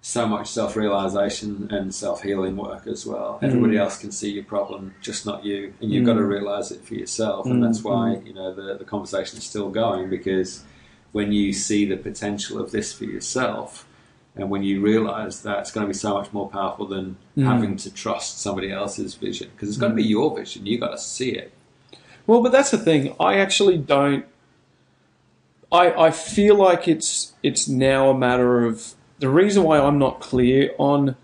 so 0.02 0.26
much 0.26 0.48
self 0.48 0.76
realization 0.76 1.68
and 1.70 1.94
self 1.94 2.22
healing 2.22 2.56
work 2.56 2.86
as 2.86 3.06
well. 3.06 3.38
Mm. 3.40 3.46
Everybody 3.48 3.78
else 3.78 3.98
can 3.98 4.10
see 4.10 4.30
your 4.30 4.44
problem, 4.44 4.94
just 5.00 5.24
not 5.24 5.44
you, 5.44 5.72
and 5.80 5.90
you've 5.90 6.04
got 6.04 6.14
to 6.14 6.20
mm. 6.20 6.28
realize 6.28 6.72
it 6.72 6.84
for 6.84 6.94
yourself. 6.94 7.46
And 7.46 7.62
that's 7.62 7.80
mm, 7.80 7.84
why 7.84 8.20
you 8.26 8.34
know 8.34 8.52
the 8.52 8.76
the 8.76 8.84
conversation 8.84 9.38
is 9.38 9.44
still 9.44 9.70
going 9.70 10.10
because 10.10 10.64
when 11.12 11.32
you 11.32 11.52
see 11.52 11.84
the 11.84 11.96
potential 11.96 12.60
of 12.60 12.72
this 12.72 12.92
for 12.92 13.04
yourself. 13.04 13.86
And 14.34 14.48
when 14.48 14.62
you 14.62 14.80
realize 14.80 15.42
that, 15.42 15.58
it's 15.58 15.70
going 15.70 15.86
to 15.86 15.88
be 15.88 15.98
so 15.98 16.14
much 16.14 16.32
more 16.32 16.48
powerful 16.48 16.86
than 16.86 17.16
mm. 17.36 17.44
having 17.44 17.76
to 17.76 17.92
trust 17.92 18.40
somebody 18.40 18.72
else's 18.72 19.14
vision 19.14 19.50
because 19.52 19.68
it's 19.68 19.78
going 19.78 19.92
to 19.92 19.96
be 19.96 20.04
your 20.04 20.34
vision. 20.34 20.64
You 20.64 20.78
got 20.78 20.92
to 20.92 20.98
see 20.98 21.32
it. 21.32 21.52
Well, 22.26 22.42
but 22.42 22.52
that's 22.52 22.70
the 22.70 22.78
thing. 22.78 23.14
I 23.20 23.38
actually 23.38 23.78
don't. 23.78 24.24
I 25.70 25.92
I 25.92 26.10
feel 26.10 26.54
like 26.54 26.88
it's 26.88 27.34
it's 27.42 27.68
now 27.68 28.10
a 28.10 28.16
matter 28.16 28.64
of 28.64 28.94
the 29.18 29.28
reason 29.28 29.64
why 29.64 29.78
I'm 29.78 29.98
not 29.98 30.20
clear 30.20 30.70
on 30.78 31.16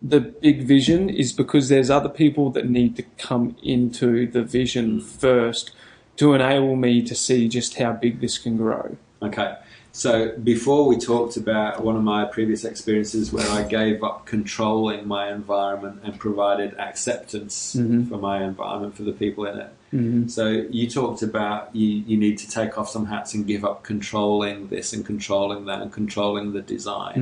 the 0.00 0.20
big 0.20 0.62
vision 0.62 1.08
is 1.08 1.32
because 1.32 1.68
there's 1.68 1.88
other 1.90 2.08
people 2.08 2.50
that 2.50 2.68
need 2.68 2.96
to 2.96 3.02
come 3.18 3.56
into 3.62 4.26
the 4.26 4.42
vision 4.42 5.00
mm. 5.00 5.02
first 5.02 5.72
to 6.16 6.34
enable 6.34 6.76
me 6.76 7.02
to 7.02 7.14
see 7.14 7.48
just 7.48 7.78
how 7.78 7.92
big 7.92 8.20
this 8.20 8.38
can 8.38 8.56
grow. 8.56 8.96
Okay. 9.22 9.56
So 9.92 10.32
before 10.38 10.86
we 10.86 10.96
talked 10.96 11.36
about 11.36 11.84
one 11.84 11.96
of 11.96 12.02
my 12.02 12.24
previous 12.24 12.64
experiences 12.64 13.30
where 13.30 13.48
I 13.50 13.62
gave 13.62 14.02
up 14.02 14.24
controlling 14.24 15.06
my 15.06 15.30
environment 15.30 16.00
and 16.02 16.18
provided 16.18 16.74
acceptance 16.78 17.76
mm-hmm. 17.76 18.08
for 18.08 18.16
my 18.16 18.42
environment 18.42 18.96
for 18.96 19.02
the 19.02 19.12
people 19.12 19.44
in 19.44 19.58
it. 19.58 19.72
Mm-hmm. 19.92 20.28
So 20.28 20.48
you 20.48 20.88
talked 20.88 21.22
about 21.22 21.76
you, 21.76 21.86
you 21.88 22.16
need 22.16 22.38
to 22.38 22.48
take 22.48 22.78
off 22.78 22.88
some 22.88 23.04
hats 23.04 23.34
and 23.34 23.46
give 23.46 23.66
up 23.66 23.82
controlling 23.82 24.68
this 24.68 24.94
and 24.94 25.04
controlling 25.04 25.66
that 25.66 25.82
and 25.82 25.92
controlling 25.92 26.52
the 26.52 26.62
design. 26.62 27.14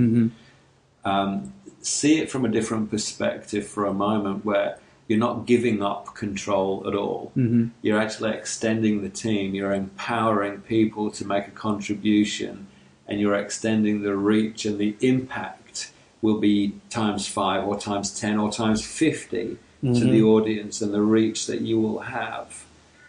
Mm-hmm. 1.05 1.09
Um, 1.09 1.53
see 1.83 2.21
it 2.21 2.31
from 2.31 2.45
a 2.45 2.49
different 2.49 2.89
perspective 2.89 3.67
for 3.67 3.87
a 3.87 3.93
moment 3.93 4.45
where 4.45 4.79
you're 5.11 5.19
not 5.19 5.45
giving 5.45 5.83
up 5.83 6.15
control 6.15 6.85
at 6.87 6.95
all. 6.95 7.33
Mm-hmm. 7.37 7.71
You're 7.83 8.01
actually 8.01 8.31
extending 8.31 9.03
the 9.03 9.09
team, 9.09 9.57
you're 9.57 9.73
empowering 9.73 10.61
people 10.61 11.11
to 11.11 11.27
make 11.27 11.49
a 11.49 11.51
contribution, 11.51 12.69
and 13.09 13.19
you're 13.21 13.35
extending 13.35 14.03
the 14.03 14.15
reach 14.15 14.65
and 14.67 14.79
the 14.79 14.95
impact 15.01 15.91
will 16.23 16.39
be 16.39 16.75
times 16.91 17.27
five 17.27 17.67
or 17.67 17.77
times 17.77 18.21
10 18.21 18.39
or 18.39 18.53
times 18.53 18.87
50 18.87 19.39
to 19.39 19.57
the 19.81 19.89
mm-hmm. 19.89 20.27
audience 20.27 20.81
and 20.81 20.95
the 20.95 21.03
reach 21.03 21.49
that 21.49 21.61
you 21.61 21.81
will 21.81 22.03
have. 22.03 22.65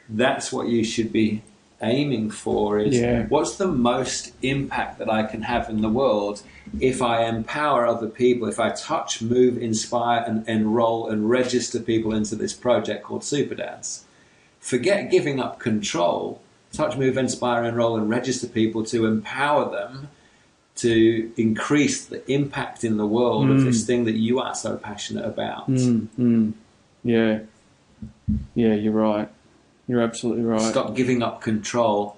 That's 0.10 0.52
what 0.52 0.70
you 0.70 0.84
should 0.84 1.12
be 1.12 1.44
aiming 1.82 2.30
for 2.30 2.80
is 2.80 3.00
Yeah. 3.00 3.26
what's 3.28 3.58
the 3.58 3.68
most 3.68 4.32
impact 4.42 5.00
that 5.00 5.10
I 5.10 5.24
can 5.24 5.44
have 5.44 5.70
in 5.70 5.82
the 5.82 5.90
world 5.90 6.44
if 6.80 7.02
I 7.02 7.26
empower 7.26 7.86
other 7.86 8.08
people, 8.08 8.48
if 8.48 8.60
I 8.60 8.70
touch, 8.70 9.22
move, 9.22 9.58
inspire, 9.58 10.24
and 10.26 10.48
enroll 10.48 11.10
and 11.10 11.30
register 11.30 11.80
people 11.80 12.14
into 12.14 12.36
this 12.36 12.54
project 12.54 13.04
called 13.04 13.24
Super 13.24 13.56
Dads. 13.56 14.06
Forget 14.60 15.12
giving 15.12 15.40
up 15.40 15.60
control. 15.60 16.42
Touch, 16.72 16.96
move, 16.96 17.18
inspire, 17.18 17.66
enroll, 17.66 17.98
and 17.98 18.10
register 18.10 18.48
people 18.48 18.86
to 18.86 19.06
empower 19.06 19.70
them 19.70 20.08
to 20.78 21.32
increase 21.36 22.06
the 22.06 22.32
impact 22.32 22.84
in 22.84 22.98
the 22.98 23.06
world 23.06 23.50
of 23.50 23.64
this 23.64 23.86
thing 23.86 24.06
that 24.06 24.16
you 24.16 24.40
are 24.40 24.56
so 24.56 24.78
passionate 24.78 25.26
about. 25.26 25.70
Mm, 25.70 26.08
mm. 26.18 26.54
Yeah. 27.04 27.40
Yeah, 28.56 28.74
you're 28.76 28.94
right. 28.94 29.30
You're 29.88 30.02
absolutely 30.02 30.44
right. 30.44 30.62
Stop 30.62 30.96
giving 30.96 31.22
up 31.24 31.42
control. 31.42 32.18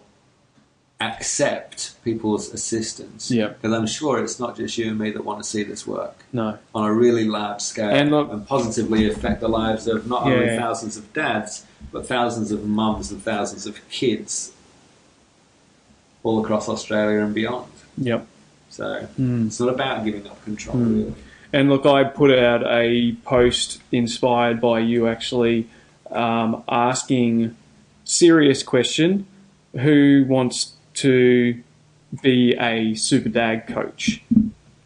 Accept 1.02 1.96
people's 2.06 2.54
assistance. 2.54 3.30
Yeah. 3.30 3.48
Because 3.50 3.74
I'm 3.74 3.88
sure 3.88 4.24
it's 4.24 4.40
not 4.40 4.56
just 4.56 4.78
you 4.78 4.90
and 4.90 4.98
me 4.98 5.12
that 5.12 5.26
want 5.26 5.44
to 5.44 5.50
see 5.50 5.64
this 5.64 5.86
work 5.86 6.16
No. 6.32 6.58
on 6.74 6.86
a 6.90 6.94
really 6.94 7.26
large 7.26 7.62
scale 7.62 7.90
And 7.90 8.10
look- 8.12 8.48
positively 8.48 9.10
affect 9.10 9.42
the 9.42 9.50
lives 9.50 9.86
of 9.88 10.08
not 10.08 10.24
only 10.24 10.56
thousands 10.56 10.96
of 10.96 11.12
dads, 11.12 11.66
but 11.92 12.08
thousands 12.08 12.52
of 12.52 12.66
mums 12.66 13.12
and 13.12 13.22
thousands 13.22 13.66
of 13.66 13.80
kids 13.90 14.54
all 16.24 16.42
across 16.42 16.70
Australia 16.70 17.20
and 17.20 17.34
beyond. 17.34 17.68
Yep. 17.98 18.26
So 18.70 19.08
Mm. 19.20 19.48
it's 19.48 19.60
not 19.60 19.70
about 19.70 20.06
giving 20.06 20.26
up 20.26 20.42
control, 20.46 20.78
Mm. 20.78 20.88
really. 20.96 21.14
And 21.52 21.70
look, 21.70 21.86
I 21.86 22.06
put 22.06 22.32
out 22.38 22.64
a 22.66 23.12
post 23.26 23.82
inspired 23.92 24.62
by 24.62 24.80
you 24.80 25.08
actually 25.08 25.68
um, 26.14 26.64
asking 26.68 27.56
serious 28.04 28.64
question 28.64 29.26
who 29.74 30.26
wants 30.28 30.74
to 30.96 31.62
be 32.22 32.56
a 32.60 32.94
super 32.96 33.30
dad 33.30 33.68
coach? 33.68 34.22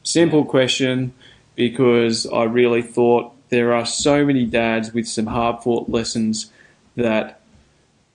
Simple 0.04 0.46
question 0.46 1.14
because 1.56 2.26
I 2.28 2.44
really 2.44 2.82
thought 2.82 3.34
there 3.50 3.74
are 3.74 3.86
so 3.86 4.26
many 4.26 4.46
dads 4.46 4.94
with 4.94 5.08
some 5.08 5.26
hard 5.26 5.64
fought 5.64 5.90
lessons 5.90 6.52
that 6.96 7.42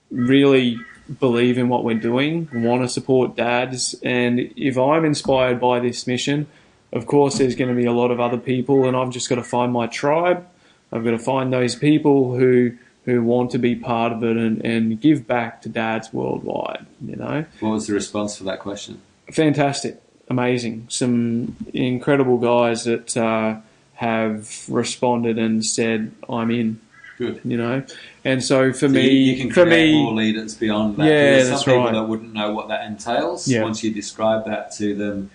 really 0.09 0.79
believe 1.19 1.57
in 1.57 1.69
what 1.69 1.83
we're 1.83 1.99
doing, 1.99 2.47
want 2.53 2.81
to 2.81 2.89
support 2.89 3.35
dads. 3.35 3.95
And 4.03 4.39
if 4.55 4.77
I'm 4.77 5.05
inspired 5.05 5.59
by 5.59 5.79
this 5.79 6.07
mission, 6.07 6.47
of 6.91 7.07
course, 7.07 7.37
there's 7.37 7.55
going 7.55 7.69
to 7.69 7.75
be 7.75 7.85
a 7.85 7.91
lot 7.91 8.11
of 8.11 8.19
other 8.19 8.37
people, 8.37 8.87
and 8.87 8.95
I've 8.95 9.09
just 9.09 9.27
got 9.27 9.35
to 9.35 9.43
find 9.43 9.73
my 9.73 9.87
tribe. 9.87 10.47
I've 10.91 11.03
got 11.03 11.11
to 11.11 11.19
find 11.19 11.51
those 11.51 11.75
people 11.75 12.37
who 12.37 12.77
who 13.05 13.21
want 13.23 13.51
to 13.51 13.57
be 13.57 13.75
part 13.75 14.11
of 14.13 14.23
it 14.23 14.37
and, 14.37 14.63
and 14.65 14.99
give 15.01 15.27
back 15.27 15.61
to 15.63 15.69
dads 15.69 16.13
worldwide. 16.13 16.85
You 17.05 17.15
know, 17.17 17.45
What 17.59 17.69
was 17.71 17.87
the 17.87 17.93
response 17.93 18.37
for 18.37 18.43
that 18.45 18.59
question? 18.59 19.01
fantastic, 19.31 20.01
amazing, 20.29 20.85
some 20.89 21.55
incredible 21.73 22.37
guys 22.37 22.83
that 22.85 23.15
uh, 23.17 23.55
have 23.95 24.65
responded 24.69 25.37
and 25.37 25.65
said, 25.65 26.11
"I'm 26.29 26.51
in." 26.51 26.79
Good. 27.17 27.41
You 27.45 27.57
know, 27.57 27.83
and 28.25 28.43
so 28.43 28.73
for 28.73 28.79
So 28.79 28.89
me, 28.89 29.07
you, 29.07 29.33
you 29.33 29.37
can 29.43 29.51
for 29.53 29.63
create 29.65 29.91
me, 29.93 30.01
more 30.03 30.13
leaders 30.13 30.55
beyond 30.55 30.97
that. 30.97 31.05
Yeah, 31.05 31.09
There's 31.11 31.49
that's 31.49 31.63
some 31.63 31.73
people 31.73 31.83
right. 31.85 31.93
that 31.93 32.03
wouldn't 32.07 32.33
know 32.33 32.53
what 32.53 32.69
that 32.69 32.85
entails. 32.87 33.47
Yeah. 33.47 33.61
Once 33.61 33.83
you 33.83 33.93
describe 33.93 34.45
that 34.45 34.71
to 34.77 34.95
them 34.95 35.29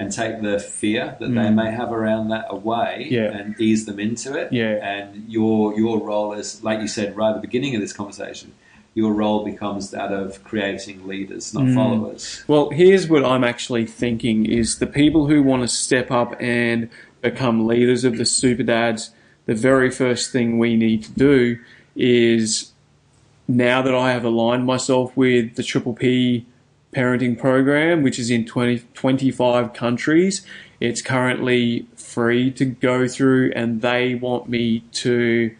and 0.00 0.10
take 0.10 0.40
the 0.42 0.58
fear 0.58 1.14
that 1.20 1.28
they 1.28 1.48
Mm. 1.50 1.54
may 1.54 1.70
have 1.70 1.92
around 1.92 2.28
that 2.30 2.46
away 2.48 3.06
Yeah. 3.10 3.36
and 3.36 3.54
ease 3.60 3.84
them 3.84 4.00
into 4.00 4.28
it. 4.36 4.52
Yeah. 4.52 4.74
And 4.94 5.24
your 5.28 5.78
your 5.78 5.96
role 6.10 6.32
is, 6.32 6.64
like 6.64 6.80
you 6.80 6.88
said 6.88 7.14
right 7.16 7.30
at 7.30 7.34
the 7.36 7.46
beginning 7.48 7.74
of 7.76 7.80
this 7.82 7.92
conversation, 7.92 8.52
your 8.94 9.12
role 9.12 9.44
becomes 9.44 9.90
that 9.90 10.10
of 10.10 10.42
creating 10.42 11.06
leaders, 11.06 11.52
not 11.54 11.64
Mm. 11.64 11.74
followers. 11.74 12.42
Well, 12.48 12.70
here's 12.70 13.08
what 13.08 13.24
I'm 13.24 13.44
actually 13.44 13.86
thinking 13.86 14.46
is 14.46 14.78
the 14.78 14.86
people 15.02 15.26
who 15.28 15.42
want 15.42 15.62
to 15.62 15.68
step 15.68 16.10
up 16.10 16.34
and 16.40 16.88
become 17.22 17.66
leaders 17.66 18.02
of 18.04 18.16
the 18.16 18.24
super 18.24 18.62
dads, 18.64 19.10
the 19.46 19.54
very 19.54 19.90
first 19.90 20.32
thing 20.32 20.58
we 20.58 20.76
need 20.76 21.04
to 21.04 21.12
do 21.12 21.58
is 21.94 22.72
now 23.46 23.82
that 23.82 23.94
I 23.94 24.12
have 24.12 24.24
aligned 24.24 24.64
myself 24.64 25.16
with 25.16 25.56
the 25.56 25.62
Triple 25.62 25.92
P 25.92 26.46
parenting 26.92 27.38
program, 27.38 28.02
which 28.02 28.18
is 28.18 28.30
in 28.30 28.44
20, 28.44 28.80
25 28.94 29.72
countries, 29.72 30.44
it's 30.80 31.02
currently 31.02 31.86
free 31.94 32.50
to 32.52 32.64
go 32.64 33.06
through 33.06 33.52
and 33.54 33.82
they 33.82 34.14
want 34.14 34.48
me 34.48 34.80
to 34.92 35.54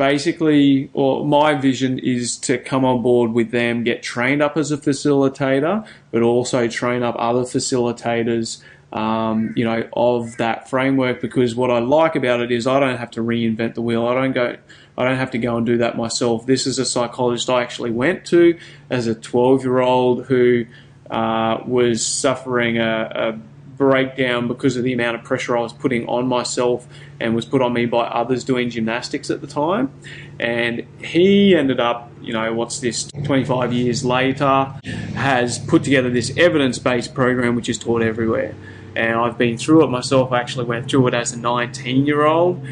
basically, 0.00 0.88
or 0.94 1.26
my 1.26 1.52
vision 1.54 1.98
is 1.98 2.38
to 2.38 2.56
come 2.56 2.86
on 2.86 3.02
board 3.02 3.32
with 3.32 3.50
them, 3.50 3.84
get 3.84 4.02
trained 4.02 4.40
up 4.40 4.56
as 4.56 4.72
a 4.72 4.78
facilitator, 4.78 5.86
but 6.10 6.22
also 6.22 6.66
train 6.68 7.02
up 7.02 7.14
other 7.18 7.42
facilitators, 7.42 8.62
um, 8.92 9.52
you 9.56 9.64
know, 9.64 9.88
of 9.92 10.36
that 10.38 10.68
framework. 10.68 11.20
Because 11.20 11.54
what 11.54 11.70
I 11.70 11.78
like 11.78 12.16
about 12.16 12.40
it 12.40 12.50
is 12.50 12.66
I 12.66 12.80
don't 12.80 12.96
have 12.96 13.10
to 13.12 13.20
reinvent 13.20 13.74
the 13.74 13.82
wheel. 13.82 14.06
I 14.06 14.14
don't 14.14 14.32
go, 14.32 14.56
I 14.96 15.04
don't 15.04 15.16
have 15.16 15.30
to 15.32 15.38
go 15.38 15.56
and 15.56 15.66
do 15.66 15.78
that 15.78 15.96
myself. 15.96 16.46
This 16.46 16.66
is 16.66 16.78
a 16.78 16.84
psychologist 16.84 17.48
I 17.48 17.62
actually 17.62 17.90
went 17.90 18.24
to 18.26 18.58
as 18.88 19.06
a 19.06 19.14
12 19.14 19.64
year 19.64 19.80
old 19.80 20.26
who 20.26 20.66
uh, 21.10 21.58
was 21.66 22.06
suffering 22.06 22.78
a, 22.78 23.10
a 23.14 23.50
breakdown 23.80 24.46
because 24.46 24.76
of 24.76 24.84
the 24.84 24.92
amount 24.92 25.16
of 25.16 25.24
pressure 25.24 25.56
I 25.56 25.62
was 25.62 25.72
putting 25.72 26.06
on 26.06 26.28
myself 26.28 26.86
and 27.18 27.34
was 27.34 27.46
put 27.46 27.62
on 27.62 27.72
me 27.72 27.86
by 27.86 28.02
others 28.06 28.44
doing 28.44 28.68
gymnastics 28.68 29.30
at 29.30 29.40
the 29.40 29.46
time. 29.46 29.90
And 30.38 30.86
he 31.02 31.56
ended 31.56 31.80
up, 31.80 32.12
you 32.20 32.34
know, 32.34 32.52
what's 32.52 32.80
this, 32.80 33.04
25 33.24 33.72
years 33.72 34.04
later, 34.04 34.74
has 35.14 35.58
put 35.58 35.82
together 35.82 36.10
this 36.10 36.36
evidence 36.36 36.78
based 36.78 37.14
program 37.14 37.56
which 37.56 37.70
is 37.70 37.78
taught 37.78 38.02
everywhere. 38.02 38.54
And 38.96 39.14
I've 39.14 39.38
been 39.38 39.56
through 39.56 39.84
it 39.84 39.88
myself. 39.88 40.32
I 40.32 40.40
actually 40.40 40.66
went 40.66 40.90
through 40.90 41.08
it 41.08 41.14
as 41.14 41.32
a 41.32 41.38
19 41.38 42.06
year 42.06 42.26
old. 42.26 42.64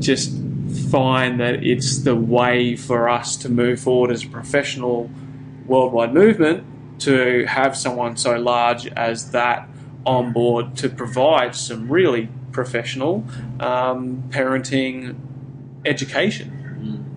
Just 0.00 0.32
find 0.90 1.40
that 1.40 1.64
it's 1.64 1.98
the 2.00 2.14
way 2.14 2.76
for 2.76 3.08
us 3.08 3.36
to 3.36 3.48
move 3.48 3.80
forward 3.80 4.10
as 4.10 4.24
a 4.24 4.28
professional 4.28 5.10
worldwide 5.66 6.14
movement 6.14 6.64
to 7.00 7.44
have 7.46 7.76
someone 7.76 8.16
so 8.16 8.36
large 8.36 8.86
as 8.88 9.32
that 9.32 9.68
on 10.04 10.32
board 10.32 10.76
to 10.76 10.88
provide 10.88 11.54
some 11.54 11.88
really 11.88 12.28
professional 12.52 13.24
um, 13.60 14.22
parenting 14.28 15.16
education. 15.84 16.52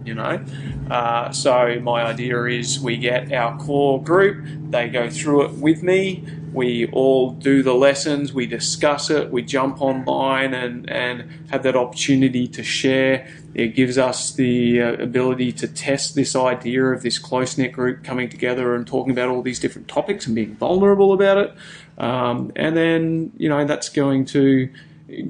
You 0.05 0.15
know, 0.15 0.43
uh, 0.89 1.31
so 1.31 1.79
my 1.81 2.01
idea 2.03 2.43
is 2.45 2.79
we 2.79 2.97
get 2.97 3.31
our 3.31 3.57
core 3.59 4.01
group, 4.01 4.43
they 4.71 4.89
go 4.89 5.07
through 5.07 5.45
it 5.45 5.51
with 5.51 5.83
me. 5.83 6.23
We 6.53 6.87
all 6.91 7.31
do 7.31 7.61
the 7.61 7.73
lessons, 7.73 8.33
we 8.33 8.47
discuss 8.47 9.09
it, 9.09 9.31
we 9.31 9.41
jump 9.41 9.81
online 9.81 10.53
and, 10.53 10.89
and 10.89 11.47
have 11.51 11.63
that 11.63 11.75
opportunity 11.75 12.47
to 12.47 12.63
share. 12.63 13.27
It 13.53 13.75
gives 13.75 13.97
us 13.97 14.33
the 14.33 14.81
uh, 14.81 14.93
ability 14.93 15.51
to 15.53 15.67
test 15.67 16.15
this 16.15 16.35
idea 16.35 16.85
of 16.85 17.01
this 17.01 17.19
close 17.19 17.57
knit 17.57 17.71
group 17.71 18.03
coming 18.03 18.29
together 18.29 18.75
and 18.75 18.87
talking 18.87 19.11
about 19.11 19.29
all 19.29 19.41
these 19.41 19.59
different 19.59 19.87
topics 19.87 20.25
and 20.25 20.35
being 20.35 20.55
vulnerable 20.55 21.13
about 21.13 21.37
it. 21.37 21.53
Um, 21.97 22.51
and 22.55 22.75
then, 22.75 23.31
you 23.37 23.49
know, 23.49 23.65
that's 23.65 23.89
going 23.89 24.25
to 24.25 24.69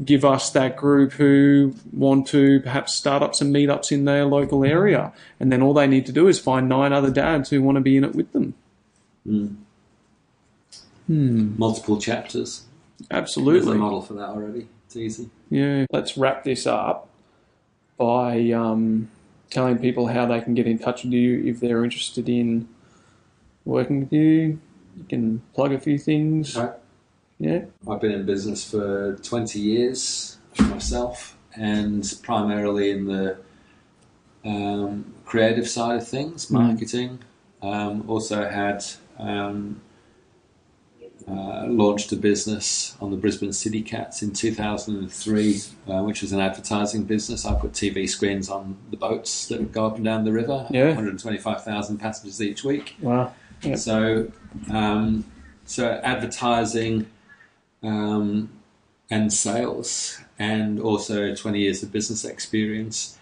give 0.03 0.25
us 0.25 0.51
that 0.51 0.75
group 0.75 1.13
who 1.13 1.73
want 1.91 2.27
to 2.27 2.59
perhaps 2.61 2.93
start 2.93 3.23
up 3.23 3.33
some 3.35 3.53
meetups 3.53 3.91
in 3.91 4.05
their 4.05 4.25
local 4.25 4.65
area. 4.65 5.13
And 5.39 5.51
then 5.51 5.61
all 5.61 5.73
they 5.73 5.87
need 5.87 6.05
to 6.07 6.11
do 6.11 6.27
is 6.27 6.39
find 6.39 6.67
nine 6.67 6.93
other 6.93 7.09
dads 7.09 7.49
who 7.49 7.61
want 7.61 7.75
to 7.75 7.81
be 7.81 7.97
in 7.97 8.03
it 8.03 8.15
with 8.15 8.31
them. 8.33 8.53
Mm. 9.25 9.55
Hmm. 11.09 11.57
Multiple 11.57 11.99
chapters. 11.99 12.65
There's 12.99 13.09
a 13.09 13.15
Absolutely. 13.15 13.77
model 13.77 14.01
for 14.03 14.13
that 14.13 14.29
already. 14.29 14.67
It's 14.85 14.95
easy. 14.95 15.29
Yeah. 15.49 15.85
Let's 15.91 16.17
wrap 16.17 16.43
this 16.43 16.67
up 16.67 17.09
by 17.97 18.51
um, 18.51 19.09
telling 19.49 19.79
people 19.79 20.05
how 20.05 20.27
they 20.27 20.39
can 20.39 20.53
get 20.53 20.67
in 20.67 20.77
touch 20.77 21.03
with 21.03 21.13
you 21.13 21.43
if 21.47 21.59
they're 21.59 21.83
interested 21.83 22.29
in 22.29 22.67
working 23.65 24.01
with 24.01 24.13
you. 24.13 24.59
You 24.97 25.03
can 25.09 25.41
plug 25.55 25.73
a 25.73 25.79
few 25.79 25.97
things. 25.97 26.55
Right. 26.55 26.73
Yeah. 27.39 27.61
I've 27.89 28.01
been 28.01 28.11
in 28.11 28.25
business 28.27 28.69
for 28.69 29.15
20 29.15 29.59
years 29.59 30.37
myself, 30.59 31.35
and 31.55 32.05
primarily 32.21 32.91
in 32.91 33.05
the 33.05 33.37
um, 34.45 35.11
creative 35.25 35.67
side 35.67 35.95
of 35.97 36.07
things, 36.07 36.45
Mm. 36.47 36.51
marketing. 36.51 37.19
Um, 37.63 38.03
also 38.07 38.47
had 38.47 38.85
um, 39.17 39.81
uh, 41.29 41.65
launched 41.67 42.11
a 42.11 42.15
business 42.15 42.97
on 42.99 43.11
the 43.11 43.17
Brisbane 43.17 43.53
City 43.53 43.81
Cats 43.81 44.21
in 44.23 44.33
2003, 44.33 45.61
uh, 45.87 46.01
which 46.03 46.21
was 46.21 46.31
an 46.31 46.39
advertising 46.39 47.03
business. 47.03 47.45
I 47.45 47.53
put 47.53 47.73
TV 47.73 48.09
screens 48.09 48.49
on 48.49 48.77
the 48.89 48.97
boats 48.97 49.47
that 49.49 49.71
go 49.71 49.85
up 49.85 49.95
and 49.97 50.05
down 50.05 50.23
the 50.23 50.31
river, 50.31 50.65
Yeah. 50.71 50.87
125,000 50.87 51.97
passengers 51.99 52.41
each 52.41 52.63
week. 52.63 52.95
Wow. 53.01 53.33
Yep. 53.61 53.77
So, 53.77 54.31
um, 54.71 55.25
so 55.65 55.99
advertising 56.03 57.05
um, 57.83 58.49
and 59.11 59.31
sales, 59.31 60.19
and 60.39 60.79
also 60.79 61.35
20 61.35 61.59
years 61.59 61.83
of 61.83 61.91
business 61.91 62.25
experience. 62.25 63.17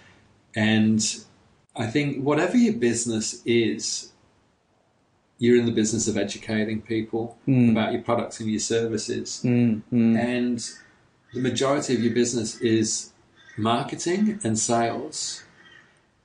And 0.55 1.03
I 1.75 1.87
think 1.87 2.23
whatever 2.23 2.57
your 2.57 2.73
business 2.73 3.41
is, 3.45 4.11
you're 5.39 5.57
in 5.57 5.65
the 5.65 5.71
business 5.71 6.07
of 6.07 6.17
educating 6.17 6.81
people 6.81 7.37
Mm. 7.47 7.71
about 7.71 7.93
your 7.93 8.01
products 8.01 8.39
and 8.39 8.49
your 8.49 8.59
services. 8.59 9.41
Mm, 9.43 9.81
mm. 9.93 10.17
And 10.17 10.69
the 11.33 11.39
majority 11.39 11.93
of 11.95 12.01
your 12.03 12.13
business 12.13 12.59
is 12.59 13.11
marketing 13.57 14.39
and 14.43 14.57
sales. 14.57 15.43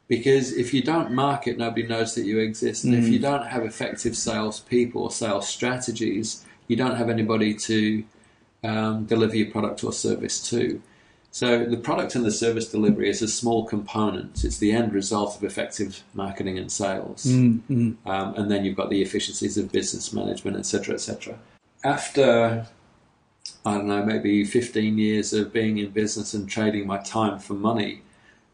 Because 0.08 0.52
if 0.52 0.74
you 0.74 0.82
don't 0.82 1.12
market, 1.12 1.56
nobody 1.56 1.86
knows 1.86 2.14
that 2.14 2.24
you 2.24 2.38
exist. 2.38 2.84
And 2.84 2.94
if 2.94 3.08
you 3.08 3.18
don't 3.18 3.46
have 3.46 3.64
effective 3.64 4.14
salespeople 4.16 5.02
or 5.02 5.10
sales 5.10 5.48
strategies, 5.48 6.44
you 6.68 6.76
don't 6.76 6.96
have 6.96 7.08
anybody 7.08 7.54
to 7.54 8.04
um, 8.62 9.06
deliver 9.06 9.36
your 9.36 9.50
product 9.50 9.82
or 9.84 9.92
service 9.92 10.48
to. 10.50 10.82
So 11.32 11.64
the 11.64 11.78
product 11.78 12.14
and 12.14 12.24
the 12.26 12.30
service 12.30 12.68
delivery 12.68 13.08
is 13.08 13.22
a 13.22 13.26
small 13.26 13.64
component. 13.64 14.44
It's 14.44 14.58
the 14.58 14.70
end 14.72 14.92
result 14.92 15.34
of 15.34 15.42
effective 15.42 16.04
marketing 16.12 16.58
and 16.58 16.70
sales 16.70 17.24
Mm, 17.24 17.60
mm. 17.70 17.96
um, 18.06 18.34
and 18.34 18.50
then 18.50 18.64
you've 18.64 18.76
got 18.76 18.90
the 18.90 19.00
efficiencies 19.00 19.56
of 19.56 19.72
business 19.72 20.12
management, 20.12 20.58
etc., 20.58 20.94
etc. 20.94 21.38
After 21.82 22.66
I 23.64 23.72
don't 23.72 23.86
know, 23.86 24.04
maybe 24.04 24.44
15 24.44 24.98
years 24.98 25.32
of 25.32 25.52
being 25.52 25.78
in 25.78 25.90
business 25.90 26.34
and 26.34 26.48
trading 26.48 26.86
my 26.86 26.98
time 26.98 27.38
for 27.38 27.54
money, 27.54 28.02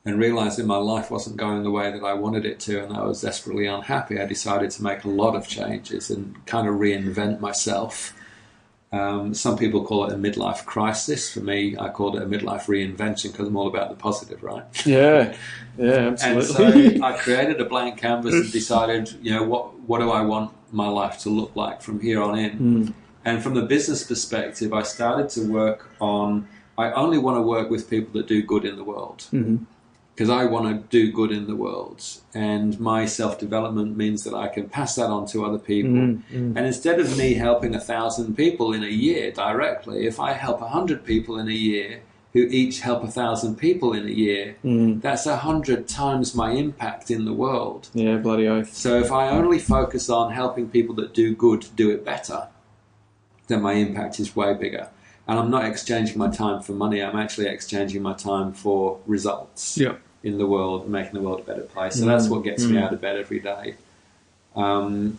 and 0.05 0.18
realizing 0.18 0.66
my 0.66 0.76
life 0.76 1.11
wasn't 1.11 1.37
going 1.37 1.62
the 1.62 1.70
way 1.70 1.91
that 1.91 2.03
I 2.03 2.14
wanted 2.14 2.47
it 2.47 2.61
to, 2.61 2.83
and 2.83 2.97
I 2.97 3.05
was 3.05 3.20
desperately 3.20 3.66
unhappy, 3.66 4.20
I 4.20 4.26
decided 4.26 4.70
to 4.72 4.83
make 4.83 5.05
a 5.05 5.09
lot 5.09 5.35
of 5.35 5.47
changes 5.49 6.11
and 6.11 6.35
kind 6.47 6.68
of 6.68 6.76
reinvent 6.76 7.41
myself. 7.41 8.14
Um, 8.91 9.34
some 9.34 9.59
people 9.59 9.84
call 9.84 10.07
it 10.07 10.12
a 10.14 10.16
midlife 10.16 10.64
crisis. 10.64 11.30
For 11.32 11.41
me, 11.41 11.76
I 11.78 11.91
called 11.91 12.16
it 12.16 12.22
a 12.22 12.26
midlife 12.26 12.64
reinvention 12.66 13.32
because 13.32 13.47
I'm 13.49 13.57
all 13.57 13.68
about 13.68 13.91
the 13.91 13.97
positive, 13.97 14.43
right? 14.43 14.64
Yeah. 14.86 15.34
Yeah, 15.80 16.09
And 16.09 16.18
absolutely. 16.39 16.99
so 16.99 17.05
I 17.05 17.12
created 17.18 17.61
a 17.61 17.64
blank 17.64 17.99
canvas 17.99 18.34
and 18.34 18.51
decided, 18.51 19.14
you 19.22 19.30
know, 19.32 19.45
what 19.45 19.78
what 19.86 20.01
do 20.01 20.11
I 20.11 20.22
want 20.22 20.51
my 20.72 20.89
life 20.89 21.20
to 21.20 21.30
look 21.30 21.55
like 21.55 21.82
from 21.82 22.01
here 22.01 22.20
on 22.20 22.36
in? 22.36 22.59
Mm. 22.59 22.95
And 23.24 23.41
from 23.45 23.55
the 23.55 23.62
business 23.62 24.03
perspective, 24.03 24.72
I 24.72 24.82
started 24.82 25.28
to 25.36 25.43
work 25.49 25.89
on. 26.01 26.49
I 26.76 26.91
only 26.91 27.18
want 27.18 27.36
to 27.36 27.43
work 27.43 27.70
with 27.70 27.89
people 27.89 28.11
that 28.20 28.26
do 28.26 28.43
good 28.43 28.64
in 28.64 28.74
the 28.74 28.82
world 28.82 29.28
Mhm. 29.32 29.66
Because 30.19 30.31
I 30.31 30.47
want 30.47 30.66
to 30.66 30.89
do 30.89 31.12
good 31.12 31.31
in 31.31 31.47
the 31.47 31.55
world, 31.55 32.05
and 32.35 32.81
my 32.81 33.07
self 33.07 33.39
development 33.39 33.97
means 33.97 34.25
that 34.25 34.35
I 34.35 34.49
can 34.49 34.69
pass 34.69 34.97
that 34.97 35.11
on 35.11 35.27
to 35.27 35.45
other 35.45 35.61
people. 35.61 35.93
Mm, 35.93 36.23
mm. 36.33 36.57
And 36.57 36.66
instead 36.66 36.99
of 36.99 37.16
me 37.16 37.35
helping 37.35 37.73
a 37.73 37.79
thousand 37.79 38.37
people 38.37 38.73
in 38.73 38.83
a 38.83 38.89
year 38.89 39.31
directly, 39.31 40.09
if 40.09 40.19
I 40.19 40.33
help 40.33 40.61
a 40.61 40.71
hundred 40.71 41.05
people 41.05 41.39
in 41.39 41.47
a 41.47 41.53
year 41.53 42.01
who 42.33 42.41
each 42.41 42.81
help 42.81 43.05
a 43.05 43.09
thousand 43.09 43.59
people 43.59 43.93
in 43.93 44.07
a 44.07 44.11
year, 44.11 44.57
Mm. 44.64 45.01
that's 45.01 45.25
a 45.25 45.37
hundred 45.37 45.87
times 45.87 46.35
my 46.35 46.51
impact 46.51 47.12
in 47.12 47.25
the 47.25 47.33
world. 47.33 47.89
Yeah, 47.95 48.16
bloody 48.16 48.49
oath. 48.49 48.75
So 48.75 48.99
if 48.99 49.12
I 49.12 49.29
only 49.29 49.61
focus 49.61 50.11
on 50.11 50.33
helping 50.33 50.69
people 50.69 50.97
that 50.97 51.14
do 51.14 51.33
good 51.37 51.66
do 51.77 51.93
it 51.93 52.05
better, 52.05 52.49
then 53.47 53.62
my 53.62 53.75
impact 53.75 54.19
is 54.19 54.35
way 54.35 54.53
bigger. 54.55 54.89
And 55.29 55.39
I'm 55.39 55.51
not 55.51 55.64
exchanging 55.64 56.19
my 56.19 56.29
time 56.31 56.61
for 56.61 56.73
money, 56.73 57.03
I'm 57.03 57.16
actually 57.16 57.47
exchanging 57.47 58.03
my 58.03 58.14
time 58.14 58.53
for 58.53 58.99
results 59.07 59.79
Yeah. 59.79 59.95
In 60.23 60.39
the 60.39 60.47
world 60.47 60.83
and 60.83 60.91
making 60.93 61.12
the 61.14 61.21
world 61.21 61.41
a 61.41 61.43
better 61.45 61.62
place. 61.62 61.95
So 61.99 62.05
that's 62.07 62.29
what 62.29 62.43
gets 62.45 62.64
me 62.64 62.75
Mm. 62.77 62.83
out 62.83 62.93
of 62.93 63.01
bed 63.01 63.16
every 63.16 63.39
day. 63.41 63.75
Um, 64.57 65.19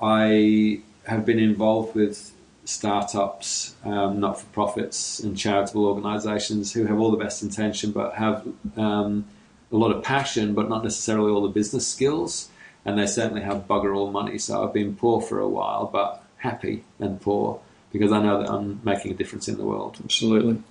I 0.00 0.80
have 1.04 1.24
been 1.26 1.38
involved 1.38 1.94
with 1.94 2.32
startups, 2.64 3.74
um, 3.84 4.20
not 4.20 4.38
for 4.40 4.46
profits, 4.46 5.20
and 5.20 5.36
charitable 5.36 5.84
organisations 5.86 6.72
who 6.72 6.84
have 6.86 6.98
all 7.00 7.10
the 7.10 7.16
best 7.16 7.42
intention 7.42 7.90
but 7.92 8.14
have 8.14 8.46
um, 8.76 9.24
a 9.72 9.76
lot 9.76 9.90
of 9.90 10.02
passion, 10.02 10.54
but 10.54 10.68
not 10.68 10.82
necessarily 10.84 11.30
all 11.30 11.42
the 11.42 11.48
business 11.48 11.86
skills. 11.86 12.48
And 12.84 12.98
they 12.98 13.06
certainly 13.06 13.42
have 13.42 13.66
bugger 13.68 13.94
all 13.96 14.10
money. 14.10 14.38
So 14.38 14.64
I've 14.64 14.72
been 14.72 14.94
poor 14.96 15.20
for 15.20 15.40
a 15.40 15.48
while, 15.48 15.86
but 15.92 16.22
happy 16.38 16.84
and 16.98 17.20
poor 17.20 17.60
because 17.92 18.12
I 18.12 18.22
know 18.22 18.38
that 18.42 18.50
I'm 18.50 18.80
making 18.84 19.10
a 19.12 19.14
difference 19.14 19.48
in 19.48 19.56
the 19.58 19.64
world. 19.64 19.98
Absolutely. 20.04 20.62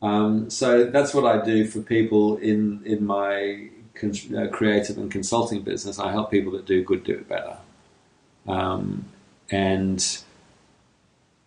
Um, 0.00 0.48
so 0.50 0.84
that's 0.84 1.12
what 1.12 1.24
I 1.24 1.44
do 1.44 1.66
for 1.66 1.80
people 1.80 2.36
in 2.36 2.82
in 2.84 3.04
my 3.04 3.68
con- 3.94 4.12
uh, 4.36 4.46
creative 4.48 4.96
and 4.98 5.10
consulting 5.10 5.62
business. 5.62 5.98
I 5.98 6.12
help 6.12 6.30
people 6.30 6.52
that 6.52 6.66
do 6.66 6.84
good 6.84 7.02
do 7.04 7.14
it 7.14 7.28
better, 7.28 7.56
um, 8.46 9.06
and 9.50 10.18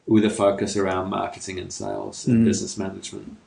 with 0.07 0.25
a 0.25 0.29
focus 0.29 0.75
around 0.75 1.09
marketing 1.09 1.59
and 1.59 1.71
sales 1.71 2.27
and 2.27 2.41
Mm. 2.41 2.45
business 2.45 2.77
management. 2.77 3.37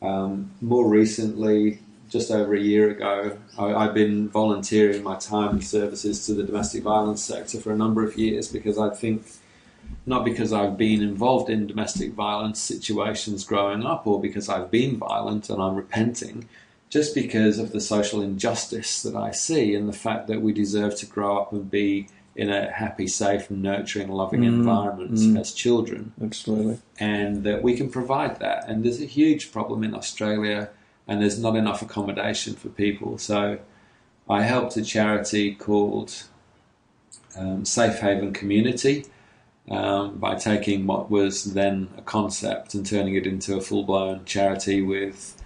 Um, 0.00 0.52
more 0.62 0.88
recently, 0.88 1.80
just 2.08 2.30
over 2.30 2.54
a 2.54 2.60
year 2.60 2.88
ago, 2.90 3.36
I, 3.58 3.74
I've 3.74 3.92
been 3.92 4.28
volunteering 4.30 5.02
my 5.02 5.16
time 5.16 5.50
and 5.50 5.64
services 5.64 6.24
to 6.26 6.32
the 6.34 6.42
domestic 6.44 6.82
violence 6.84 7.22
sector 7.22 7.60
for 7.60 7.70
a 7.72 7.76
number 7.76 8.02
of 8.02 8.16
years 8.16 8.48
because 8.48 8.78
I 8.78 8.88
think 8.90 9.24
not 10.06 10.24
because 10.24 10.52
I've 10.52 10.76
been 10.76 11.02
involved 11.02 11.50
in 11.50 11.66
domestic 11.66 12.12
violence 12.12 12.60
situations 12.60 13.44
growing 13.44 13.84
up 13.84 14.06
or 14.06 14.20
because 14.20 14.48
I've 14.48 14.70
been 14.70 14.96
violent 14.96 15.50
and 15.50 15.60
I'm 15.60 15.76
repenting, 15.76 16.48
just 16.88 17.14
because 17.14 17.58
of 17.58 17.72
the 17.72 17.80
social 17.80 18.20
injustice 18.20 19.02
that 19.02 19.14
I 19.14 19.30
see 19.30 19.74
and 19.74 19.88
the 19.88 19.92
fact 19.92 20.26
that 20.26 20.42
we 20.42 20.52
deserve 20.52 20.96
to 20.96 21.06
grow 21.06 21.38
up 21.38 21.52
and 21.52 21.70
be 21.70 22.08
in 22.34 22.50
a 22.50 22.70
happy, 22.70 23.06
safe, 23.06 23.50
nurturing, 23.50 24.08
loving 24.08 24.40
Mm, 24.40 24.46
environment 24.46 25.12
mm. 25.12 25.38
as 25.38 25.52
children 25.52 26.12
Absolutely. 26.22 26.78
and 26.98 27.44
that 27.44 27.62
we 27.62 27.76
can 27.76 27.90
provide 27.90 28.38
that. 28.40 28.68
And 28.68 28.84
there's 28.84 29.00
a 29.00 29.06
huge 29.06 29.52
problem 29.52 29.84
in 29.84 29.94
Australia, 29.94 30.70
and 31.06 31.20
there's 31.20 31.38
not 31.38 31.56
enough 31.56 31.82
accommodation 31.82 32.54
for 32.54 32.68
people. 32.68 33.18
So 33.18 33.58
I 34.28 34.42
helped 34.42 34.76
a 34.76 34.82
charity 34.82 35.54
called 35.54 36.22
um, 37.36 37.64
Safe 37.64 37.98
Haven 37.98 38.32
Community 38.32 39.04
um, 39.68 40.18
by 40.18 40.34
taking 40.36 40.86
what 40.86 41.10
was 41.10 41.52
then 41.54 41.88
a 41.98 42.02
concept 42.02 42.74
and 42.74 42.84
turning 42.86 43.14
it 43.14 43.26
into 43.26 43.56
a 43.56 43.60
full 43.60 43.82
blown 43.84 44.24
charity 44.24 44.82
with. 44.82 45.36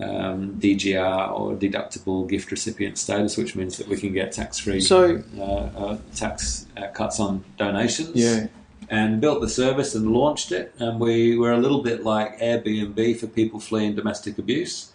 Um, 0.00 0.54
DGR 0.58 1.30
or 1.38 1.54
deductible 1.54 2.28
gift 2.28 2.50
recipient 2.50 2.98
status, 2.98 3.36
which 3.36 3.54
means 3.54 3.76
that 3.76 3.86
we 3.86 3.96
can 3.96 4.12
get 4.12 4.32
tax 4.32 4.58
free 4.58 4.80
So- 4.80 5.22
uh, 5.38 5.42
uh, 5.42 5.98
tax 6.16 6.66
uh, 6.76 6.88
cuts 6.88 7.20
on 7.20 7.44
donations 7.56 8.10
Yeah. 8.16 8.48
and 8.90 9.20
built 9.20 9.42
the 9.42 9.48
service 9.48 9.94
and 9.94 10.10
launched 10.10 10.50
it. 10.50 10.74
And 10.80 10.98
we 10.98 11.38
were 11.38 11.52
a 11.52 11.58
little 11.58 11.82
bit 11.82 12.02
like 12.02 12.40
Airbnb 12.40 13.16
for 13.20 13.28
people 13.28 13.60
fleeing 13.60 13.94
domestic 13.94 14.38
abuse. 14.38 14.90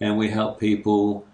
And 0.00 0.18
we 0.18 0.28
help 0.30 0.58
people 0.58 1.24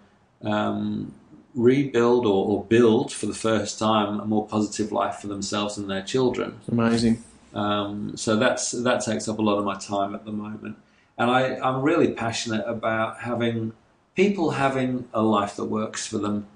um, 0.43 1.11
rebuild 1.55 2.25
or, 2.25 2.45
or 2.47 2.63
build 2.65 3.11
for 3.11 3.25
the 3.25 3.33
first 3.33 3.79
time 3.79 4.19
a 4.19 4.25
more 4.25 4.45
positive 4.47 4.91
life 4.91 5.15
for 5.15 5.27
themselves 5.27 5.77
and 5.77 5.89
their 5.89 6.01
children. 6.01 6.59
Amazing. 6.69 7.23
Um, 7.53 8.17
so 8.17 8.35
that's 8.35 8.71
that 8.71 9.01
takes 9.05 9.27
up 9.29 9.39
a 9.39 9.41
lot 9.41 9.57
of 9.57 9.65
my 9.65 9.77
time 9.77 10.13
at 10.13 10.25
the 10.25 10.31
moment. 10.31 10.75
And 11.17 11.31
I, 11.31 11.55
I'm 11.57 11.81
really 11.81 12.11
passionate 12.11 12.65
about 12.67 13.21
having 13.21 13.71
people 14.15 14.51
having 14.51 15.07
a 15.13 15.21
life 15.21 15.55
that 15.55 15.65
works 15.65 16.05
for 16.05 16.17
them. 16.17 16.47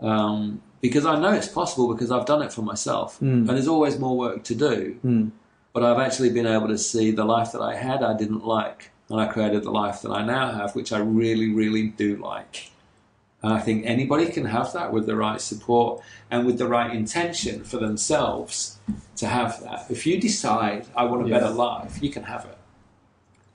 Um, 0.00 0.62
because 0.80 1.04
I 1.04 1.18
know 1.18 1.32
it's 1.32 1.48
possible 1.48 1.92
because 1.92 2.12
I've 2.12 2.26
done 2.26 2.40
it 2.42 2.52
for 2.52 2.62
myself. 2.62 3.16
Mm. 3.16 3.40
And 3.40 3.48
there's 3.48 3.66
always 3.66 3.98
more 3.98 4.16
work 4.16 4.44
to 4.44 4.54
do 4.54 4.96
Mm. 5.04 5.32
but 5.72 5.82
I've 5.82 5.98
actually 5.98 6.30
been 6.30 6.46
able 6.46 6.68
to 6.68 6.78
see 6.78 7.10
the 7.10 7.24
life 7.24 7.50
that 7.52 7.60
I 7.60 7.74
had 7.74 8.02
I 8.04 8.14
didn't 8.16 8.44
like, 8.46 8.90
and 9.10 9.20
I 9.20 9.26
created 9.26 9.64
the 9.64 9.72
life 9.72 10.02
that 10.02 10.10
I 10.12 10.24
now 10.24 10.52
have, 10.52 10.76
which 10.76 10.92
I 10.92 10.98
really, 10.98 11.52
really 11.52 11.88
do 11.88 12.16
like. 12.16 12.70
And 13.42 13.52
I 13.52 13.60
think 13.60 13.84
anybody 13.86 14.26
can 14.26 14.46
have 14.46 14.72
that 14.72 14.92
with 14.92 15.06
the 15.06 15.14
right 15.16 15.40
support 15.40 16.02
and 16.30 16.44
with 16.44 16.58
the 16.58 16.66
right 16.66 16.92
intention 16.94 17.62
for 17.62 17.76
themselves 17.78 18.78
to 19.16 19.26
have 19.26 19.62
that. 19.62 19.86
If 19.90 20.06
you 20.06 20.20
decide 20.20 20.86
I 20.96 21.04
want 21.04 21.24
a 21.26 21.28
Yeah. 21.28 21.38
better 21.38 21.50
life, 21.52 21.98
you 22.02 22.10
can 22.10 22.24
have 22.24 22.44
it. 22.46 22.58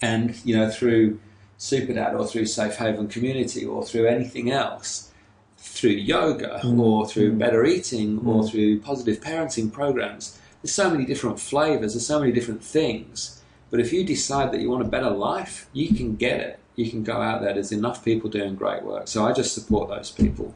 And 0.02 0.36
you 0.46 0.56
know, 0.56 0.70
through 0.70 1.20
Superdad 1.60 2.18
or 2.18 2.26
through 2.26 2.46
Safe 2.46 2.76
Haven 2.76 3.08
Community 3.08 3.66
or 3.66 3.86
through 3.86 4.08
anything 4.08 4.52
else, 4.52 5.12
through 5.58 5.92
yoga 5.92 6.60
Mm. 6.64 6.80
or 6.80 7.08
through 7.08 7.34
Mm. 7.34 7.38
better 7.40 7.66
eating 7.66 8.20
or 8.26 8.44
Mm. 8.44 8.50
through 8.50 8.80
positive 8.80 9.22
parenting 9.22 9.72
programs, 9.72 10.38
there's 10.62 10.74
so 10.74 10.90
many 10.90 11.06
different 11.06 11.40
flavors, 11.40 11.94
there's 11.94 12.06
so 12.08 12.20
many 12.20 12.32
different 12.32 12.64
things. 12.64 13.42
But 13.70 13.80
if 13.80 13.92
you 13.94 14.04
decide 14.04 14.52
that 14.52 14.62
you 14.62 14.70
want 14.70 14.82
a 14.82 14.88
better 14.90 15.10
life, 15.10 15.68
you 15.74 15.94
can 15.94 16.16
get 16.16 16.40
it. 16.40 16.60
You 16.76 16.90
can 16.90 17.04
go 17.04 17.22
out 17.22 17.42
there. 17.42 17.54
There's 17.54 17.72
enough 17.72 18.04
people 18.04 18.30
doing 18.30 18.56
great 18.56 18.84
work. 18.84 19.08
So 19.08 19.26
I 19.26 19.34
just 19.34 19.54
support 19.54 19.90
those 19.90 20.12
people. 20.12 20.56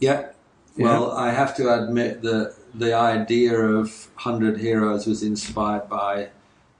Yeah. 0.00 0.28
Well, 0.76 1.12
I 1.12 1.30
have 1.30 1.54
to 1.56 1.82
admit 1.82 2.22
that 2.22 2.56
the 2.74 2.94
idea 2.94 3.56
of 3.56 4.08
100 4.14 4.58
Heroes 4.58 5.06
was 5.06 5.22
inspired 5.22 5.88
by 5.88 6.28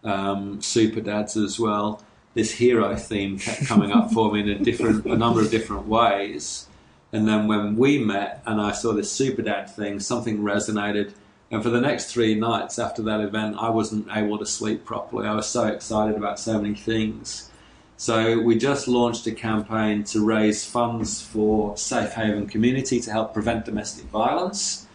um, 0.02 0.60
Super 0.60 1.00
Dads 1.00 1.36
as 1.36 1.58
well. 1.58 2.02
This 2.34 2.50
hero 2.50 2.96
theme 2.96 3.38
kept 3.38 3.66
coming 3.66 3.92
up 3.92 4.10
for 4.10 4.32
me 4.32 4.40
in 4.40 4.48
a 4.48 4.58
different, 4.58 5.06
a 5.06 5.16
number 5.16 5.40
of 5.40 5.50
different 5.50 5.86
ways. 5.86 6.66
And 7.12 7.28
then 7.28 7.46
when 7.46 7.76
we 7.76 7.98
met 7.98 8.42
and 8.44 8.60
I 8.60 8.72
saw 8.72 8.92
this 8.92 9.12
Super 9.12 9.42
Dad 9.42 9.70
thing, 9.70 10.00
something 10.00 10.40
resonated. 10.40 11.12
And 11.52 11.62
for 11.62 11.70
the 11.70 11.80
next 11.80 12.06
three 12.06 12.34
nights 12.34 12.80
after 12.80 13.02
that 13.02 13.20
event, 13.20 13.56
I 13.58 13.70
wasn't 13.70 14.08
able 14.10 14.38
to 14.38 14.46
sleep 14.46 14.84
properly. 14.84 15.28
I 15.28 15.34
was 15.34 15.46
so 15.46 15.68
excited 15.68 16.16
about 16.16 16.40
so 16.40 16.60
many 16.60 16.74
things. 16.74 17.50
So 17.96 18.40
we 18.40 18.58
just 18.58 18.88
launched 18.88 19.26
a 19.26 19.32
campaign 19.32 20.04
to 20.04 20.24
raise 20.24 20.64
funds 20.64 21.22
for 21.22 21.76
Safe 21.76 22.12
Haven 22.12 22.48
Community 22.48 23.00
to 23.00 23.10
help 23.10 23.32
prevent 23.32 23.64
domestic 23.64 24.06
violence 24.06 24.86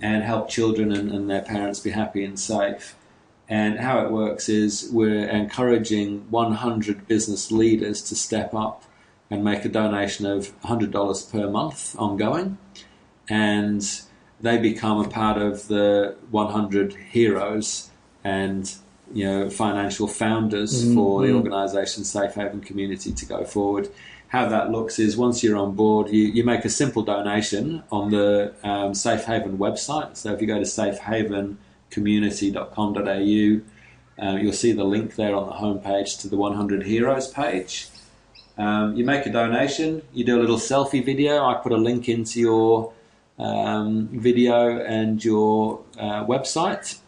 and 0.00 0.22
help 0.22 0.48
children 0.48 0.90
and, 0.92 1.10
and 1.10 1.28
their 1.28 1.42
parents 1.42 1.80
be 1.80 1.90
happy 1.90 2.24
and 2.24 2.40
safe. 2.40 2.96
And 3.48 3.80
how 3.80 4.04
it 4.04 4.10
works 4.10 4.48
is 4.48 4.88
we're 4.92 5.28
encouraging 5.28 6.30
100 6.30 7.06
business 7.06 7.50
leaders 7.50 8.00
to 8.02 8.14
step 8.14 8.54
up 8.54 8.84
and 9.28 9.44
make 9.44 9.64
a 9.64 9.68
donation 9.68 10.24
of 10.24 10.58
$100 10.62 11.32
per 11.32 11.50
month 11.50 11.94
ongoing. 11.98 12.58
And 13.28 13.84
they 14.40 14.56
become 14.56 14.98
a 14.98 15.08
part 15.08 15.36
of 15.36 15.68
the 15.68 16.16
100 16.30 16.94
heroes 16.94 17.90
and 18.24 18.72
you 19.12 19.24
know 19.24 19.50
financial 19.50 20.06
founders 20.06 20.84
Mhm. 20.84 20.94
for 20.94 21.26
the 21.26 21.32
organisation 21.32 22.04
Safe 22.04 22.32
Haven 22.34 22.60
Community 22.60 23.10
to 23.12 23.26
go 23.26 23.42
forward. 23.44 23.88
How 24.28 24.48
that 24.48 24.70
looks 24.70 25.00
is 25.00 25.16
once 25.16 25.42
you're 25.42 25.56
on 25.56 25.72
board, 25.74 26.10
you, 26.10 26.22
you 26.22 26.44
make 26.44 26.64
a 26.64 26.68
simple 26.68 27.02
donation 27.02 27.82
on 27.90 28.12
the 28.12 28.52
um, 28.62 28.94
Safe 28.94 29.24
Haven 29.24 29.58
website. 29.58 30.16
So 30.16 30.32
if 30.32 30.40
you 30.40 30.46
go 30.46 30.58
to 30.58 30.64
safehavencommunity.com.au, 30.64 33.60
uh, 34.24 34.36
you'll 34.36 34.52
see 34.52 34.70
the 34.72 34.84
link 34.84 35.16
there 35.16 35.34
on 35.34 35.46
the 35.46 35.52
homepage 35.54 36.20
to 36.20 36.28
the 36.28 36.36
100 36.36 36.82
Heroes 36.84 37.26
page. 37.28 37.88
Um, 38.58 38.94
you 38.96 39.04
make 39.04 39.24
a 39.26 39.30
donation, 39.32 40.02
you 40.12 40.24
do 40.24 40.38
a 40.38 40.42
little 40.42 40.58
selfie 40.58 41.04
video. 41.04 41.44
I 41.44 41.54
put 41.54 41.72
a 41.72 41.76
link 41.78 42.08
into 42.08 42.38
your 42.40 42.92
um, 43.38 44.08
video 44.12 44.78
and 44.84 45.24
your 45.24 45.80
uh, 45.98 46.24
website, 46.26 46.98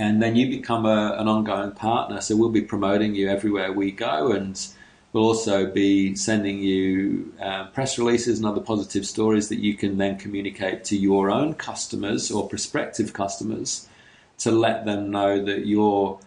and 0.00 0.22
then 0.22 0.34
you 0.34 0.48
become 0.48 0.86
a, 0.86 1.14
an 1.18 1.28
ongoing 1.28 1.72
partner. 1.72 2.22
So 2.22 2.34
we'll 2.34 2.48
be 2.48 2.62
promoting 2.62 3.14
you 3.14 3.28
everywhere 3.28 3.70
we 3.70 3.92
go, 3.92 4.32
and 4.32 4.58
we'll 5.12 5.26
also 5.26 5.70
be 5.70 6.16
sending 6.16 6.58
you 6.60 7.34
uh, 7.38 7.66
press 7.66 7.98
releases 7.98 8.38
and 8.38 8.46
other 8.46 8.62
positive 8.62 9.04
stories 9.04 9.50
that 9.50 9.58
you 9.58 9.74
can 9.74 9.98
then 9.98 10.16
communicate 10.16 10.84
to 10.84 10.96
your 10.96 11.30
own 11.30 11.52
customers 11.52 12.30
or 12.30 12.48
prospective 12.48 13.12
customers 13.12 13.88
to 14.38 14.50
let 14.50 14.86
them 14.86 15.10
know 15.10 15.44
that 15.44 15.66
you're 15.66 16.18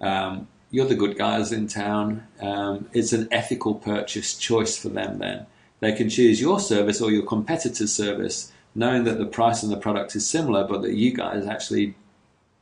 um, 0.00 0.48
you're 0.70 0.86
the 0.86 0.94
good 0.94 1.18
guys 1.18 1.52
in 1.52 1.66
town. 1.68 2.26
Um, 2.40 2.88
it's 2.94 3.12
an 3.12 3.28
ethical 3.30 3.74
purchase 3.74 4.38
choice 4.38 4.78
for 4.78 4.88
them. 4.88 5.18
Then 5.18 5.44
they 5.80 5.92
can 5.92 6.08
choose 6.08 6.40
your 6.40 6.60
service 6.60 7.02
or 7.02 7.10
your 7.10 7.24
competitor's 7.24 7.92
service, 7.92 8.52
knowing 8.74 9.04
that 9.04 9.18
the 9.18 9.26
price 9.26 9.62
and 9.62 9.70
the 9.70 9.76
product 9.76 10.16
is 10.16 10.26
similar, 10.26 10.66
but 10.66 10.80
that 10.80 10.94
you 10.94 11.12
guys 11.12 11.46
actually 11.46 11.94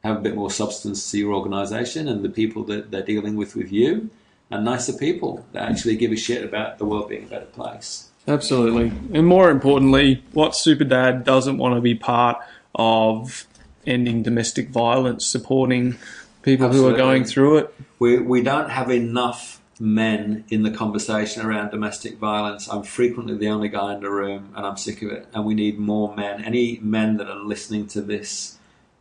have 0.06 0.16
a 0.16 0.20
bit 0.20 0.34
more 0.34 0.50
substance 0.50 1.10
to 1.10 1.18
your 1.18 1.34
organisation 1.34 2.08
and 2.08 2.24
the 2.24 2.28
people 2.28 2.64
that 2.64 2.90
they're 2.90 3.02
dealing 3.02 3.36
with 3.36 3.54
with 3.56 3.72
you. 3.72 4.10
and 4.50 4.64
nicer 4.64 4.92
people 4.92 5.44
that 5.52 5.68
actually 5.68 5.96
give 5.96 6.12
a 6.12 6.16
shit 6.16 6.44
about 6.44 6.78
the 6.78 6.84
world 6.84 7.08
being 7.08 7.24
a 7.24 7.26
better 7.26 7.46
place. 7.46 8.10
Absolutely. 8.28 8.92
And 9.12 9.26
more 9.26 9.50
importantly, 9.50 10.22
what 10.32 10.54
Super 10.54 10.84
Dad 10.84 11.24
doesn't 11.24 11.58
want 11.58 11.74
to 11.74 11.80
be 11.80 11.94
part 11.94 12.38
of 12.74 13.46
ending 13.86 14.22
domestic 14.22 14.68
violence, 14.68 15.24
supporting 15.26 15.96
people 16.42 16.68
who 16.68 16.86
are 16.86 16.96
going 16.96 17.24
through 17.24 17.58
it. 17.58 17.74
We, 17.98 18.18
we 18.18 18.42
don't 18.42 18.70
have 18.70 18.90
enough 18.90 19.60
men 19.78 20.44
in 20.48 20.62
the 20.62 20.70
conversation 20.70 21.44
around 21.44 21.70
domestic 21.70 22.18
violence. 22.18 22.68
I'm 22.68 22.82
frequently 22.82 23.36
the 23.36 23.48
only 23.48 23.68
guy 23.68 23.94
in 23.94 24.00
the 24.00 24.10
room, 24.10 24.52
and 24.56 24.66
I'm 24.66 24.76
sick 24.76 25.02
of 25.02 25.10
it. 25.10 25.26
And 25.34 25.44
we 25.44 25.54
need 25.54 25.78
more 25.78 26.14
men. 26.14 26.44
Any 26.44 26.78
men 26.82 27.16
that 27.18 27.28
are 27.28 27.36
listening 27.36 27.86
to 27.88 28.00
this 28.00 28.55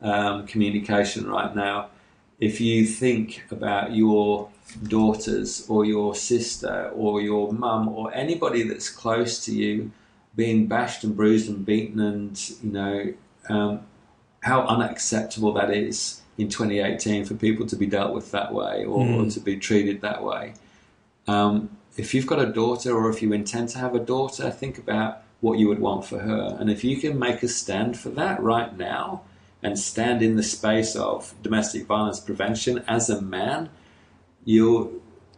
um, 0.06 0.46
communication 0.48 1.28
right 1.28 1.54
now, 1.56 1.88
if 2.40 2.62
you 2.62 2.86
think 2.86 3.44
about 3.52 3.96
your 3.96 4.50
daughters 4.88 5.66
or 5.70 5.86
your 5.86 6.14
sister 6.16 6.92
or 6.96 7.22
your 7.22 7.52
mum 7.52 7.88
or 7.90 8.14
anybody 8.14 8.64
that's 8.64 8.90
close 8.90 9.44
to 9.46 9.52
you 9.54 9.92
being 10.36 10.68
bashed 10.68 11.04
and 11.04 11.16
bruised 11.16 11.50
and 11.50 11.66
beaten, 11.66 12.00
and 12.00 12.50
you 12.62 12.72
know 12.72 13.14
um, 13.50 13.80
how 14.42 14.62
unacceptable 14.68 15.54
that 15.54 15.72
is 15.72 16.22
in 16.38 16.50
2018 16.50 17.26
for 17.26 17.34
people 17.36 17.66
to 17.66 17.76
be 17.76 17.86
dealt 17.86 18.14
with 18.14 18.32
that 18.32 18.54
way 18.54 18.84
or, 18.86 19.06
Mm. 19.06 19.34
to 19.34 19.40
be 19.40 19.56
treated 19.58 20.02
that 20.02 20.22
way. 20.24 20.54
Um, 21.28 21.70
if 21.98 22.14
you've 22.14 22.28
got 22.28 22.40
a 22.40 22.52
daughter 22.52 22.94
or 22.96 23.10
if 23.10 23.22
you 23.22 23.32
intend 23.32 23.70
to 23.70 23.78
have 23.80 23.96
a 23.96 24.00
daughter, 24.00 24.52
think 24.52 24.78
about 24.78 25.24
what 25.40 25.58
you 25.58 25.68
would 25.70 25.80
want 25.80 26.06
for 26.06 26.20
her. 26.20 26.58
And 26.60 26.70
if 26.70 26.84
you 26.84 26.98
can 26.98 27.18
make 27.18 27.42
a 27.42 27.48
stand 27.48 27.98
for 27.98 28.10
that 28.10 28.42
right 28.42 28.78
now 28.78 29.22
and 29.66 29.80
stand 29.80 30.22
in 30.22 30.36
the 30.36 30.44
space 30.44 30.96
of 30.96 31.34
domestic 31.42 31.88
violence 31.88 32.20
prevention 32.20 32.84
as 32.88 33.10
a 33.10 33.20
man, 33.20 33.68
you'll 34.44 34.92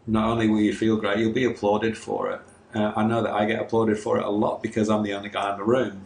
not 0.06 0.28
only 0.28 0.50
will 0.50 0.60
you 0.60 0.74
feel 0.74 0.98
great, 0.98 1.18
you'll 1.20 1.32
be 1.32 1.46
applauded 1.46 1.98
for 1.98 2.32
it. 2.32 2.42
Uh, 2.76 2.92
I 2.94 3.06
know 3.06 3.24
that 3.24 3.32
I 3.32 3.46
get 3.46 3.62
applauded 3.62 3.98
for 3.98 4.20
it 4.20 4.26
a 4.26 4.30
lot 4.30 4.62
because 4.62 4.90
I'm 4.90 5.04
the 5.04 5.14
only 5.14 5.30
guy 5.30 5.54
in 5.54 5.58
the 5.58 5.64
room. 5.64 6.02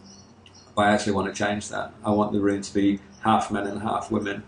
But 0.75 0.83
I 0.83 0.93
actually 0.93 1.13
want 1.13 1.33
to 1.33 1.43
change 1.43 1.69
that. 1.69 1.93
I 2.05 2.11
want 2.11 2.31
the 2.31 2.39
room 2.39 2.61
to 2.61 2.73
be 2.73 2.99
half 3.21 3.49
men 3.49 3.65
and 3.65 3.81
half 3.81 4.11
women 4.11 4.43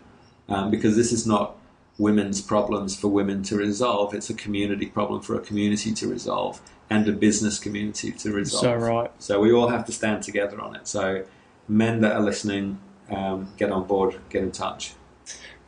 um, 0.49 0.69
because 0.69 0.95
this 0.95 1.11
is 1.11 1.25
not 1.25 1.55
women's 1.97 2.41
problems 2.41 2.95
for 2.95 3.07
women 3.07 3.41
to 3.43 3.57
resolve. 3.57 4.13
It's 4.13 4.29
a 4.29 4.35
community 4.35 4.85
problem 4.85 5.21
for 5.21 5.33
a 5.35 5.39
community 5.39 5.93
to 5.95 6.07
resolve 6.07 6.61
and 6.91 7.07
a 7.07 7.11
business 7.11 7.57
community 7.57 8.11
to 8.11 8.31
resolve. 8.31 8.61
So 8.61 8.75
right. 8.75 9.11
So 9.17 9.39
we 9.39 9.51
all 9.51 9.69
have 9.69 9.85
to 9.87 9.91
stand 9.91 10.21
together 10.21 10.61
on 10.61 10.75
it. 10.75 10.87
So 10.87 11.25
men 11.67 12.01
that 12.01 12.11
are 12.11 12.21
listening, 12.21 12.79
um, 13.09 13.51
get 13.57 13.71
on 13.71 13.85
board, 13.87 14.15
get 14.29 14.43
in 14.43 14.51
touch. 14.51 14.93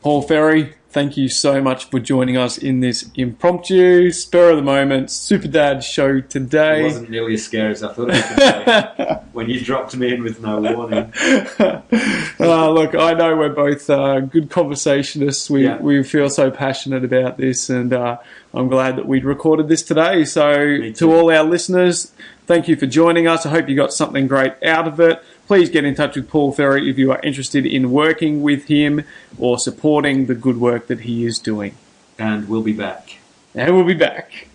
Paul 0.02 0.22
Ferry, 0.22 0.76
thank 0.90 1.18
you 1.18 1.28
so 1.28 1.60
much 1.62 1.90
for 1.90 2.00
joining 2.00 2.38
us 2.38 2.60
in 2.60 2.80
this 2.80 3.10
impromptu, 3.16 4.12
spur 4.12 4.52
of 4.52 4.58
the 4.58 4.62
moment 4.62 5.10
Super 5.10 5.48
Dad 5.48 5.84
show 5.84 6.18
It 6.18 6.30
today. 6.30 6.84
wasn't 6.84 7.10
nearly 7.10 7.34
as 7.34 7.44
scary 7.44 7.72
as 7.72 7.82
I 7.82 7.92
thought 7.92 8.12
it 8.12 8.22
to 8.22 8.94
be 8.96 9.04
when 9.34 9.50
you 9.50 9.60
dropped 9.62 9.96
me 9.96 10.14
in 10.14 10.22
with 10.22 10.42
no 10.44 10.62
warning. 10.62 11.12
uh, 11.60 12.70
look, 12.70 12.94
I 12.96 13.14
know 13.14 13.36
we're 13.36 13.50
both 13.50 13.90
uh, 13.90 14.20
good 14.20 14.50
conversationists. 14.50 15.50
We 15.50 15.64
Yeah. 15.66 15.78
we 15.80 16.04
feel 16.04 16.30
so 16.30 16.52
passionate 16.52 17.04
about 17.04 17.38
this, 17.38 17.70
and 17.70 17.92
uh, 17.92 18.18
I'm 18.54 18.68
glad 18.68 18.96
that 18.98 19.08
we'd 19.08 19.26
recorded 19.26 19.68
this 19.68 19.82
today. 19.82 20.24
So, 20.26 20.92
to 20.92 21.14
all 21.14 21.32
our 21.32 21.44
listeners, 21.44 22.12
thank 22.46 22.68
you 22.68 22.76
for 22.76 22.86
joining 22.86 23.28
us. 23.28 23.46
I 23.46 23.50
hope 23.50 23.68
you 23.70 23.76
got 23.76 23.92
something 23.92 24.28
great 24.28 24.54
out 24.64 24.88
of 24.88 25.00
it. 25.00 25.24
Please 25.48 25.70
get 25.70 25.86
in 25.86 25.94
touch 25.94 26.16
with 26.16 26.28
Paul 26.28 26.52
Ferry 26.52 26.90
if 26.90 26.98
you 26.98 27.12
are 27.12 27.20
interested 27.22 27.66
in 27.66 27.92
working 27.92 28.42
with 28.42 28.66
him 28.66 29.04
or 29.38 29.60
supporting 29.60 30.26
the 30.26 30.36
good 30.36 30.60
work 30.60 30.88
that 30.88 31.02
he 31.02 31.26
is 31.26 31.38
doing. 31.38 31.76
And 32.18 32.50
we'll 32.50 32.64
be 32.64 32.74
back. 32.74 33.20
And 33.54 33.76
we'll 33.76 33.86
be 33.86 33.94
back. 33.94 34.48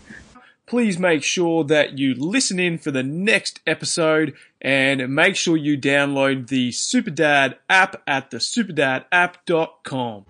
Please 0.67 0.99
make 0.99 1.23
sure 1.25 1.65
that 1.65 1.99
you 1.99 2.15
listen 2.15 2.61
in 2.61 2.79
for 2.79 2.91
the 2.91 3.03
next 3.03 3.61
episode 3.67 4.35
and 4.61 5.13
make 5.15 5.37
sure 5.37 5.57
you 5.57 5.77
download 5.77 6.49
the 6.49 6.71
Superdad 6.71 7.57
app 7.69 8.03
at 8.07 8.31
the 8.31 8.37
superdadapp.com. 8.39 10.27